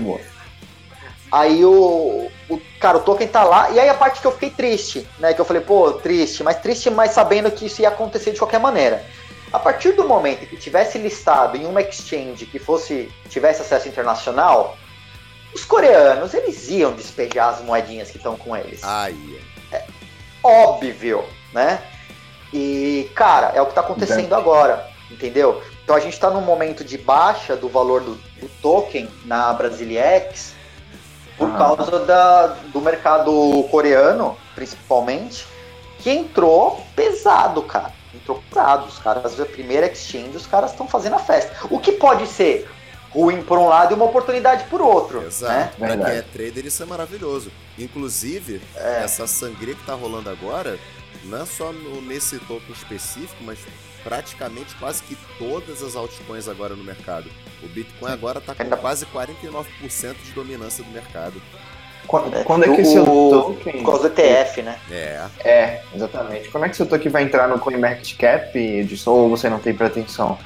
Aí 1.31 1.65
o, 1.65 2.29
o, 2.49 2.61
cara, 2.79 2.97
o 2.97 3.01
token 3.01 3.27
tá 3.27 3.43
lá, 3.43 3.71
e 3.71 3.79
aí 3.79 3.89
a 3.89 3.93
parte 3.93 4.21
que 4.21 4.27
eu 4.27 4.31
fiquei 4.31 4.51
triste, 4.51 5.07
né? 5.19 5.33
Que 5.33 5.41
eu 5.41 5.45
falei, 5.45 5.61
pô, 5.61 5.93
triste, 5.93 6.43
mas 6.43 6.57
triste, 6.57 6.89
mas 6.89 7.11
sabendo 7.11 7.49
que 7.51 7.65
isso 7.65 7.81
ia 7.81 7.89
acontecer 7.89 8.31
de 8.31 8.39
qualquer 8.39 8.59
maneira. 8.59 9.03
A 9.51 9.59
partir 9.59 9.93
do 9.93 10.07
momento 10.07 10.45
que 10.45 10.57
tivesse 10.57 10.97
listado 10.97 11.57
em 11.57 11.65
uma 11.65 11.81
exchange 11.81 12.45
que 12.45 12.59
fosse 12.59 13.11
tivesse 13.29 13.61
acesso 13.61 13.87
internacional, 13.87 14.77
os 15.53 15.63
coreanos 15.63 16.33
eles 16.33 16.69
iam 16.69 16.93
despejar 16.93 17.49
as 17.49 17.61
moedinhas 17.61 18.11
que 18.11 18.17
estão 18.17 18.35
com 18.35 18.55
eles. 18.55 18.83
Aí. 18.83 19.41
É 19.71 19.85
óbvio, 20.43 21.23
né? 21.53 21.81
E, 22.53 23.09
cara, 23.15 23.51
é 23.55 23.61
o 23.61 23.65
que 23.65 23.71
está 23.71 23.81
acontecendo 23.81 24.33
agora, 24.35 24.87
entendeu? 25.09 25.63
Então 25.83 25.95
a 25.95 25.99
gente 25.99 26.13
está 26.13 26.29
num 26.29 26.41
momento 26.41 26.83
de 26.83 26.97
baixa 26.97 27.55
do 27.55 27.69
valor 27.69 28.01
do, 28.01 28.15
do 28.15 28.49
token 28.61 29.09
na 29.23 29.53
Brasiliex 29.53 30.53
por 31.37 31.49
ah. 31.49 31.57
causa 31.57 31.99
da, 32.05 32.47
do 32.71 32.81
mercado 32.81 33.63
coreano, 33.69 34.37
principalmente, 34.53 35.45
que 35.99 36.09
entrou 36.09 36.83
pesado, 36.95 37.61
cara. 37.63 37.91
Entrou 38.13 38.41
pesado. 38.49 38.87
Os 38.87 38.99
caras, 38.99 39.39
a 39.39 39.45
primeira 39.45 39.87
exchange, 39.87 40.35
os 40.37 40.47
caras 40.47 40.71
estão 40.71 40.87
fazendo 40.87 41.15
a 41.15 41.19
festa. 41.19 41.53
O 41.69 41.79
que 41.79 41.93
pode 41.93 42.27
ser 42.27 42.69
ruim 43.09 43.41
por 43.41 43.57
um 43.57 43.67
lado 43.67 43.93
e 43.93 43.95
uma 43.95 44.05
oportunidade 44.05 44.65
por 44.65 44.81
outro. 44.81 45.23
Exato. 45.23 45.53
Né? 45.53 45.71
Pra 45.77 45.97
quem 45.97 46.17
é 46.17 46.21
trader, 46.21 46.65
isso 46.65 46.83
é 46.83 46.85
maravilhoso. 46.85 47.51
Inclusive, 47.77 48.61
é. 48.75 49.03
essa 49.03 49.25
sangria 49.25 49.73
que 49.73 49.85
tá 49.85 49.93
rolando 49.93 50.29
agora, 50.29 50.77
não 51.23 51.41
é 51.41 51.45
só 51.45 51.71
no, 51.71 52.01
nesse 52.01 52.37
token 52.39 52.73
específico, 52.73 53.41
mas 53.41 53.59
praticamente 54.05 54.75
quase 54.75 55.01
que 55.01 55.17
todas 55.39 55.81
as 55.81 55.95
altcoins 55.95 56.47
agora 56.47 56.75
no 56.75 56.83
mercado. 56.83 57.27
O 57.63 57.67
Bitcoin 57.67 58.11
agora 58.11 58.37
está 58.37 58.53
com 58.53 58.69
quase 58.77 59.03
49% 59.07 59.65
de 60.23 60.31
dominância 60.31 60.83
do 60.83 60.91
mercado. 60.91 61.41
Quando, 62.05 62.43
quando 62.43 62.65
é 62.65 62.75
que 62.75 62.83
o, 62.83 62.85
seu 62.85 63.03
token... 63.03 63.73
Por 63.81 63.91
causa 63.91 64.09
do 64.09 64.21
ETF, 64.21 64.61
né? 64.61 64.77
É. 64.91 65.25
É, 65.43 65.81
exatamente. 65.95 66.49
Quando 66.49 66.65
é 66.65 66.69
que 66.69 66.77
seu 66.77 66.85
token 66.85 67.11
vai 67.11 67.23
entrar 67.23 67.47
no 67.47 67.57
CoinMarketCap, 67.57 68.55
Edson, 68.55 69.11
ou 69.11 69.29
você 69.29 69.49
não 69.49 69.57
tem 69.57 69.73
pretensão? 69.73 70.37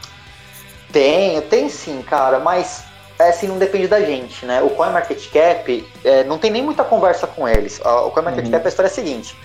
Tem, 0.94 1.42
tem 1.42 1.68
sim, 1.68 2.02
cara, 2.02 2.40
mas 2.40 2.86
é, 3.20 3.28
assim, 3.28 3.50
não 3.50 3.58
depende 3.58 3.90
da 3.90 4.00
gente, 4.00 4.46
né? 4.46 4.62
O 4.62 4.70
CoinMarketCap, 4.70 5.86
é, 6.06 6.24
não 6.24 6.38
tem 6.38 6.50
nem 6.50 6.64
muita 6.64 6.86
conversa 6.86 7.28
com 7.28 7.46
eles. 7.46 7.82
O 7.82 8.10
CoinMarketCap, 8.12 8.62
uhum. 8.62 8.66
a 8.66 8.70
história 8.70 8.88
é 8.88 8.92
a 8.92 8.96
seguinte. 8.96 9.36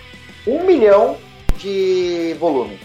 Um 0.47 0.63
milhão 0.63 1.17
de 1.57 2.37
volume. 2.39 2.79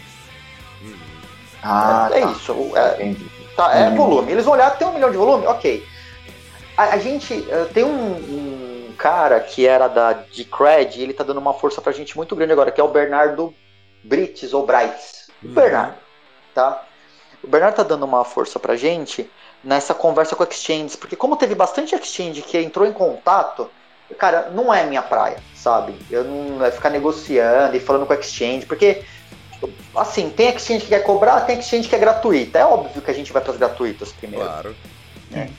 Ah, 1.64 2.10
é, 2.12 2.20
é 2.20 2.22
tá. 2.22 2.32
isso. 2.32 2.72
É, 2.76 3.16
tá, 3.55 3.76
é 3.76 3.89
volume. 3.91 4.32
Eles 4.32 4.47
olharam, 4.47 4.76
tem 4.76 4.88
um 4.88 4.93
milhão 4.93 5.12
de 5.12 5.18
volume? 5.18 5.45
Ok. 5.47 5.86
A, 6.78 6.84
a 6.95 6.97
gente 6.97 7.34
uh, 7.34 7.66
tem 7.74 7.84
um, 7.84 8.14
um, 8.14 8.93
cara 8.97 9.39
que 9.39 9.68
era 9.68 9.88
da 9.88 10.14
Decred, 10.14 11.01
ele 11.01 11.14
tá 11.14 11.24
dando 11.24 11.39
uma 11.39 11.53
força 11.53 11.82
pra 11.82 11.91
gente 11.91 12.16
muito 12.18 12.36
grande 12.36 12.53
agora, 12.53 12.72
que 12.72 12.82
é 12.82 12.84
o 12.84 12.88
Bernardo 12.88 13.53
Brites 14.03 14.53
ou 14.53 14.66
Brights. 14.66 15.30
Uhum. 15.43 15.53
Bernardo, 15.53 15.95
tá? 16.53 16.84
O 17.43 17.47
Bernardo 17.47 17.76
tá 17.76 17.84
dando 17.84 18.05
uma 18.05 18.26
força 18.26 18.60
pra 18.60 18.76
gente 18.76 19.30
nessa 19.64 19.93
conversa 19.93 20.36
com 20.36 20.43
exchanges, 20.43 20.95
porque 20.95 21.16
como 21.16 21.38
teve 21.38 21.55
bastante 21.55 21.95
exchange 21.95 22.41
que 22.41 22.57
entrou 22.57 22.86
em 22.86 22.93
contato, 22.93 23.70
cara, 24.18 24.49
não 24.51 24.74
é 24.74 24.86
minha 24.86 25.01
praia, 25.01 25.38
sabe? 25.55 25.95
Eu 26.10 26.24
não 26.24 26.66
é 26.66 26.72
ficar 26.72 26.89
negociando 26.89 27.76
e 27.76 27.80
falando 27.80 28.05
com 28.05 28.14
exchange, 28.14 28.66
porque 28.66 29.03
assim, 29.95 30.30
tem 30.30 30.49
exchange 30.49 30.82
que 30.82 30.89
quer 30.89 31.03
cobrar, 31.03 31.41
tem 31.41 31.60
exchange 31.60 31.88
que 31.88 31.95
é 31.95 31.99
gratuita. 31.99 32.60
É 32.60 32.66
óbvio 32.66 33.01
que 33.01 33.12
a 33.12 33.14
gente 33.14 33.32
vai 33.32 33.41
para 33.41 33.51
as 33.51 33.57
gratuitas 33.57 34.12
primeiro. 34.12 34.45
Claro. 34.45 34.76
Né? 35.30 35.49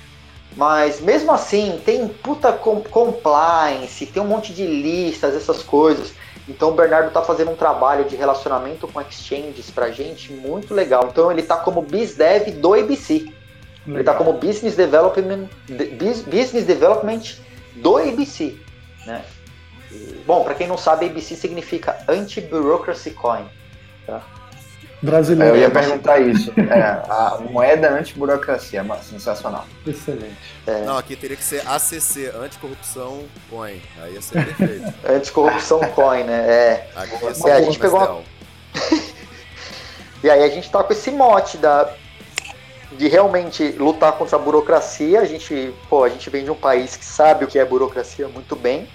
Mas 0.57 1.01
mesmo 1.01 1.31
assim, 1.33 1.81
tem 1.85 2.09
puta 2.09 2.53
compliance, 2.53 4.07
tem 4.07 4.23
um 4.23 4.27
monte 4.27 4.53
de 4.53 4.67
listas, 4.67 5.35
essas 5.35 5.63
coisas. 5.63 6.13
Então 6.49 6.71
o 6.71 6.73
Bernardo 6.73 7.13
tá 7.13 7.23
fazendo 7.23 7.53
um 7.53 7.57
trabalho 7.57 8.05
de 8.05 8.17
relacionamento 8.17 8.89
com 8.89 9.01
exchanges 9.01 9.71
pra 9.71 9.91
gente 9.91 10.33
muito 10.33 10.75
legal. 10.75 11.09
Então 11.11 11.31
ele 11.31 11.43
tá 11.43 11.57
como 11.57 11.83
BizDev 11.83 12.51
do 12.53 12.75
ABC. 12.75 13.15
Legal. 13.15 13.35
Ele 13.87 14.05
tá 14.05 14.15
como 14.15 14.33
Business 14.33 14.75
Development, 14.75 15.49
Business 16.27 16.65
Development 16.65 17.21
do 17.77 17.97
ABC. 17.97 18.57
Né? 19.07 19.25
bom, 20.27 20.45
para 20.45 20.55
quem 20.55 20.69
não 20.69 20.79
sabe, 20.79 21.07
ABC 21.07 21.35
significa 21.35 22.05
Anti-Bureaucracy 22.09 23.13
Coin. 23.13 23.45
Tá? 24.11 24.23
Brasileiro. 25.03 25.57
Eu 25.57 25.61
ia 25.61 25.71
perguntar 25.71 26.19
isso. 26.19 26.53
É, 26.59 26.83
a 27.09 27.39
moeda 27.51 27.91
anti-burocracia, 27.91 28.85
sensacional. 29.03 29.65
Excelente. 29.87 30.37
É. 30.67 30.85
Não, 30.85 30.99
aqui 30.99 31.17
teria 31.17 31.37
que 31.37 31.45
ser 31.45 31.63
ACC, 31.67 32.31
Anticorrupção 32.37 33.25
Coin. 33.49 33.81
Aí 34.03 34.15
ia 34.15 34.21
ser 34.21 34.45
perfeito. 34.45 34.93
Anticorrupção 35.09 35.81
Coin, 35.95 36.25
né? 36.25 36.47
É. 36.47 36.91
Aqui 36.95 37.25
ia 37.25 37.35
ser 37.35 37.49
é, 37.49 37.53
a 37.53 37.63
gente 37.63 37.79
pegou 37.79 37.99
uma... 37.99 38.23
E 40.23 40.29
aí 40.29 40.43
a 40.43 40.49
gente 40.51 40.71
tá 40.71 40.85
com 40.85 40.93
esse 40.93 41.11
mote 41.11 41.57
da 41.57 41.95
de 42.93 43.09
realmente 43.09 43.71
lutar 43.79 44.13
contra 44.13 44.37
a 44.37 44.39
burocracia. 44.39 45.21
A 45.21 45.25
gente, 45.25 45.73
pô, 45.89 46.05
a 46.05 46.11
gente 46.11 46.29
vem 46.29 46.45
de 46.45 46.51
um 46.51 46.55
país 46.55 46.97
que 46.97 47.05
sabe 47.05 47.45
o 47.45 47.49
que 47.49 47.59
é 47.59 47.65
burocracia 47.65 48.29
muito 48.29 48.55
bem. 48.55 48.87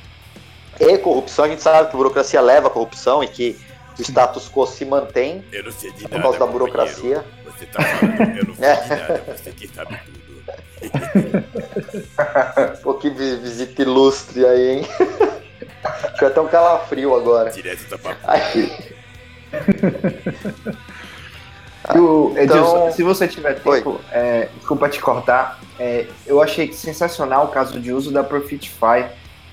E 0.79 0.97
corrupção, 0.99 1.45
a 1.45 1.47
gente 1.47 1.63
sabe 1.63 1.89
que 1.89 1.97
burocracia 1.97 2.39
leva 2.41 2.67
a 2.67 2.69
corrupção 2.69 3.23
e 3.23 3.27
que 3.27 3.57
o 3.97 4.01
status 4.01 4.49
quo 4.49 4.65
se 4.65 4.85
mantém 4.85 5.43
eu 5.51 5.63
não 5.63 5.71
sei 5.71 5.91
de 5.91 6.07
por 6.07 6.21
causa 6.21 6.39
da 6.39 6.45
burocracia. 6.45 7.25
Você 7.45 7.65
tá 7.65 7.81
falando, 7.81 8.37
eu 8.37 8.45
não 8.45 8.55
sei 8.55 8.75
de 8.75 8.89
nada, 9.01 9.23
você 9.27 9.51
que 9.51 9.67
sabe 9.67 9.99
tudo. 10.05 10.25
Pô, 12.83 12.93
que 12.95 13.09
visita 13.09 13.81
ilustre 13.81 14.45
aí, 14.45 14.77
hein? 14.77 14.85
Fica 16.13 16.27
até 16.27 16.41
um 16.41 16.47
calafrio 16.47 17.15
agora. 17.15 17.49
Direto 17.51 17.89
da 17.89 17.97
papo. 17.97 18.19
O, 21.93 22.33
então... 22.37 22.91
se 22.91 23.03
você 23.03 23.27
tiver 23.27 23.59
tempo, 23.59 24.01
é, 24.11 24.49
desculpa 24.57 24.89
te 24.89 24.99
cortar, 24.99 25.59
é, 25.79 26.07
eu 26.25 26.41
achei 26.41 26.73
sensacional 26.73 27.45
o 27.45 27.49
caso 27.49 27.79
de 27.79 27.93
uso 27.93 28.11
da 28.11 28.23
Profitify 28.23 29.05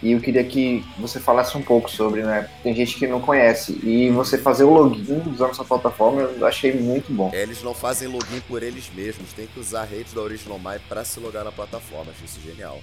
e 0.02 0.12
eu 0.12 0.20
queria 0.20 0.42
que 0.42 0.84
você 0.98 1.20
falasse 1.20 1.56
um 1.56 1.62
pouco 1.62 1.88
sobre, 1.88 2.22
né? 2.22 2.48
Tem 2.62 2.74
gente 2.74 2.96
que 2.96 3.06
não 3.06 3.20
conhece. 3.20 3.78
E 3.84 4.10
você 4.10 4.36
fazer 4.36 4.64
o 4.64 4.70
login 4.70 5.22
usando 5.32 5.50
essa 5.50 5.64
plataforma, 5.64 6.22
eu 6.22 6.46
achei 6.46 6.72
muito 6.72 7.12
bom. 7.12 7.30
Eles 7.32 7.62
não 7.62 7.72
fazem 7.72 8.08
login 8.08 8.40
por 8.48 8.62
eles 8.62 8.90
mesmos, 8.92 9.32
tem 9.32 9.46
que 9.46 9.60
usar 9.60 9.82
a 9.82 9.84
rede 9.84 10.12
da 10.12 10.20
Original 10.20 10.58
My 10.58 10.80
para 10.88 11.04
se 11.04 11.20
logar 11.20 11.44
na 11.44 11.52
plataforma. 11.52 12.10
Achei 12.10 12.24
isso 12.24 12.40
genial. 12.44 12.80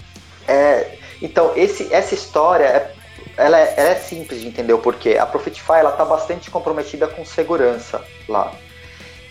É, 0.48 0.98
então, 1.22 1.52
esse, 1.58 1.94
essa 1.94 2.16
história 2.16 2.64
é, 2.64 2.94
ela, 3.36 3.60
é, 3.60 3.74
ela 3.76 3.90
é 3.90 3.96
simples 3.96 4.40
de 4.42 4.48
entender 4.48 4.72
o 4.72 4.80
porquê. 4.80 5.18
A 5.18 5.26
Profitify 5.26 5.74
ela 5.80 5.92
está 5.92 6.06
bastante 6.06 6.50
comprometida 6.50 7.06
com 7.06 7.26
segurança 7.26 8.02
lá. 8.30 8.54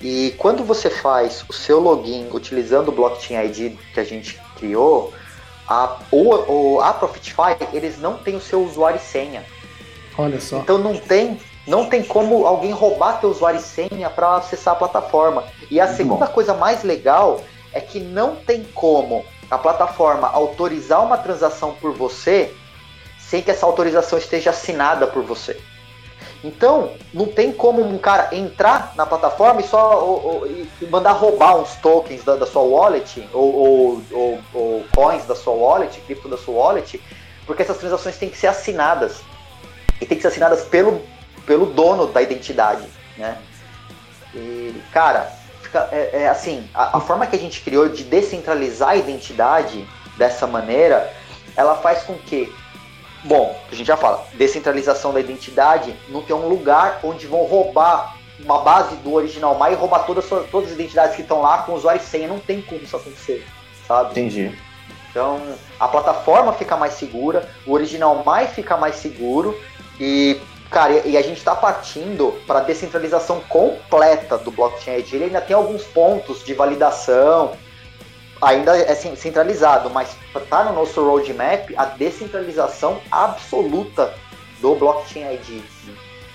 E 0.01 0.35
quando 0.39 0.63
você 0.63 0.91
faz 0.91 1.45
o 1.49 1.53
seu 1.53 1.81
login 1.81 2.29
utilizando 2.33 2.89
o 2.89 2.93
Blockchain 2.93 3.47
ID 3.47 3.77
que 3.93 3.99
a 3.99 4.05
gente 4.05 4.39
criou, 4.57 5.13
a, 5.69 5.99
o, 6.11 6.77
o, 6.77 6.81
a 6.81 6.95
Profitify, 6.95 7.57
eles 7.73 7.99
não 7.99 8.17
têm 8.17 8.37
o 8.37 8.41
seu 8.41 8.63
usuário 8.65 8.99
e 8.99 9.05
senha. 9.05 9.45
Olha 10.17 10.41
só. 10.41 10.59
Então 10.59 10.79
não 10.79 10.97
tem, 10.97 11.39
não 11.67 11.87
tem 11.87 12.03
como 12.03 12.47
alguém 12.47 12.73
roubar 12.73 13.21
teu 13.21 13.31
usuário 13.31 13.61
e 13.61 13.63
senha 13.63 14.09
para 14.09 14.37
acessar 14.37 14.75
a 14.75 14.79
plataforma. 14.79 15.45
E 15.71 15.79
a 15.79 15.85
Muito 15.85 15.97
segunda 15.97 16.27
bom. 16.27 16.33
coisa 16.33 16.55
mais 16.55 16.83
legal 16.83 17.41
é 17.73 17.81
que 17.81 18.01
não 18.01 18.37
tem 18.37 18.65
como 18.75 19.25
a 19.51 19.59
plataforma 19.59 20.29
autorizar 20.29 21.05
uma 21.05 21.19
transação 21.19 21.75
por 21.75 21.93
você 21.93 22.55
sem 23.19 23.43
que 23.43 23.51
essa 23.51 23.67
autorização 23.67 24.19
esteja 24.19 24.51
assinada 24.51 25.07
por 25.07 25.23
você. 25.23 25.61
Então, 26.43 26.93
não 27.13 27.27
tem 27.27 27.53
como 27.53 27.83
um 27.83 27.99
cara 27.99 28.35
entrar 28.35 28.93
na 28.95 29.05
plataforma 29.05 29.61
e 29.61 29.65
só 29.65 30.05
ou, 30.05 30.27
ou, 30.27 30.47
e 30.47 30.69
mandar 30.89 31.13
roubar 31.13 31.57
uns 31.57 31.75
tokens 31.77 32.23
da, 32.23 32.37
da 32.37 32.47
sua 32.47 32.63
wallet, 32.63 33.29
ou, 33.33 34.01
ou, 34.53 34.85
coins 34.95 35.25
da 35.25 35.35
sua 35.35 35.53
wallet, 35.53 36.01
cripto 36.03 36.29
da 36.29 36.39
sua 36.39 36.55
wallet, 36.55 37.03
porque 37.45 37.63
essas 37.63 37.79
transações 37.79 38.17
têm 38.17 38.31
que 38.31 38.39
ser 38.39 38.47
assinadas. 38.47 39.21
E 40.01 40.07
tem 40.07 40.17
que 40.17 40.23
ser 40.23 40.29
assinadas 40.29 40.63
pelo, 40.63 41.03
pelo 41.45 41.67
dono 41.67 42.07
da 42.07 42.23
identidade, 42.23 42.87
né? 43.17 43.37
E, 44.33 44.81
cara, 44.93 45.33
fica, 45.61 45.89
é, 45.91 46.23
é 46.23 46.29
assim, 46.29 46.69
a, 46.73 46.99
a 46.99 47.01
forma 47.01 47.27
que 47.27 47.35
a 47.35 47.39
gente 47.39 47.63
criou 47.63 47.89
de 47.89 48.05
descentralizar 48.05 48.91
a 48.91 48.97
identidade 48.97 49.85
dessa 50.17 50.47
maneira, 50.47 51.13
ela 51.57 51.75
faz 51.77 52.05
com 52.05 52.15
que 52.15 52.53
Bom, 53.29 53.55
a 53.71 53.75
gente 53.75 53.87
já 53.87 53.97
fala, 53.97 54.27
descentralização 54.35 55.13
da 55.13 55.21
identidade, 55.21 55.95
não 56.09 56.23
tem 56.23 56.35
um 56.35 56.49
lugar 56.49 56.99
onde 57.05 57.27
vão 57.27 57.45
roubar 57.45 58.17
uma 58.41 58.61
base 58.61 58.97
do 58.97 59.13
original 59.13 59.55
MAI 59.55 59.73
e 59.73 59.77
roubar 59.77 60.07
todas, 60.07 60.25
todas 60.51 60.69
as 60.69 60.75
identidades 60.75 61.15
que 61.15 61.21
estão 61.21 61.43
lá 61.43 61.59
com 61.59 61.75
usuário 61.75 62.01
e 62.01 62.05
senha. 62.05 62.27
Não 62.27 62.39
tem 62.39 62.63
como 62.63 62.81
isso 62.81 62.97
acontecer, 62.97 63.47
sabe? 63.87 64.13
Entendi. 64.13 64.57
Então, 65.11 65.43
a 65.79 65.87
plataforma 65.87 66.55
fica 66.55 66.75
mais 66.75 66.95
segura, 66.95 67.47
o 67.67 67.73
original 67.73 68.23
MAI 68.25 68.47
fica 68.47 68.79
mais 68.79 68.97
seguro 68.97 69.59
e, 70.01 70.41
cara, 70.71 71.07
e 71.07 71.15
a 71.15 71.23
gente 71.23 71.37
está 71.37 71.55
partindo 71.55 72.33
para 72.47 72.61
a 72.61 72.63
descentralização 72.63 73.41
completa 73.41 74.39
do 74.39 74.51
blockchain. 74.51 75.05
Ele 75.13 75.25
ainda 75.25 75.43
tem 75.43 75.55
alguns 75.55 75.85
pontos 75.85 76.43
de 76.43 76.55
validação, 76.55 77.53
ainda 78.41 78.77
é 78.77 78.95
centralizado, 78.95 79.91
mas 79.91 80.17
tá 80.49 80.65
no 80.65 80.73
nosso 80.73 81.03
roadmap 81.03 81.71
a 81.77 81.85
descentralização 81.85 83.01
absoluta 83.11 84.15
do 84.61 84.75
blockchain 84.75 85.35
ID. 85.35 85.63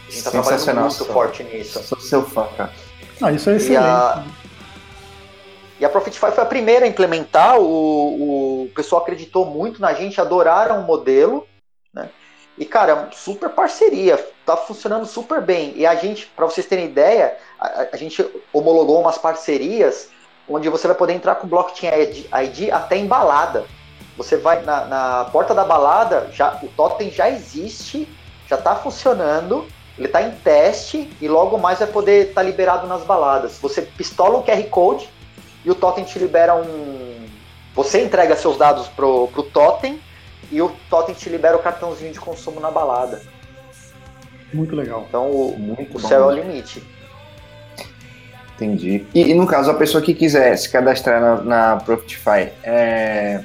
A 0.07 0.11
gente 0.11 0.23
tá 0.23 0.31
trabalhando 0.31 0.81
muito 0.81 1.05
forte 1.05 1.43
nisso. 1.43 1.81
Sou 1.83 1.99
seu 1.99 2.25
fã, 2.25 2.47
cara. 2.57 2.73
Ah, 3.21 3.31
isso 3.31 3.49
é 3.49 3.55
excelente. 3.55 3.73
E 3.73 3.77
a, 3.77 4.23
e 5.79 5.85
a 5.85 5.89
Profitify 5.89 6.31
foi 6.31 6.43
a 6.43 6.47
primeira 6.47 6.85
a 6.85 6.87
implementar, 6.87 7.59
o, 7.59 8.63
o 8.63 8.69
pessoal 8.75 9.01
acreditou 9.01 9.45
muito 9.45 9.81
na 9.81 9.93
gente, 9.93 10.19
adoraram 10.21 10.81
o 10.81 10.83
modelo, 10.83 11.47
né? 11.93 12.09
E, 12.57 12.65
cara, 12.65 13.09
super 13.11 13.49
parceria, 13.49 14.17
tá 14.45 14.55
funcionando 14.55 15.05
super 15.05 15.41
bem. 15.41 15.73
E 15.75 15.85
a 15.85 15.95
gente, 15.95 16.27
para 16.27 16.45
vocês 16.45 16.67
terem 16.67 16.85
ideia, 16.85 17.35
a, 17.59 17.87
a, 17.91 17.97
gente 17.97 18.23
homologou 18.51 19.01
umas 19.01 19.17
parcerias 19.17 20.09
onde 20.47 20.69
você 20.69 20.87
vai 20.87 20.95
poder 20.95 21.13
entrar 21.13 21.35
com 21.35 21.47
o 21.47 21.49
Blockchain 21.49 21.91
ID 21.91 22.69
até 22.71 22.97
em 22.97 23.07
balada. 23.07 23.65
Você 24.17 24.37
vai 24.37 24.61
na, 24.61 24.85
na 24.85 25.25
porta 25.31 25.55
da 25.55 25.63
balada, 25.63 26.29
já, 26.31 26.59
o 26.61 26.67
totem 26.67 27.09
já 27.09 27.29
existe, 27.29 28.07
já 28.47 28.57
está 28.57 28.75
funcionando, 28.75 29.65
ele 29.97 30.07
está 30.07 30.21
em 30.21 30.31
teste 30.31 31.09
e 31.19 31.27
logo 31.27 31.57
mais 31.57 31.79
vai 31.79 31.87
poder 31.87 32.29
estar 32.29 32.41
tá 32.41 32.43
liberado 32.43 32.87
nas 32.87 33.03
baladas. 33.03 33.57
Você 33.59 33.81
pistola 33.81 34.37
o 34.37 34.43
QR 34.43 34.63
Code 34.69 35.09
e 35.65 35.71
o 35.71 35.75
totem 35.75 36.03
te 36.03 36.19
libera 36.19 36.55
um. 36.55 37.25
Você 37.73 38.03
entrega 38.03 38.35
seus 38.35 38.57
dados 38.57 38.87
pro, 38.87 39.27
pro 39.29 39.43
totem 39.43 39.99
e 40.51 40.61
o 40.61 40.71
totem 40.89 41.15
te 41.15 41.27
libera 41.29 41.57
o 41.57 41.61
cartãozinho 41.61 42.11
de 42.11 42.19
consumo 42.19 42.59
na 42.59 42.69
balada. 42.69 43.21
Muito 44.53 44.75
legal. 44.75 45.05
Então 45.07 45.31
o, 45.31 45.57
Muito 45.57 45.97
o 45.97 45.99
céu 45.99 46.29
é 46.29 46.33
o 46.33 46.35
limite. 46.35 46.83
Entendi. 48.55 49.05
E, 49.13 49.31
e, 49.31 49.33
no 49.33 49.47
caso, 49.47 49.71
a 49.71 49.73
pessoa 49.73 50.01
que 50.01 50.13
quiser 50.13 50.55
se 50.57 50.69
cadastrar 50.69 51.19
na, 51.19 51.35
na 51.41 51.77
Profitify, 51.77 52.51
é, 52.63 53.43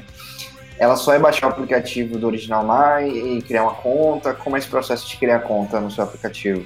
ela 0.79 0.97
só 0.97 1.13
é 1.13 1.19
baixar 1.19 1.49
o 1.49 1.51
aplicativo 1.51 2.19
do 2.19 2.27
Original 2.27 2.63
My 2.63 3.09
e 3.09 3.43
criar 3.43 3.63
uma 3.63 3.75
conta? 3.75 4.35
Como 4.35 4.57
é 4.57 4.59
esse 4.59 4.69
processo 4.69 5.09
de 5.09 5.17
criar 5.17 5.41
conta 5.41 5.81
no 5.81 5.91
seu 5.91 6.05
aplicativo? 6.05 6.65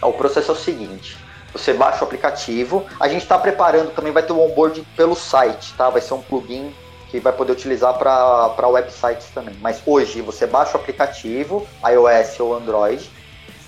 O 0.00 0.12
processo 0.12 0.52
é 0.52 0.54
o 0.54 0.56
seguinte: 0.56 1.16
você 1.52 1.72
baixa 1.72 2.02
o 2.02 2.04
aplicativo, 2.04 2.86
a 3.00 3.08
gente 3.08 3.22
está 3.22 3.38
preparando 3.38 3.90
também, 3.90 4.12
vai 4.12 4.22
ter 4.22 4.32
o 4.32 4.40
onboard 4.40 4.86
pelo 4.96 5.16
site, 5.16 5.74
tá? 5.74 5.90
Vai 5.90 6.00
ser 6.00 6.14
um 6.14 6.22
plugin 6.22 6.72
que 7.10 7.18
vai 7.18 7.32
poder 7.32 7.52
utilizar 7.52 7.94
para 7.94 8.68
websites 8.68 9.28
também. 9.34 9.56
Mas 9.60 9.82
hoje 9.84 10.20
você 10.20 10.46
baixa 10.46 10.76
o 10.76 10.80
aplicativo, 10.80 11.66
iOS 11.82 12.38
ou 12.38 12.54
Android, 12.54 13.10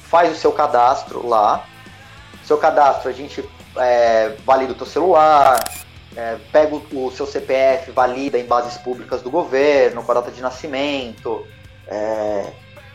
faz 0.05 0.31
o 0.31 0.37
seu 0.37 0.53
cadastro 0.53 1.27
lá. 1.27 1.65
Seu 2.45 2.59
cadastro 2.59 3.09
a 3.09 3.13
gente 3.13 3.43
é, 3.77 4.35
valida 4.45 4.73
o 4.73 4.75
teu 4.75 4.87
celular, 4.87 5.63
é, 6.17 6.37
pega 6.53 6.75
o, 6.75 7.07
o, 7.07 7.11
seu 7.11 7.27
CPF, 7.27 7.91
valida 7.93 8.39
em 8.39 8.45
bases 8.45 8.77
públicas 8.79 9.23
do 9.23 9.31
governo, 9.31 10.03
com 10.03 10.11
a 10.11 10.15
data 10.15 10.31
de 10.31 10.41
nascimento, 10.41 11.47
é, 11.87 12.47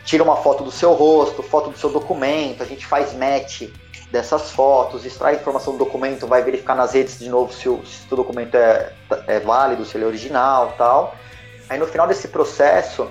tira 0.04 0.24
uma 0.24 0.36
foto 0.36 0.64
do 0.64 0.72
seu 0.72 0.94
rosto, 0.94 1.42
foto 1.42 1.70
do 1.70 1.78
seu 1.78 1.90
documento, 1.90 2.62
a 2.62 2.66
gente 2.66 2.86
faz 2.86 3.14
match 3.14 3.64
dessas 4.12 4.52
fotos, 4.52 5.06
extrai 5.06 5.36
informação 5.36 5.74
do 5.74 5.80
documento, 5.80 6.28
vai 6.28 6.44
verificar 6.44 6.76
nas 6.76 6.94
redes 6.94 7.20
de 7.20 7.30
novo 7.30 7.52
se 7.52 7.68
o, 7.68 7.86
se 7.86 8.06
o 8.12 8.16
documento 8.16 8.56
é, 8.56 8.94
é 9.28 9.40
válido, 9.40 9.84
se 9.84 9.98
ele 9.98 10.04
é 10.04 10.08
original 10.08 10.74
tal. 10.78 11.16
Aí 11.68 11.80
no 11.80 11.88
final 11.88 12.08
desse 12.08 12.28
processo, 12.28 13.10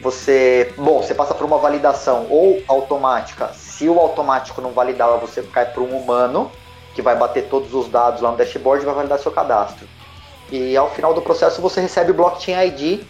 você, 0.00 0.74
bom, 0.76 1.00
você 1.02 1.14
passa 1.14 1.34
por 1.34 1.46
uma 1.46 1.58
validação 1.58 2.26
ou 2.28 2.62
automática. 2.68 3.52
Se 3.54 3.88
o 3.88 3.98
automático 3.98 4.60
não 4.60 4.72
validar, 4.72 5.08
você 5.18 5.42
cai 5.42 5.66
para 5.66 5.82
um 5.82 5.96
humano 5.96 6.50
que 6.96 7.02
vai 7.02 7.14
bater 7.14 7.48
todos 7.48 7.74
os 7.74 7.88
dados 7.88 8.22
lá 8.22 8.30
no 8.30 8.38
dashboard 8.38 8.82
e 8.82 8.86
vai 8.86 8.94
validar 8.94 9.18
seu 9.18 9.30
cadastro. 9.30 9.86
E 10.50 10.74
ao 10.74 10.90
final 10.90 11.12
do 11.12 11.20
processo 11.20 11.60
você 11.60 11.78
recebe 11.80 12.10
o 12.10 12.14
Blockchain 12.14 12.66
ID 12.66 13.04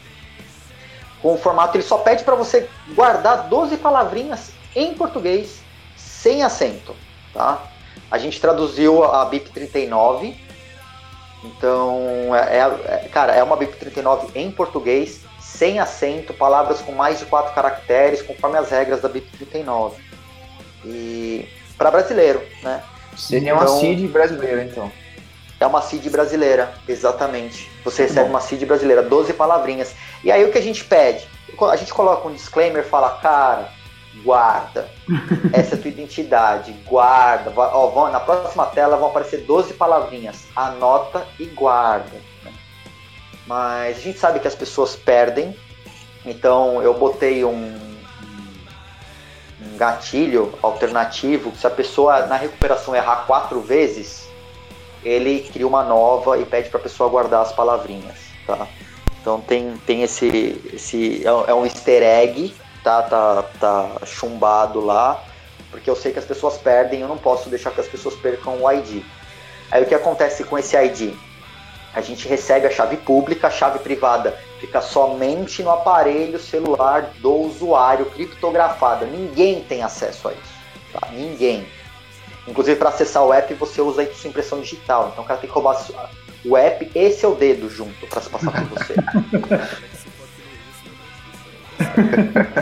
com 1.23 1.35
o 1.35 1.39
formato, 1.39 1.77
ele 1.77 1.85
só 1.85 1.99
pede 1.99 2.25
para 2.25 2.35
você 2.35 2.69
guardar 2.95 3.49
12 3.49 3.77
palavrinhas 3.77 4.51
em 4.75 4.93
português 4.95 5.61
sem 5.97 6.43
acento, 6.43 6.95
tá? 7.33 7.63
A 8.11 8.19
gente 8.19 8.41
traduziu 8.41 9.05
a 9.05 9.25
BIP 9.25 9.51
39, 9.51 10.37
então 11.45 12.35
é, 12.35 12.59
é, 12.59 13.09
cara, 13.09 13.35
é 13.35 13.43
uma 13.43 13.57
BIP 13.57 13.77
39 13.77 14.39
em 14.39 14.51
português 14.51 15.21
sem 15.41 15.79
acento, 15.79 16.35
palavras 16.35 16.81
com 16.81 16.93
mais 16.93 17.21
de 17.21 17.25
quatro 17.27 17.55
caracteres, 17.55 18.21
conforme 18.21 18.59
as 18.59 18.71
regras 18.71 19.01
da 19.01 19.09
BIP 19.09 19.31
39. 19.39 20.03
E 20.85 21.49
para 21.79 21.91
brasileiro, 21.91 22.43
né? 22.63 22.83
Seria 23.17 23.53
então, 23.53 23.63
uma 23.63 23.81
CID 23.81 24.09
brasileira, 24.09 24.65
então. 24.65 24.93
É 25.59 25.67
uma 25.67 25.81
CID 25.81 26.11
brasileira, 26.11 26.75
exatamente. 26.87 27.71
Você 27.83 28.03
recebe 28.03 28.27
Bom. 28.27 28.35
uma 28.35 28.41
CID 28.41 28.67
brasileira, 28.67 29.03
12 29.03 29.33
palavrinhas. 29.33 29.95
E 30.23 30.31
aí 30.31 30.45
o 30.45 30.53
que 30.53 30.59
a 30.59 30.63
gente 30.63 30.85
pede? 30.85 31.27
A 31.71 31.77
gente 31.77 31.95
coloca 31.95 32.29
um 32.29 32.33
disclaimer, 32.33 32.85
fala, 32.85 33.19
cara, 33.23 33.71
guarda. 34.23 34.89
Essa 35.53 35.75
é 35.75 35.79
a 35.79 35.81
tua 35.81 35.91
identidade, 35.91 36.73
guarda. 36.87 37.53
Ó, 37.57 38.11
na 38.11 38.21
próxima 38.21 38.67
tela 38.67 38.97
vão 38.97 39.09
aparecer 39.09 39.43
12 39.43 39.75
palavrinhas. 39.75 40.45
Anota 40.55 41.27
e 41.39 41.47
guarda. 41.47 42.21
Mas 43.47 43.99
a 43.99 44.01
gente 44.01 44.19
sabe 44.19 44.41
que 44.41 44.49
as 44.49 44.55
pessoas 44.55 44.95
perdem. 44.95 45.57
Então 46.25 46.83
eu 46.83 46.93
botei 46.93 47.45
um, 47.45 47.79
gatilho 49.77 50.55
alternativo, 50.63 51.55
se 51.57 51.67
a 51.67 51.71
pessoa 51.71 52.27
na 52.27 52.37
recuperação 52.37 52.95
errar 52.95 53.25
quatro 53.27 53.61
vezes, 53.61 54.29
ele 55.05 55.41
cria 55.53 55.67
uma 55.67 55.83
nova 55.83 56.39
e 56.39 56.45
pede 56.45 56.69
para 56.69 56.81
a 56.81 56.83
pessoa 56.83 57.09
guardar 57.09 57.43
as 57.43 57.53
palavrinhas, 57.53 58.17
tá? 58.47 58.67
Então 59.21 59.41
tem, 59.41 59.77
tem 59.87 60.03
esse, 60.03 60.61
esse 60.73 61.23
é, 61.27 61.51
é 61.51 61.55
um 61.55 61.65
easter 61.65 62.03
egg, 62.03 62.55
tá, 62.83 63.03
tá, 63.03 63.43
tá 63.59 64.07
chumbado 64.07 64.81
lá, 64.81 65.23
porque 65.71 65.91
eu 65.91 65.97
sei 65.97 66.13
que 66.13 66.19
as 66.19 66.25
pessoas 66.25 66.57
perdem, 66.57 67.01
eu 67.01 67.09
não 67.09 67.19
posso 67.19 67.49
deixar 67.49 67.71
que 67.73 67.81
as 67.81 67.89
pessoas 67.89 68.15
percam 68.15 68.63
o 68.63 68.71
ID. 68.71 69.03
Aí 69.71 69.83
o 69.83 69.87
que 69.87 69.95
acontece 69.95 70.45
com 70.45 70.57
esse 70.57 70.77
ID? 70.77 71.15
A 71.97 72.03
gente 72.03 72.29
recebe 72.29 72.67
a 72.67 72.71
chave 72.71 72.99
pública, 72.99 73.47
a 73.47 73.51
chave 73.51 73.79
privada 73.79 74.39
fica 74.61 74.83
somente 74.83 75.63
no 75.63 75.71
aparelho 75.71 76.39
celular 76.39 77.11
do 77.21 77.33
usuário 77.33 78.05
criptografada. 78.11 79.07
Ninguém 79.07 79.65
tem 79.65 79.83
acesso 79.83 80.29
a 80.29 80.33
isso. 80.33 80.55
Tá? 80.93 81.09
Ninguém. 81.11 81.67
Inclusive, 82.47 82.79
para 82.79 82.91
acessar 82.91 83.25
o 83.25 83.33
app, 83.33 83.55
você 83.55 83.81
usa 83.81 84.03
a 84.03 84.15
sua 84.15 84.29
impressão 84.29 84.61
digital. 84.61 85.09
Então, 85.11 85.25
o 85.25 85.27
cara 85.27 85.41
tem 85.41 85.49
que 85.49 85.55
roubar 85.55 85.83
o 86.45 86.55
app 86.55 86.91
e 86.95 87.11
seu 87.13 87.35
dedo 87.35 87.71
junto 87.71 88.07
para 88.09 88.21
se 88.21 88.29
passar 88.29 88.53
por 88.53 88.79
você. 88.79 88.95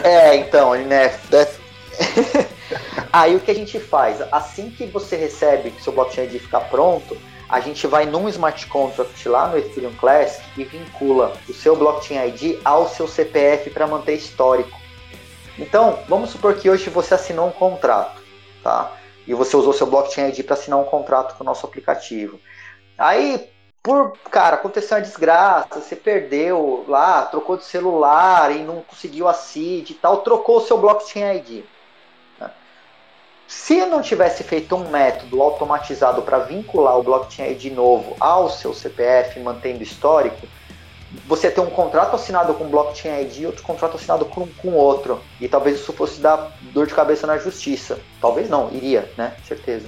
é, 0.07 0.37
então, 0.37 0.77
né? 0.77 1.13
Aí 3.13 3.35
o 3.35 3.41
que 3.41 3.51
a 3.51 3.55
gente 3.55 3.81
faz? 3.81 4.23
Assim 4.31 4.71
que 4.71 4.87
você 4.87 5.17
recebe 5.17 5.73
que 5.73 5.83
seu 5.83 5.93
blockchain 5.93 6.27
ID 6.27 6.41
ficar 6.41 6.61
pronto, 6.61 7.19
a 7.55 7.61
gente 7.61 7.87
vai 7.87 8.05
num 8.05 8.29
smart 8.29 8.67
contract 8.67 9.29
lá 9.29 9.47
no 9.47 9.57
Ethereum 9.57 9.95
Classic 9.95 10.45
e 10.57 10.65
vincula 10.65 11.33
o 11.49 11.53
seu 11.55 11.77
blockchain 11.77 12.27
ID 12.27 12.59
ao 12.65 12.89
seu 12.89 13.07
CPF 13.07 13.71
para 13.71 13.87
manter 13.87 14.15
histórico. 14.15 14.77
Então, 15.57 16.01
vamos 16.09 16.31
supor 16.31 16.57
que 16.57 16.69
hoje 16.69 16.91
você 16.91 17.15
assinou 17.15 17.47
um 17.47 17.53
contrato, 17.53 18.21
tá? 18.61 18.91
E 19.25 19.33
você 19.35 19.57
usou 19.57 19.73
seu 19.73 19.87
blockchain 19.87 20.31
ID 20.31 20.45
para 20.45 20.55
assinar 20.55 20.81
um 20.81 20.85
contrato 20.85 21.37
com 21.37 21.45
o 21.45 21.47
nosso 21.47 21.65
aplicativo. 21.65 22.41
Aí, 22.99 23.49
por, 23.81 24.19
cara, 24.33 24.57
aconteceu 24.57 24.97
uma 24.97 25.05
desgraça, 25.05 25.81
você 25.81 25.95
perdeu 25.95 26.85
lá, 26.89 27.23
trocou 27.23 27.57
de 27.57 27.65
celular 27.65 28.51
e 28.51 28.65
não 28.65 28.83
conseguiu 28.83 29.29
a 29.29 29.33
CID 29.33 29.93
e 29.93 29.95
tal, 29.95 30.23
trocou 30.23 30.57
o 30.57 30.61
seu 30.61 30.77
blockchain 30.77 31.37
ID. 31.37 31.65
Se 33.47 33.85
não 33.87 34.01
tivesse 34.01 34.43
feito 34.43 34.75
um 34.75 34.89
método 34.89 35.43
automatizado 35.43 36.23
para 36.23 36.39
vincular 36.39 36.99
o 36.99 37.03
blockchain 37.03 37.55
de 37.55 37.71
novo 37.71 38.17
ao 38.19 38.51
seu 38.51 38.73
CPF, 38.73 39.39
mantendo 39.41 39.83
histórico, 39.83 40.47
você 41.27 41.51
ter 41.51 41.61
um 41.61 41.71
contrato 41.71 42.17
assinado 42.17 42.55
com 42.55 42.69
blockchain 42.69 43.23
ID 43.23 43.39
e 43.39 43.47
outro 43.47 43.63
contrato 43.63 43.97
assinado 43.97 44.25
com, 44.25 44.47
com 44.47 44.73
outro. 44.73 45.21
E 45.41 45.49
talvez 45.49 45.79
isso 45.79 45.93
fosse 45.93 46.21
dar 46.21 46.57
dor 46.73 46.87
de 46.87 46.95
cabeça 46.95 47.27
na 47.27 47.39
justiça. 47.39 48.01
Talvez 48.21 48.49
não, 48.49 48.73
iria, 48.73 49.11
né? 49.17 49.37
Certeza. 49.47 49.87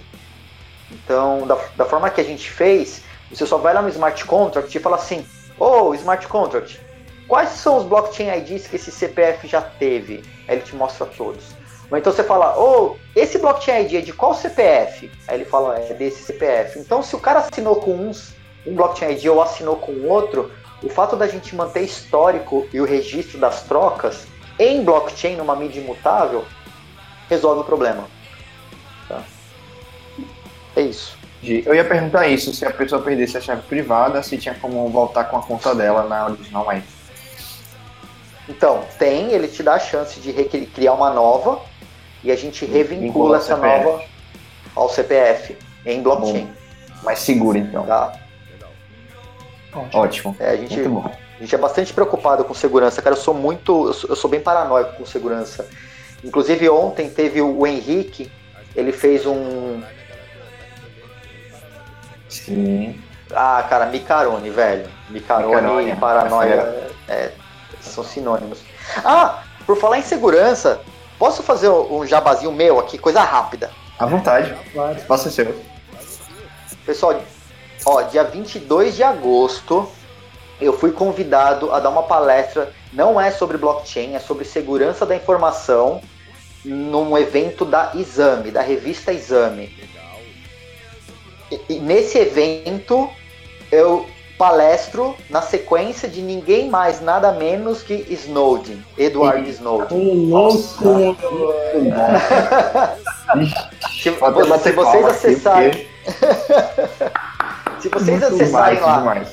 Então, 0.91 1.47
da, 1.47 1.59
da 1.77 1.85
forma 1.85 2.11
que 2.11 2.21
a 2.21 2.25
gente 2.25 2.49
fez, 2.49 3.03
você 3.31 3.45
só 3.45 3.59
vai 3.59 3.75
lá 3.75 3.83
no 3.83 3.89
smart 3.89 4.25
contract 4.25 4.77
e 4.77 4.81
fala 4.81 4.97
assim: 4.97 5.27
Ô, 5.59 5.89
oh, 5.89 5.95
smart 5.95 6.27
contract, 6.29 6.81
quais 7.27 7.51
são 7.51 7.79
os 7.79 7.85
blockchain 7.85 8.39
IDs 8.39 8.69
que 8.69 8.77
esse 8.77 8.93
CPF 8.93 9.49
já 9.49 9.61
teve? 9.61 10.23
Aí 10.47 10.57
ele 10.57 10.63
te 10.63 10.77
mostra 10.77 11.07
todos. 11.07 11.57
Ou 11.91 11.97
então 11.97 12.13
você 12.13 12.25
fala, 12.25 12.59
ô, 12.59 12.93
oh, 12.93 12.97
esse 13.15 13.39
blockchain 13.39 13.85
ID 13.85 13.95
é 13.95 14.01
de 14.01 14.13
qual 14.13 14.35
CPF? 14.35 15.11
Aí 15.29 15.37
ele 15.37 15.45
fala, 15.45 15.79
é 15.79 15.95
desse 15.95 16.23
CPF. 16.25 16.79
Então, 16.79 17.03
se 17.03 17.15
o 17.15 17.21
cara 17.21 17.41
assinou 17.41 17.77
com 17.77 17.95
uns, 17.95 18.35
um 18.67 18.75
blockchain 18.75 19.13
ID 19.13 19.27
ou 19.27 19.41
assinou 19.41 19.77
com 19.77 19.93
outro, 20.09 20.51
o 20.83 20.89
fato 20.89 21.17
da 21.17 21.29
gente 21.29 21.55
manter 21.55 21.83
histórico 21.83 22.67
e 22.73 22.81
o 22.81 22.85
registro 22.85 23.39
das 23.39 23.63
trocas 23.63 24.27
em 24.59 24.83
blockchain, 24.83 25.37
numa 25.37 25.55
mídia 25.55 25.81
imutável, 25.81 26.45
resolve 27.29 27.61
o 27.61 27.65
problema. 27.65 28.05
Tá? 29.09 29.23
É 30.75 30.81
isso. 30.83 31.17
Eu 31.43 31.75
ia 31.75 31.85
perguntar 31.85 32.27
isso, 32.27 32.53
se 32.53 32.65
a 32.65 32.71
pessoa 32.73 33.01
perdesse 33.01 33.37
a 33.37 33.41
chave 33.41 33.63
privada, 33.63 34.23
se 34.23 34.37
tinha 34.37 34.55
como 34.55 34.89
voltar 34.89 35.25
com 35.25 35.37
a 35.37 35.43
conta 35.43 35.75
dela 35.75 36.05
na 36.05 36.27
original 36.27 36.65
mais. 36.65 36.83
Então, 38.49 38.85
tem, 38.99 39.31
ele 39.31 39.47
te 39.47 39.63
dá 39.63 39.75
a 39.75 39.79
chance 39.79 40.19
de 40.19 40.33
criar 40.67 40.95
uma 40.95 41.11
nova 41.11 41.61
e 42.27 42.33
a 42.33 42.37
gente 42.37 42.67
Vincula 42.67 42.79
revincula 42.79 43.37
essa 43.39 43.55
CPF. 43.55 43.85
nova 43.85 44.05
ao 44.75 44.89
CPF 44.89 45.57
em 45.85 46.03
blockchain. 46.03 46.51
Mais 47.05 47.21
seguro, 47.21 47.57
então. 47.57 47.87
Tá? 47.87 48.19
Ótimo. 49.93 50.35
É, 50.41 50.51
a 50.51 50.57
gente, 50.57 50.75
Muito 50.75 50.91
bom. 50.91 51.13
a 51.37 51.41
gente 51.41 51.55
é 51.55 51.59
bastante 51.59 51.93
preocupado 51.93 52.45
com 52.45 52.53
segurança, 52.53 53.01
cara. 53.01 53.15
Eu 53.15 53.21
sou 53.21 53.33
muito. 53.33 53.87
Eu 53.87 53.93
sou, 53.93 54.11
eu 54.11 54.17
sou 54.17 54.29
bem 54.29 54.41
paranoico 54.41 54.95
com 54.97 55.07
segurança. 55.07 55.69
Inclusive, 56.25 56.69
ontem 56.69 57.09
teve 57.09 57.41
o, 57.41 57.59
o 57.61 57.67
Henrique, 57.67 58.33
ele 58.75 58.91
fez 58.91 59.25
um. 59.25 59.81
Sim. 62.29 63.01
Ah, 63.31 63.65
cara, 63.69 63.87
Micarone, 63.87 64.51
velho. 64.51 64.89
Micarone, 65.11 65.55
Micarone, 65.55 65.91
e 65.93 65.97
paranoia 65.97 66.91
é, 67.09 67.31
são 67.81 68.03
sinônimos. 68.03 68.65
Ah, 69.05 69.43
por 69.65 69.77
falar 69.77 69.99
em 69.99 70.03
segurança, 70.03 70.81
posso 71.19 71.43
fazer 71.43 71.69
um 71.69 72.07
jabazinho 72.07 72.53
meu 72.53 72.79
aqui, 72.79 72.99
coisa 72.99 73.23
rápida. 73.23 73.71
À 73.99 74.07
vontade. 74.07 74.55
Claro. 74.73 74.97
Espaço 74.97 75.29
é 75.29 75.31
seu. 75.31 75.63
Pessoal, 76.85 77.21
ó, 77.85 78.03
dia 78.03 78.25
22 78.25 78.97
de 78.97 79.03
agosto, 79.03 79.89
eu 80.61 80.73
fui 80.73 80.93
convidado 80.93 81.73
a 81.73 81.81
dar 81.81 81.91
uma 81.91 82.03
palestra, 82.03 82.73
não 82.93 83.21
é 83.21 83.31
sobre 83.31 83.59
blockchain, 83.59 84.15
é 84.15 84.19
sobre 84.19 84.45
segurança 84.45 85.05
da 85.05 85.17
informação, 85.17 86.01
num 86.65 87.17
evento 87.17 87.65
da 87.65 87.93
Exame, 87.95 88.51
da 88.51 88.61
revista 88.61 89.13
Exame. 89.13 89.75
E, 91.51 91.61
e 91.75 91.79
nesse 91.79 92.19
evento, 92.19 93.09
eu 93.71 94.07
palestro 94.39 95.17
na 95.31 95.41
sequência 95.43 96.09
de 96.09 96.21
ninguém 96.23 96.69
mais, 96.69 97.01
nada 97.01 97.33
menos 97.33 97.83
que 97.83 97.95
Snowden, 98.11 98.85
Edward 98.99 99.49
Snowden. 99.51 99.99
Ô, 99.99 100.15
louco! 100.39 101.17
Se, 103.93 104.11
se 104.63 104.73
vocês 104.73 105.07
acessarem, 105.07 105.87
se 107.81 107.89
vocês 107.89 108.21
muito 108.21 108.27
acessarem 108.27 108.81
lá, 108.81 108.99
demais. 108.99 109.29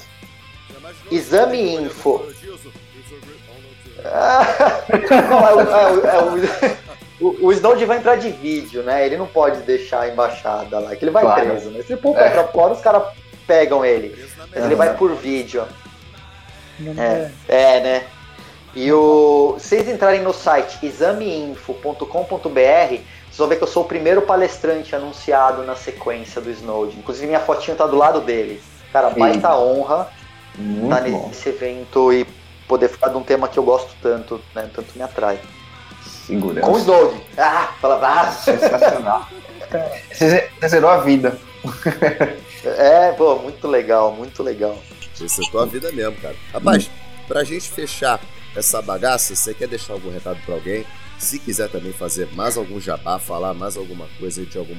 Exame 1.12 1.76
Info. 1.76 2.24
É 4.04 5.54
o- 5.54 5.62
é 5.62 6.16
é 6.16 6.20
o- 7.22 7.28
o, 7.28 7.47
o 7.47 7.51
Snowden 7.54 7.86
vai 7.86 7.97
entrar 7.97 8.16
de 8.18 8.30
vídeo, 8.32 8.84
né? 8.84 9.06
Ele 9.06 9.16
não 9.18 9.28
pode 9.28 9.60
deixar 9.62 10.01
a 10.01 10.10
embaixada 10.10 10.80
lá, 10.80 10.95
que 10.95 11.04
ele 11.06 11.12
vai 11.12 11.24
Claro. 11.24 11.41
preso, 11.41 11.70
né? 11.70 11.82
Se 11.84 11.93
ele 11.93 12.01
pôr 12.01 12.12
o 12.12 12.16
pé 12.16 12.30
pra 12.30 12.47
fora, 12.47 12.74
os 12.74 12.82
caras 12.82 13.04
pegam 13.47 13.85
ele. 13.85 14.15
Mas 14.53 14.65
ele 14.65 14.75
vai 14.75 14.95
por 14.95 15.13
vídeo. 15.15 15.65
Não 16.79 17.01
É, 17.01 17.31
é, 17.47 17.79
né? 17.79 18.03
E 18.75 18.91
o, 18.91 19.55
se 19.59 19.69
vocês 19.69 19.87
entrarem 19.87 20.21
no 20.21 20.33
site 20.33 20.83
exameinfo.com.br, 20.83 22.07
vocês 22.49 23.37
vão 23.37 23.47
ver 23.47 23.57
que 23.57 23.63
eu 23.63 23.67
sou 23.67 23.83
o 23.83 23.87
primeiro 23.87 24.23
palestrante 24.23 24.95
anunciado 24.95 25.63
na 25.63 25.75
sequência 25.75 26.41
do 26.41 26.49
Snowden. 26.49 26.97
Inclusive, 26.97 27.27
minha 27.27 27.39
fotinha 27.39 27.75
tá 27.75 27.85
do 27.85 27.95
lado 27.95 28.19
dele. 28.21 28.61
Cara, 28.91 29.09
baita 29.11 29.35
Eita. 29.35 29.57
honra 29.57 30.07
Muito 30.55 30.95
estar 30.95 31.09
bom. 31.09 31.27
nesse 31.27 31.49
evento 31.49 32.13
e 32.13 32.25
poder 32.67 32.89
falar 32.89 33.11
de 33.11 33.17
um 33.17 33.23
tema 33.23 33.47
que 33.47 33.57
eu 33.57 33.63
gosto 33.63 33.91
tanto, 34.01 34.41
né? 34.55 34.69
Tanto 34.73 34.95
me 34.95 35.03
atrai. 35.03 35.39
Segurança. 36.25 36.65
Com 36.65 36.73
o 36.73 36.77
Snowden. 36.77 37.21
Ah, 37.37 37.73
fala, 37.79 37.99
ah, 38.01 38.31
Sensacional. 38.31 39.27
Você 40.11 40.49
zerou 40.67 40.89
a 40.89 40.97
vida. 40.97 41.37
é, 42.66 43.11
pô, 43.14 43.36
muito 43.39 43.68
legal, 43.68 44.11
muito 44.14 44.43
legal. 44.43 44.78
Essa 45.22 45.41
é 45.41 45.45
a 45.45 45.51
tua 45.51 45.66
vida 45.66 45.91
mesmo, 45.91 46.16
cara. 46.18 46.36
Rapaz, 46.51 46.89
pra 47.28 47.43
gente 47.43 47.70
fechar 47.70 48.20
essa 48.55 48.82
bagaça, 48.82 49.36
você 49.36 49.53
quer 49.53 49.68
deixar 49.68 49.93
algum 49.93 50.11
recado 50.11 50.39
pra 50.45 50.55
alguém? 50.55 50.86
Se 51.18 51.39
quiser 51.39 51.70
também 51.70 51.93
fazer 51.93 52.28
mais 52.34 52.57
algum 52.57 52.80
jabá, 52.80 53.18
falar 53.18 53.53
mais 53.53 53.78
alguma 53.78 54.07
coisa 54.20 54.45
de 54.45 54.57
algum. 54.57 54.76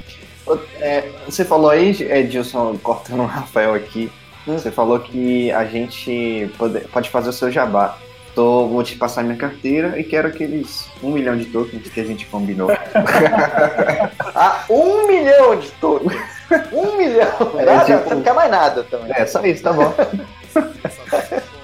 É, 0.79 1.09
você 1.25 1.45
falou 1.45 1.71
aí, 1.71 1.91
Edilson, 2.03 2.77
cortando 2.83 3.21
o 3.21 3.27
Rafael 3.27 3.75
aqui. 3.75 4.11
Hum. 4.47 4.59
Você 4.59 4.71
falou 4.71 4.99
que 5.01 5.51
a 5.53 5.65
gente 5.65 6.51
pode, 6.59 6.81
pode 6.81 7.11
fazer 7.11 7.31
o 7.31 7.33
seu 7.33 7.51
jabá. 7.51 7.99
Tô, 8.35 8.67
vou 8.67 8.83
te 8.83 8.97
passar 8.97 9.23
minha 9.23 9.37
carteira 9.37 9.99
e 9.99 10.03
quero 10.03 10.27
aqueles 10.29 10.89
um 11.03 11.13
milhão 11.13 11.37
de 11.37 11.45
tokens 11.47 11.89
que 11.89 12.01
a 12.01 12.05
gente 12.05 12.27
combinou. 12.27 12.69
Ah, 14.37 14.65
um 14.69 15.07
milhão 15.07 15.57
de 15.57 15.71
tokens. 15.73 16.34
Um 16.73 16.97
milhão. 16.97 17.29
É, 17.59 17.65
Nada, 17.65 17.85
tipo- 17.85 18.09
Você 18.09 18.15
não 18.15 18.23
quer 18.23 18.35
mais 18.35 18.51
nada 18.51 18.83
também. 18.85 19.13
é, 19.17 19.27
só 19.27 19.45
isso, 19.45 19.63
tá 19.63 19.73
bom. 19.73 19.93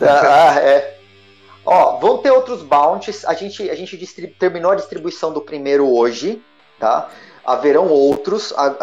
Ah, 0.00 0.58
é. 0.60 0.96
Ó, 1.64 1.98
vão 1.98 2.18
ter 2.18 2.30
outros 2.30 2.62
bounties. 2.62 3.24
A 3.24 3.34
gente, 3.34 3.68
a 3.70 3.74
gente 3.74 3.96
terminou 4.38 4.70
a 4.72 4.74
distribuição 4.76 5.32
do 5.32 5.40
primeiro 5.40 5.88
hoje, 5.92 6.42
tá? 6.78 7.08
Haverão 7.44 7.88
outros 7.88 8.52
a- 8.56 8.74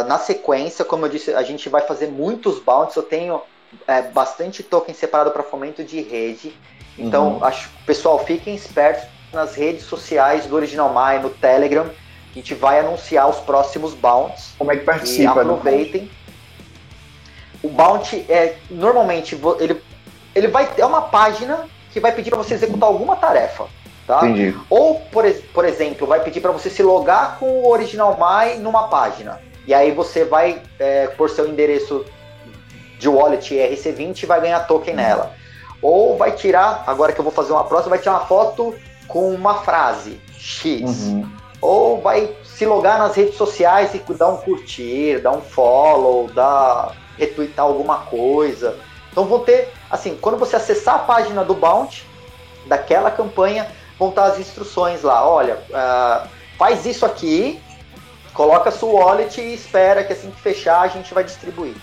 a- 0.00 0.04
na 0.04 0.18
sequência. 0.18 0.84
Como 0.84 1.04
eu 1.06 1.08
disse, 1.08 1.34
a 1.34 1.42
gente 1.42 1.68
vai 1.68 1.82
fazer 1.82 2.08
muitos 2.08 2.58
bounties. 2.60 2.96
Eu 2.96 3.02
tenho 3.02 3.40
é, 3.86 4.02
bastante 4.02 4.62
token 4.62 4.94
separado 4.94 5.30
para 5.30 5.42
fomento 5.42 5.82
de 5.82 6.00
rede. 6.02 6.54
Então, 6.98 7.36
Uhum. 7.36 7.44
acho, 7.44 7.70
pessoal, 7.86 8.18
fiquem 8.24 8.54
espertos 8.54 9.04
nas 9.32 9.54
redes 9.54 9.84
sociais 9.84 10.44
do 10.46 10.54
Original 10.54 10.90
My, 10.92 11.18
no 11.22 11.30
Telegram. 11.30 11.86
A 12.32 12.34
gente 12.34 12.54
vai 12.54 12.80
anunciar 12.80 13.28
os 13.28 13.36
próximos 13.40 13.92
bounties. 13.94 14.54
Como 14.58 14.72
é 14.72 14.76
que 14.76 14.82
E 14.82 14.86
participa? 14.86 15.34
do- 15.34 15.40
aproveitem. 15.52 16.10
O 17.62 17.68
Bounty 17.68 18.24
é 18.28 18.56
normalmente 18.70 19.38
ele, 19.60 19.80
ele 20.34 20.48
vai 20.48 20.66
ter 20.66 20.84
uma 20.84 21.02
página 21.02 21.68
que 21.92 22.00
vai 22.00 22.10
pedir 22.12 22.30
para 22.30 22.38
você 22.38 22.54
executar 22.54 22.88
alguma 22.88 23.14
tarefa, 23.16 23.66
tá? 24.06 24.18
Entendi. 24.26 24.56
Ou 24.68 24.98
por, 25.12 25.30
por 25.54 25.64
exemplo, 25.64 26.06
vai 26.06 26.20
pedir 26.20 26.40
para 26.40 26.50
você 26.50 26.68
se 26.68 26.82
logar 26.82 27.38
com 27.38 27.46
o 27.46 27.68
Original 27.70 28.18
My 28.18 28.56
numa 28.58 28.88
página. 28.88 29.40
E 29.66 29.72
aí 29.72 29.92
você 29.92 30.24
vai 30.24 30.60
é, 30.80 31.06
por 31.08 31.30
seu 31.30 31.46
endereço 31.48 32.04
de 32.98 33.08
wallet 33.08 33.54
ERC20 33.54 34.22
e 34.22 34.26
vai 34.26 34.40
ganhar 34.40 34.60
token 34.66 34.94
nela. 34.94 35.32
Ou 35.80 36.16
vai 36.16 36.32
tirar, 36.32 36.82
agora 36.86 37.12
que 37.12 37.20
eu 37.20 37.24
vou 37.24 37.32
fazer 37.32 37.52
uma 37.52 37.64
próxima, 37.64 37.90
vai 37.90 37.98
tirar 38.00 38.12
uma 38.12 38.26
foto 38.26 38.74
com 39.06 39.30
uma 39.32 39.62
frase 39.62 40.20
X 40.36 40.80
Uhum. 40.82 41.28
Ou 41.62 42.00
vai 42.00 42.34
se 42.44 42.66
logar 42.66 42.98
nas 42.98 43.14
redes 43.14 43.36
sociais 43.36 43.94
e 43.94 43.98
dar 44.14 44.28
um 44.28 44.38
curtir, 44.38 45.20
dar 45.20 45.30
um 45.30 45.40
follow, 45.40 46.28
dar 46.32 46.96
retweetar 47.16 47.64
alguma 47.64 47.98
coisa. 47.98 48.76
Então 49.12 49.24
vão 49.24 49.40
ter, 49.40 49.72
assim, 49.88 50.18
quando 50.20 50.36
você 50.36 50.56
acessar 50.56 50.96
a 50.96 50.98
página 51.00 51.44
do 51.44 51.54
Bounty, 51.54 52.04
daquela 52.66 53.12
campanha, 53.12 53.70
vão 53.96 54.08
estar 54.08 54.24
as 54.24 54.40
instruções 54.40 55.02
lá. 55.02 55.24
Olha, 55.28 55.62
ah, 55.72 56.26
faz 56.58 56.84
isso 56.84 57.06
aqui, 57.06 57.60
coloca 58.34 58.72
sua 58.72 58.92
wallet 58.92 59.40
e 59.40 59.54
espera 59.54 60.02
que 60.02 60.12
assim 60.12 60.32
que 60.32 60.40
fechar 60.40 60.80
a 60.80 60.88
gente 60.88 61.14
vai 61.14 61.22
distribuir. 61.22 61.76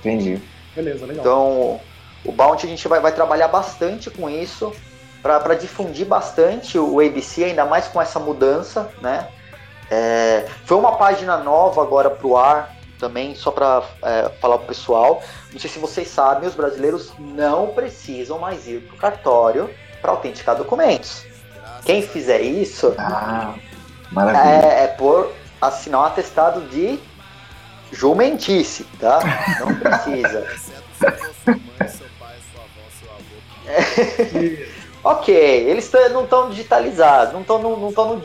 Entendi. 0.00 0.40
Beleza, 0.74 1.04
legal. 1.04 1.20
Então, 1.20 1.80
o 2.24 2.32
Bounty 2.32 2.64
a 2.64 2.68
gente 2.68 2.88
vai, 2.88 3.00
vai 3.00 3.12
trabalhar 3.12 3.48
bastante 3.48 4.10
com 4.10 4.30
isso, 4.30 4.72
para 5.40 5.54
difundir 5.54 6.06
bastante 6.06 6.78
o 6.78 7.00
ABC, 7.00 7.44
ainda 7.44 7.64
mais 7.64 7.86
com 7.88 8.00
essa 8.00 8.18
mudança, 8.18 8.90
né? 9.00 9.28
É, 9.90 10.46
foi 10.64 10.76
uma 10.76 10.96
página 10.96 11.36
nova 11.36 11.82
agora 11.82 12.10
para 12.10 12.26
o 12.26 12.36
ar, 12.36 12.76
também, 12.98 13.34
só 13.34 13.50
para 13.50 13.82
falar 14.40 14.58
pro 14.58 14.68
pessoal. 14.68 15.22
Não 15.52 15.60
sei 15.60 15.68
se 15.70 15.78
vocês 15.78 16.08
sabem, 16.08 16.48
os 16.48 16.54
brasileiros 16.54 17.12
não 17.18 17.68
precisam 17.68 18.38
mais 18.38 18.66
ir 18.66 18.80
para 18.80 18.94
o 18.94 18.98
cartório 18.98 19.70
para 20.00 20.10
autenticar 20.10 20.56
documentos. 20.56 21.24
Quem 21.84 22.02
fizer 22.02 22.40
isso 22.40 22.94
Ah, 22.98 23.54
maravilha. 24.10 24.66
é, 24.66 24.84
é 24.84 24.86
por 24.88 25.32
assinar 25.60 26.00
um 26.00 26.04
atestado 26.04 26.62
de 26.68 26.98
jumentice, 27.92 28.84
tá? 28.98 29.20
Não 29.60 29.74
precisa. 29.74 30.46
Ok, 35.06 35.32
eles 35.32 35.88
não 36.12 36.24
estão 36.24 36.50
digitalizados, 36.50 37.32
não 37.32 37.42
estão 37.42 37.62
no, 37.62 37.76
não 37.76 37.90
no, 37.92 38.16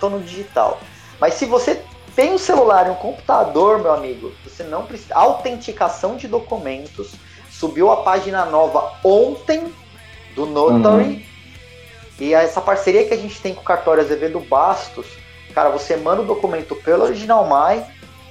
não 0.00 0.10
no 0.10 0.20
digital. 0.20 0.78
Mas 1.18 1.32
se 1.32 1.46
você 1.46 1.82
tem 2.14 2.34
um 2.34 2.36
celular 2.36 2.86
e 2.86 2.90
um 2.90 2.94
computador, 2.94 3.78
meu 3.78 3.90
amigo, 3.90 4.30
você 4.44 4.62
não 4.62 4.84
precisa. 4.84 5.14
Autenticação 5.14 6.14
de 6.14 6.28
documentos. 6.28 7.12
Subiu 7.50 7.90
a 7.90 8.02
página 8.02 8.44
nova 8.44 8.92
ontem 9.02 9.72
do 10.34 10.44
Notary. 10.44 11.26
E 12.20 12.34
essa 12.34 12.60
parceria 12.60 13.06
que 13.06 13.14
a 13.14 13.16
gente 13.16 13.40
tem 13.40 13.54
com 13.54 13.62
o 13.62 13.64
cartório 13.64 14.02
Azevedo 14.02 14.38
Bastos, 14.38 15.06
cara, 15.54 15.70
você 15.70 15.96
manda 15.96 16.20
o 16.20 16.26
documento 16.26 16.76
pelo 16.76 17.04
Original 17.04 17.46
My, 17.46 17.82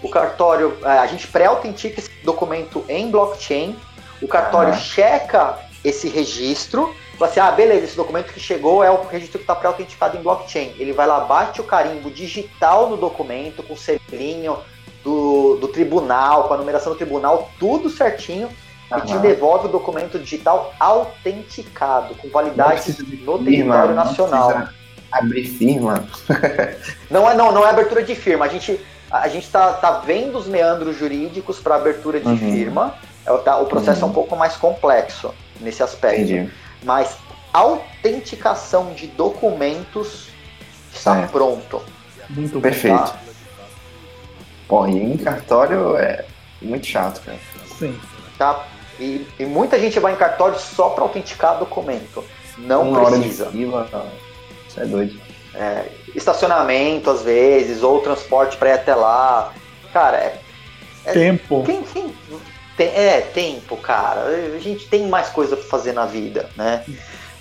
o 0.03 0.10
cartório, 0.10 0.78
eh, 0.84 0.88
a 0.88 1.08
gente 1.08 1.26
pré-autentica 1.26 1.99
esse 1.99 2.12
documento 2.24 2.86
em 2.88 3.10
blockchain, 3.10 3.76
o 4.22 4.28
cartório 4.28 4.74
Ah. 4.74 4.78
checa 4.78 5.58
esse 5.84 6.08
registro, 6.08 6.95
fala 7.18 7.32
assim, 7.32 7.39
ah, 7.39 7.51
beleza, 7.51 7.86
esse 7.86 7.95
documento 7.97 8.34
que 8.34 8.39
chegou 8.39 8.84
é 8.84 8.89
o 8.91 9.05
registro 9.07 9.39
que 9.39 9.43
está 9.43 9.55
pré-autenticado 9.55 10.18
em 10.18 10.22
blockchain. 10.22 10.74
Ele 10.78 10.93
vai 10.93 11.07
lá, 11.07 11.20
bate 11.22 11.61
o 11.61 11.63
carimbo 11.63 12.09
digital 12.11 12.89
no 12.89 12.97
documento, 12.97 13.61
com 13.63 13.76
selinho, 13.76 14.57
do, 15.03 15.57
do 15.57 15.68
tribunal, 15.68 16.47
com 16.47 16.53
a 16.55 16.57
numeração 16.57 16.91
do 16.93 16.97
tribunal, 16.97 17.49
tudo 17.59 17.89
certinho. 17.89 18.49
E 18.95 19.01
te 19.01 19.18
devolve 19.18 19.66
o 19.66 19.70
documento 19.70 20.20
digital 20.20 20.72
autenticado, 20.80 22.13
com 22.16 22.30
validade 22.30 22.82
no 22.91 23.05
firma, 23.05 23.39
território 23.43 23.95
nacional. 23.95 24.68
Abrir 25.11 25.45
firma. 25.45 26.05
Não 27.09 27.30
é, 27.30 27.34
não, 27.36 27.51
não 27.51 27.66
é 27.66 27.70
abertura 27.70 28.03
de 28.03 28.16
firma. 28.16 28.45
A 28.45 28.47
gente, 28.47 28.80
a 29.09 29.28
gente 29.28 29.49
tá, 29.49 29.74
tá 29.74 29.91
vendo 30.05 30.38
os 30.38 30.47
meandros 30.47 30.97
jurídicos 30.97 31.59
para 31.59 31.76
abertura 31.76 32.20
de 32.20 32.28
Uhum. 32.28 32.38
firma. 32.38 32.95
É, 33.26 33.32
o- 33.32 33.38
tá- 33.39 33.57
o 33.57 33.66
processo 33.66 34.03
é 34.03 34.07
um 34.07 34.11
pouco 34.11 34.36
mais 34.36 34.55
complexo 34.55 35.34
nesse 35.61 35.82
aspecto. 35.82 36.22
Entendi. 36.22 36.51
Mas 36.86 37.18
autenticação 37.52 38.94
de 38.94 39.08
documentos 39.08 40.28
está 40.94 41.16
Certo. 41.16 41.32
pronto. 41.32 41.82
Muito 42.30 42.54
bom. 42.54 42.62
Perfeito. 42.62 42.98
Tá? 42.98 43.20
Pô, 44.68 44.88
e 44.88 44.98
em 44.98 45.18
cartório 45.18 45.98
é 45.98 46.26
muito 46.62 46.86
chato, 46.86 47.22
cara. 47.26 47.38
Sim. 47.78 48.00
tá? 48.38 48.66
E, 49.00 49.28
e 49.38 49.46
muita 49.46 49.78
gente 49.80 50.00
vai 50.00 50.14
em 50.14 50.16
cartório 50.16 50.58
só 50.58 50.90
para 50.90 51.04
autenticar 51.04 51.58
documento. 51.58 52.24
Não 52.58 52.90
Uma 52.90 53.02
hora 53.02 53.16
de 53.18 53.24
precisa. 53.24 53.50
fila, 53.50 53.88
tá. 53.92 54.06
Isso 54.70 54.80
é 54.80 54.86
doido. 54.86 55.20
É, 55.54 55.86
estacionamento, 56.16 57.10
às 57.10 57.22
vezes, 57.22 57.84
ou 57.84 58.00
transporte 58.02 58.56
para 58.58 58.70
ir 58.70 58.74
até 58.74 58.96
lá. 58.96 59.54
Cara, 59.92 60.18
é, 60.18 60.40
É- 61.06 61.12
Tempo. 61.14 61.64
Quem, 61.66 61.84
quem 61.84 62.14
tem, 62.78 62.88
é 62.88 63.21
tempo, 63.21 63.78
cara. 63.78 64.21
A 64.55 64.59
gente 64.59 64.88
tem 64.88 65.07
mais 65.07 65.30
coisa 65.30 65.55
pra 65.55 65.65
fazer 65.65 65.93
na 65.93 66.05
vida, 66.05 66.49
né? 66.55 66.84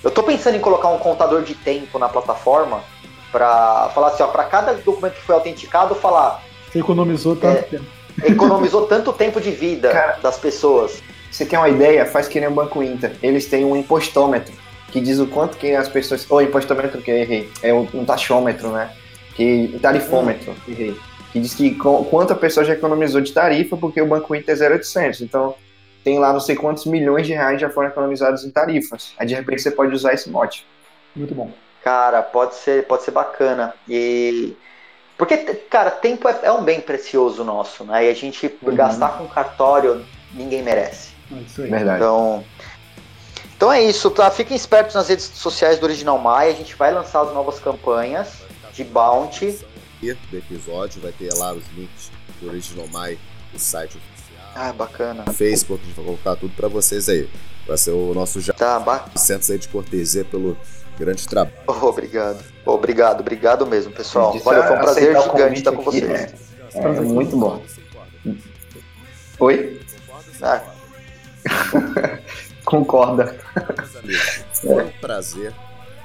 Eu 0.02 0.10
tô 0.10 0.22
pensando 0.22 0.56
em 0.56 0.60
colocar 0.60 0.88
um 0.88 0.98
contador 0.98 1.42
de 1.42 1.54
tempo 1.54 1.98
na 1.98 2.08
plataforma 2.08 2.82
pra 3.32 3.90
falar 3.94 4.08
assim, 4.08 4.22
ó, 4.22 4.26
para 4.28 4.44
cada 4.44 4.74
documento 4.74 5.14
que 5.14 5.22
foi 5.22 5.34
autenticado, 5.34 5.94
falar 5.94 6.42
Você 6.70 6.78
economizou 6.78 7.34
tanto 7.36 7.58
É. 7.58 7.62
tempo. 7.62 7.84
economizou 8.22 8.86
tanto 8.86 9.12
tempo 9.12 9.40
de 9.40 9.50
vida 9.50 9.90
Cara. 9.90 10.18
das 10.22 10.38
pessoas. 10.38 11.02
Você 11.30 11.44
quer 11.44 11.58
uma 11.58 11.68
ideia? 11.68 12.06
Faz 12.06 12.28
que 12.28 12.38
nem 12.38 12.48
o 12.48 12.52
Banco 12.52 12.82
Inter. 12.82 13.16
Eles 13.22 13.46
têm 13.46 13.64
um 13.64 13.74
impostômetro 13.74 14.54
que 14.92 15.00
diz 15.00 15.18
o 15.18 15.26
quanto 15.26 15.56
que 15.56 15.74
as 15.74 15.88
pessoas. 15.88 16.24
Ou 16.30 16.40
impostômetro 16.40 17.00
que 17.02 17.10
eu 17.10 17.16
errei. 17.16 17.50
É 17.60 17.74
um 17.74 18.04
taxômetro, 18.04 18.68
né? 18.68 18.90
Que, 19.34 19.76
tarifômetro, 19.82 20.54
errei. 20.68 20.96
Que 21.34 21.40
diz 21.40 21.52
que 21.52 21.74
quanto 21.74 22.32
a 22.32 22.36
pessoa 22.36 22.64
já 22.64 22.74
economizou 22.74 23.20
de 23.20 23.32
tarifa, 23.32 23.76
porque 23.76 24.00
o 24.00 24.06
Banco 24.06 24.36
Inter 24.36 24.54
é 24.54 24.56
0,800. 24.56 25.20
Então, 25.22 25.56
tem 26.04 26.16
lá 26.16 26.32
não 26.32 26.38
sei 26.38 26.54
quantos 26.54 26.86
milhões 26.86 27.26
de 27.26 27.32
reais 27.32 27.60
já 27.60 27.68
foram 27.68 27.88
economizados 27.88 28.44
em 28.44 28.52
tarifas. 28.52 29.14
Aí, 29.18 29.26
de 29.26 29.34
repente, 29.34 29.60
você 29.60 29.72
pode 29.72 29.92
usar 29.92 30.14
esse 30.14 30.30
mote. 30.30 30.64
Muito 31.16 31.34
bom. 31.34 31.50
Cara, 31.82 32.22
pode 32.22 32.54
ser, 32.54 32.86
pode 32.86 33.02
ser 33.02 33.10
bacana. 33.10 33.74
E. 33.88 34.56
Porque, 35.18 35.36
cara, 35.36 35.90
tempo 35.90 36.28
é, 36.28 36.38
é 36.44 36.52
um 36.52 36.62
bem 36.62 36.80
precioso 36.80 37.42
nosso, 37.42 37.82
né? 37.82 38.06
E 38.06 38.10
a 38.10 38.14
gente 38.14 38.48
por 38.48 38.70
Uhum. 38.70 38.76
gastar 38.76 39.18
com 39.18 39.26
cartório, 39.26 40.04
ninguém 40.32 40.62
merece. 40.62 41.10
É 41.32 41.40
isso 41.40 41.62
aí. 41.62 41.68
Verdade. 41.68 41.96
Então, 41.96 42.44
então 43.56 43.72
é 43.72 43.82
isso, 43.82 44.08
tá? 44.08 44.30
Fiquem 44.30 44.56
espertos 44.56 44.94
nas 44.94 45.08
redes 45.08 45.24
sociais 45.34 45.80
do 45.80 45.84
Original 45.84 46.16
Maia. 46.16 46.52
A 46.52 46.54
gente 46.54 46.76
vai 46.76 46.92
lançar 46.94 47.22
as 47.22 47.34
novas 47.34 47.58
campanhas 47.58 48.28
de 48.72 48.84
Bounty. 48.84 49.58
Do 50.00 50.36
episódio, 50.36 51.00
vai 51.00 51.12
ter 51.12 51.32
lá 51.34 51.52
os 51.52 51.62
links 51.76 52.10
do 52.40 52.48
Original 52.48 52.86
My, 52.88 53.18
o 53.54 53.58
site 53.58 53.96
oficial, 53.96 54.48
Ah, 54.54 54.72
bacana. 54.72 55.24
Facebook, 55.32 55.82
a 55.82 55.86
gente 55.86 55.96
vai 55.96 56.04
colocar 56.04 56.36
tudo 56.36 56.54
pra 56.54 56.68
vocês 56.68 57.08
aí. 57.08 57.28
Vai 57.66 57.78
ser 57.78 57.92
o 57.92 58.12
nosso 58.12 58.40
já 58.40 58.52
Tá, 58.52 58.78
ba... 58.78 59.06
Santos 59.16 59.50
aí 59.50 59.58
de 59.58 59.68
cortesia 59.68 60.24
pelo 60.24 60.56
grande 60.98 61.26
trabalho. 61.26 61.56
Oh, 61.66 61.86
obrigado. 61.86 62.44
Obrigado, 62.66 63.20
obrigado 63.20 63.66
mesmo, 63.66 63.92
pessoal. 63.92 64.32
Disse 64.32 64.44
Valeu, 64.44 64.64
foi 64.64 64.76
um 64.76 64.80
prazer 64.80 65.22
gigante 65.22 65.58
estar 65.58 65.72
com 65.72 65.82
vocês. 65.82 66.04
aqui, 66.04 66.34
É, 66.78 66.80
é 66.80 67.00
muito 67.00 67.36
bom. 67.38 67.62
Oi? 69.40 69.80
Ah, 70.42 70.62
Concorda. 72.64 73.36
Meus 73.76 73.96
amigos, 73.96 74.42
foi 74.60 74.84
um 74.84 74.90
prazer 75.00 75.52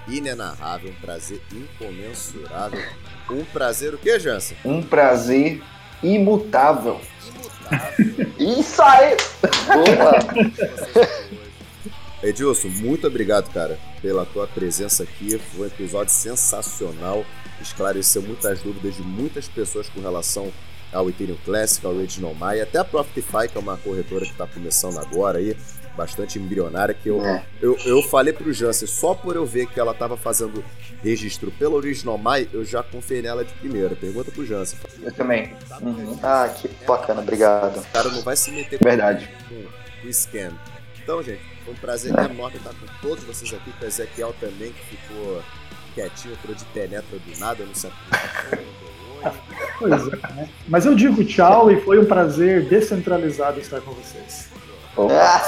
inenarrável, 0.08 0.90
um 0.92 1.02
prazer 1.02 1.42
incomensurável. 1.52 2.82
Um 3.30 3.45
prazer 3.45 3.93
o 3.93 3.97
que, 3.97 4.19
Jansen? 4.19 4.57
Um 4.65 4.82
prazer 4.82 5.61
imutável. 6.01 6.99
Isso 8.38 8.82
aí! 8.82 9.15
Boa! 9.67 10.19
Edilson, 12.21 12.67
muito 12.67 13.07
obrigado, 13.07 13.49
cara, 13.53 13.80
pela 14.01 14.25
tua 14.25 14.45
presença 14.45 15.03
aqui. 15.03 15.38
Foi 15.38 15.65
um 15.65 15.67
episódio 15.67 16.13
sensacional. 16.13 17.23
Esclareceu 17.61 18.21
muitas 18.21 18.61
dúvidas 18.61 18.95
de 18.95 19.01
muitas 19.01 19.47
pessoas 19.47 19.88
com 19.88 20.01
relação 20.01 20.51
ao 20.91 21.09
Ethereum 21.09 21.38
Classic, 21.45 21.86
ao 21.86 21.93
Original 21.93 22.34
Mai, 22.34 22.59
até 22.61 22.80
a 22.80 22.84
Profitify, 22.84 23.47
que 23.49 23.57
é 23.57 23.61
uma 23.61 23.77
corretora 23.77 24.25
que 24.25 24.32
está 24.32 24.47
começando 24.47 24.97
agora 24.97 25.38
aí, 25.38 25.55
bastante 25.96 26.40
embrionária, 26.40 26.94
que 26.94 27.10
eu, 27.10 27.24
É. 27.26 27.44
eu, 27.62 27.78
eu 27.86 28.02
falei 28.02 28.34
pro 28.34 28.52
Jansen, 28.54 28.88
só 28.88 29.14
por 29.14 29.36
eu 29.36 29.46
ver 29.46 29.68
que 29.68 29.80
ela 29.80 29.92
estava 29.92 30.16
fazendo 30.16 30.64
registro 31.04 31.52
pelo 31.52 31.76
Original 31.76 32.18
Mai, 32.18 32.48
eu 32.54 32.64
já 32.66 32.82
conferi 32.84 33.22
nela 33.22 33.44
de 33.44 33.54
primeira. 33.54 33.96
Pergunta 33.96 34.32
pro 34.32 34.46
Jansen. 34.46 34.78
Eu 35.02 35.12
também. 35.14 35.54
Uhum. 35.82 36.18
Ah, 36.24 36.50
que 36.50 36.68
bacana, 36.86 37.22
obrigado. 37.22 37.78
O 37.80 37.86
cara 37.92 38.10
não 38.10 38.22
vai 38.22 38.36
se 38.36 38.52
meter 38.52 38.78
com 38.80 38.86
Verdade. 38.86 39.30
com 39.48 40.08
o 40.08 40.14
scam. 40.14 40.52
Então, 41.02 41.22
gente, 41.24 41.42
foi 41.66 41.74
um 41.74 41.78
prazer 41.78 42.12
enorme 42.12 42.58
estar 42.58 42.70
com 42.72 42.86
todos 43.08 43.24
vocês 43.24 43.54
aqui, 43.54 43.72
com 43.72 43.86
o 43.86 43.88
Ezequiel 43.88 44.36
também, 44.40 44.72
que 44.72 44.98
ficou 44.98 45.42
quietinho, 45.96 46.34
entrou 46.36 46.56
de 46.56 46.66
penetra 46.66 47.18
do 47.18 47.40
nada, 47.40 47.66
não 47.66 47.74
se 47.74 47.88
apresentou. 47.88 48.90
Pois 49.80 49.94
é, 50.08 50.34
né? 50.34 50.50
Mas 50.68 50.86
eu 50.86 50.96
digo 50.96 51.24
tchau 51.26 51.70
e 51.72 51.80
foi 51.82 52.00
um 52.00 52.06
prazer 52.06 52.66
descentralizado 52.66 53.60
estar 53.60 53.82
com 53.82 53.92
vocês. 53.92 54.49
Ah, 54.98 55.40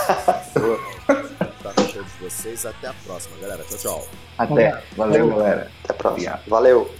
Tá 1.62 1.74
com 1.76 1.84
todos 1.84 2.12
vocês. 2.20 2.66
Até 2.66 2.88
a 2.88 2.94
próxima, 3.06 3.38
galera. 3.40 3.64
Tchau, 3.64 3.78
tchau. 3.78 4.08
Até. 4.38 4.82
Valeu, 4.98 5.30
galera. 5.30 5.72
Até 5.84 5.94
a 5.94 5.96
próxima. 5.96 6.32
Obrigado. 6.32 6.50
Valeu. 6.50 6.92